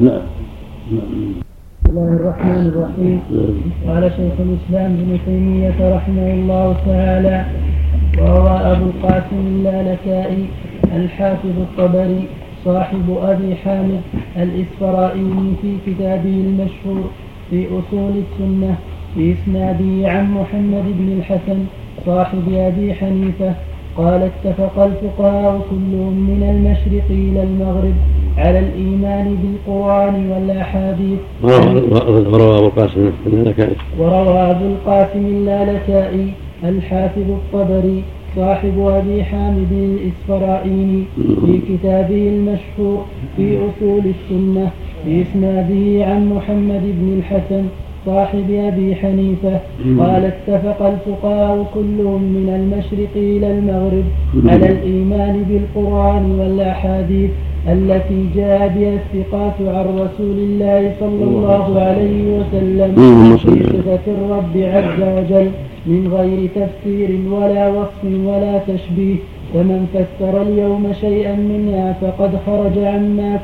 [0.00, 0.22] نعم.
[0.92, 1.51] بسم
[1.92, 3.20] الله الرحمن الرحيم.
[3.86, 7.44] قال شيخ الإسلام ابن تيمية رحمه الله تعالى
[8.18, 10.44] وروى أبو القاسم اللالكائي
[10.96, 12.22] الحافظ الطبري
[12.64, 14.00] صاحب أبي حامد
[14.36, 17.04] الاسفرائيني في كتابه المشهور
[17.50, 18.74] في أصول السنة
[19.16, 21.58] بإسناده عن محمد بن الحسن
[22.06, 23.54] صاحب أبي حنيفة
[23.96, 27.94] قال اتفق الفقهاء كلهم من المشرق إلى المغرب
[28.38, 31.18] على الإيمان بالقرآن والأحاديث.
[31.42, 36.26] وروى أبو القاسم اللالكائي وروى أبو القاسم اللالكائي
[36.64, 38.02] الحافظ الطبري
[38.36, 43.04] صاحب أبي حامد الإسفرائيني في كتابه المشهور
[43.36, 44.70] في أصول السنة
[45.06, 47.64] بإسناده عن محمد بن الحسن
[48.06, 49.60] صاحب أبي حنيفة.
[50.00, 54.04] قال اتفق الفقهاء كلهم من المشرق إلى المغرب
[54.50, 57.30] على الإيمان بالقرآن والأحاديث
[57.68, 62.90] التي جاء بها الثقات عن رسول الله صلى الله عليه وسلم.
[63.36, 65.50] في صفة الرب عز وجل
[65.86, 69.16] من غير تفسير ولا وصف ولا تشبيه.
[69.52, 73.38] فمن فسر اليوم شيئا منها فقد خرج عما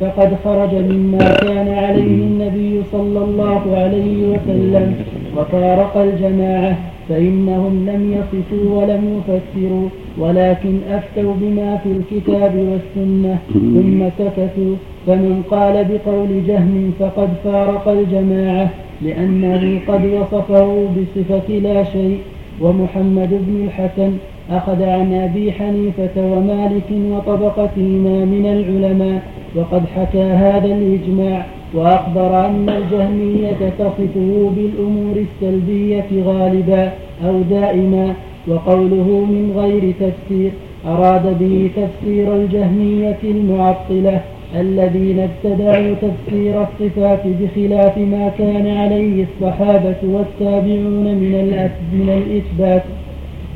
[0.00, 4.94] فقد خرج مما كان عليه النبي صلى الله عليه وسلم.
[5.36, 6.76] وفارق الجماعة
[7.08, 9.88] فإنهم لم يصفوا ولم يفسروا
[10.18, 13.38] ولكن أفتوا بما في الكتاب والسنة.
[13.52, 14.74] ثم سكتوا
[15.06, 18.70] فمن قال بقول جهم فقد فارق الجماعة
[19.02, 22.18] لأنه قد وصفه بصفة لا شيء.
[22.60, 24.12] ومحمد بن الحسن
[24.50, 29.22] أخذ عن أبي حنيفة ومالك وطبقتهما من العلماء
[29.56, 36.92] وقد حكى هذا الإجماع وأخبر أن الجهمية تصفه بالأمور السلبية غالبا
[37.24, 38.14] أو دائما
[38.48, 40.50] وقوله من غير تفسير
[40.86, 44.20] أراد به تفسير الجهمية المعطلة
[44.60, 52.82] الذين ابتدعوا تفسير الصفات بخلاف ما كان عليه الصحابة والتابعون من من الإثبات.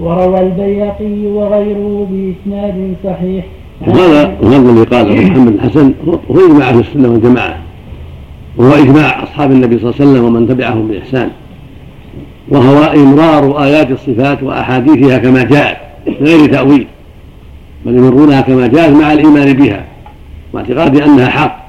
[0.01, 3.45] وروى البيهقي وغيره بإسناد صحيح.
[3.87, 5.93] وهذا وهذا الذي قاله محمد الحسن
[6.31, 7.59] هو إجماع أهل السنة والجماعة.
[8.57, 11.31] وهو إجماع أصحاب النبي صلى الله عليه وسلم ومن تبعهم بإحسان.
[12.49, 15.77] وهو إمرار آيات الصفات وأحاديثها كما جاءت
[16.07, 16.87] من غير تأويل.
[17.87, 19.85] بل يمرونها كما جاءت مع الإيمان بها
[20.53, 21.65] واعتقاد أنها حق.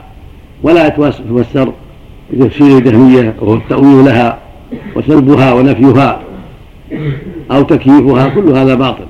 [0.63, 1.71] ولا تفسر
[2.33, 4.37] بتفسير الجهمية وهو التأويل لها
[4.95, 6.19] وسلبها ونفيها.
[7.51, 9.05] أو تكييفها كل هذا باطل.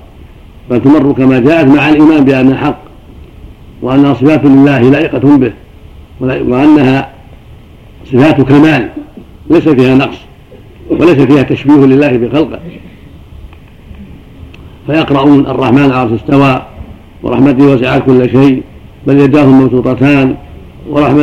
[0.69, 2.79] بل تمر كما جاءت مع الإيمان بأنها حق
[3.81, 5.53] وأنها صفات لله لائقة به
[6.21, 7.09] وأنها
[8.05, 8.89] صفات كمال
[9.49, 10.17] ليس فيها نقص
[10.89, 12.59] وليس فيها تشبيه لله بخلقه.
[14.87, 16.61] فيقرؤون الرحمن على استوى
[17.23, 18.63] ورحمته وسعت كل شيء
[19.07, 20.35] بل يداه مبسوطتان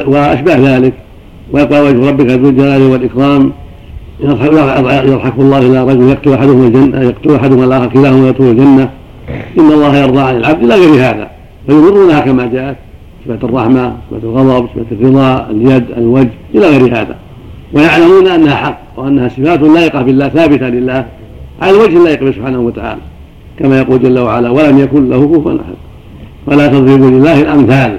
[0.06, 0.93] واشباه ذلك.
[1.52, 3.52] ويقرا وجه ربك ذو الجلال والإكرام.
[4.23, 8.90] يضحك الله إلى رجل يقتل احدهما الجنه يقتل احدهما الآخر كلاهما يدخل الجنة.
[9.59, 11.31] إن الله يرضى عن العبد إلى غير هذا.
[11.66, 12.77] فيمرونها كما جاءت
[13.24, 17.16] صفه الرحمة صفه الغضب صفه الرضا اليد الوجه إلى غير هذا.
[17.73, 21.07] ويعلمون أنها حق وأنها صفات لائقة بالله ثابتة لله
[21.62, 23.01] على الوجه اللائق به سبحانه وتعالى.
[23.59, 25.74] كما يقول جل وعلا ولم يكن له كفوا أحد.
[26.47, 27.99] فلا تضربوا لله الأمثال.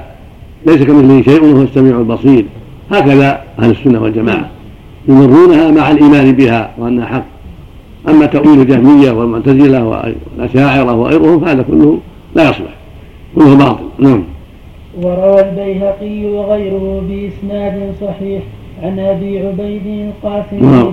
[0.66, 2.46] ليس كمثله شيء وهو السميع البصير.
[2.92, 4.50] هكذا أهل السنة والجماعة.
[5.08, 7.26] يمرونها مع الإيمان بها وأنها حق.
[8.10, 10.06] أما تأويل الجهمية والمعتزلة
[10.38, 12.00] والأشاعرة وغيرهم فهذا كله
[12.36, 12.74] لا يصلح.
[13.36, 13.84] كله باطل.
[14.00, 14.24] نعم.
[15.02, 18.44] وروى البيهقي وغيره بإسناد صحيح
[18.84, 20.92] عن أبي عبيد القاسم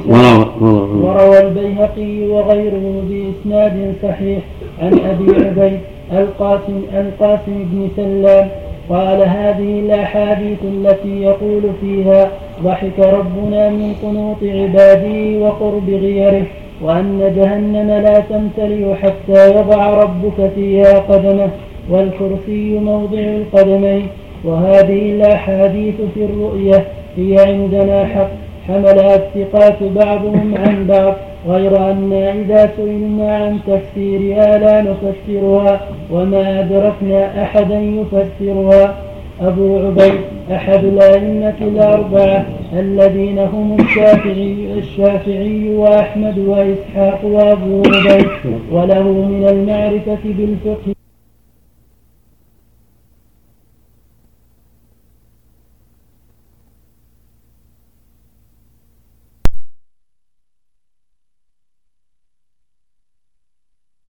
[1.03, 4.43] وروى البيهقي وغيره بإسناد صحيح
[4.83, 5.81] عن أبي عبيد
[6.13, 8.49] القاسم القاسم بن سلام.
[8.91, 12.31] قال هذه الاحاديث التي يقول فيها
[12.65, 16.47] ضحك ربنا من قنوط عباده وقرب غيره
[16.83, 21.51] وأن جهنم لا تمتلئ حتى يضع ربك فيها قدمه
[21.91, 24.07] والكرسي موضع القدمين.
[24.45, 26.85] وهذه الأحاديث في الرؤية
[27.17, 28.31] هي عندنا حق
[28.69, 31.15] حملها الثقات بعضهم عن بعض
[31.49, 35.81] غير أنا إذا سئلنا عن تفسيرها لا نفسرها
[36.11, 38.95] وما أدركنا أحدا يفسرها.
[39.41, 40.21] أبو عبيد
[40.53, 48.27] أحد الأئمة الأربعة الذين هم الشافعي الشافعي وأحمد وإسحاق وأبو عبيد
[48.73, 51.00] وله من المعرفة بالفقه.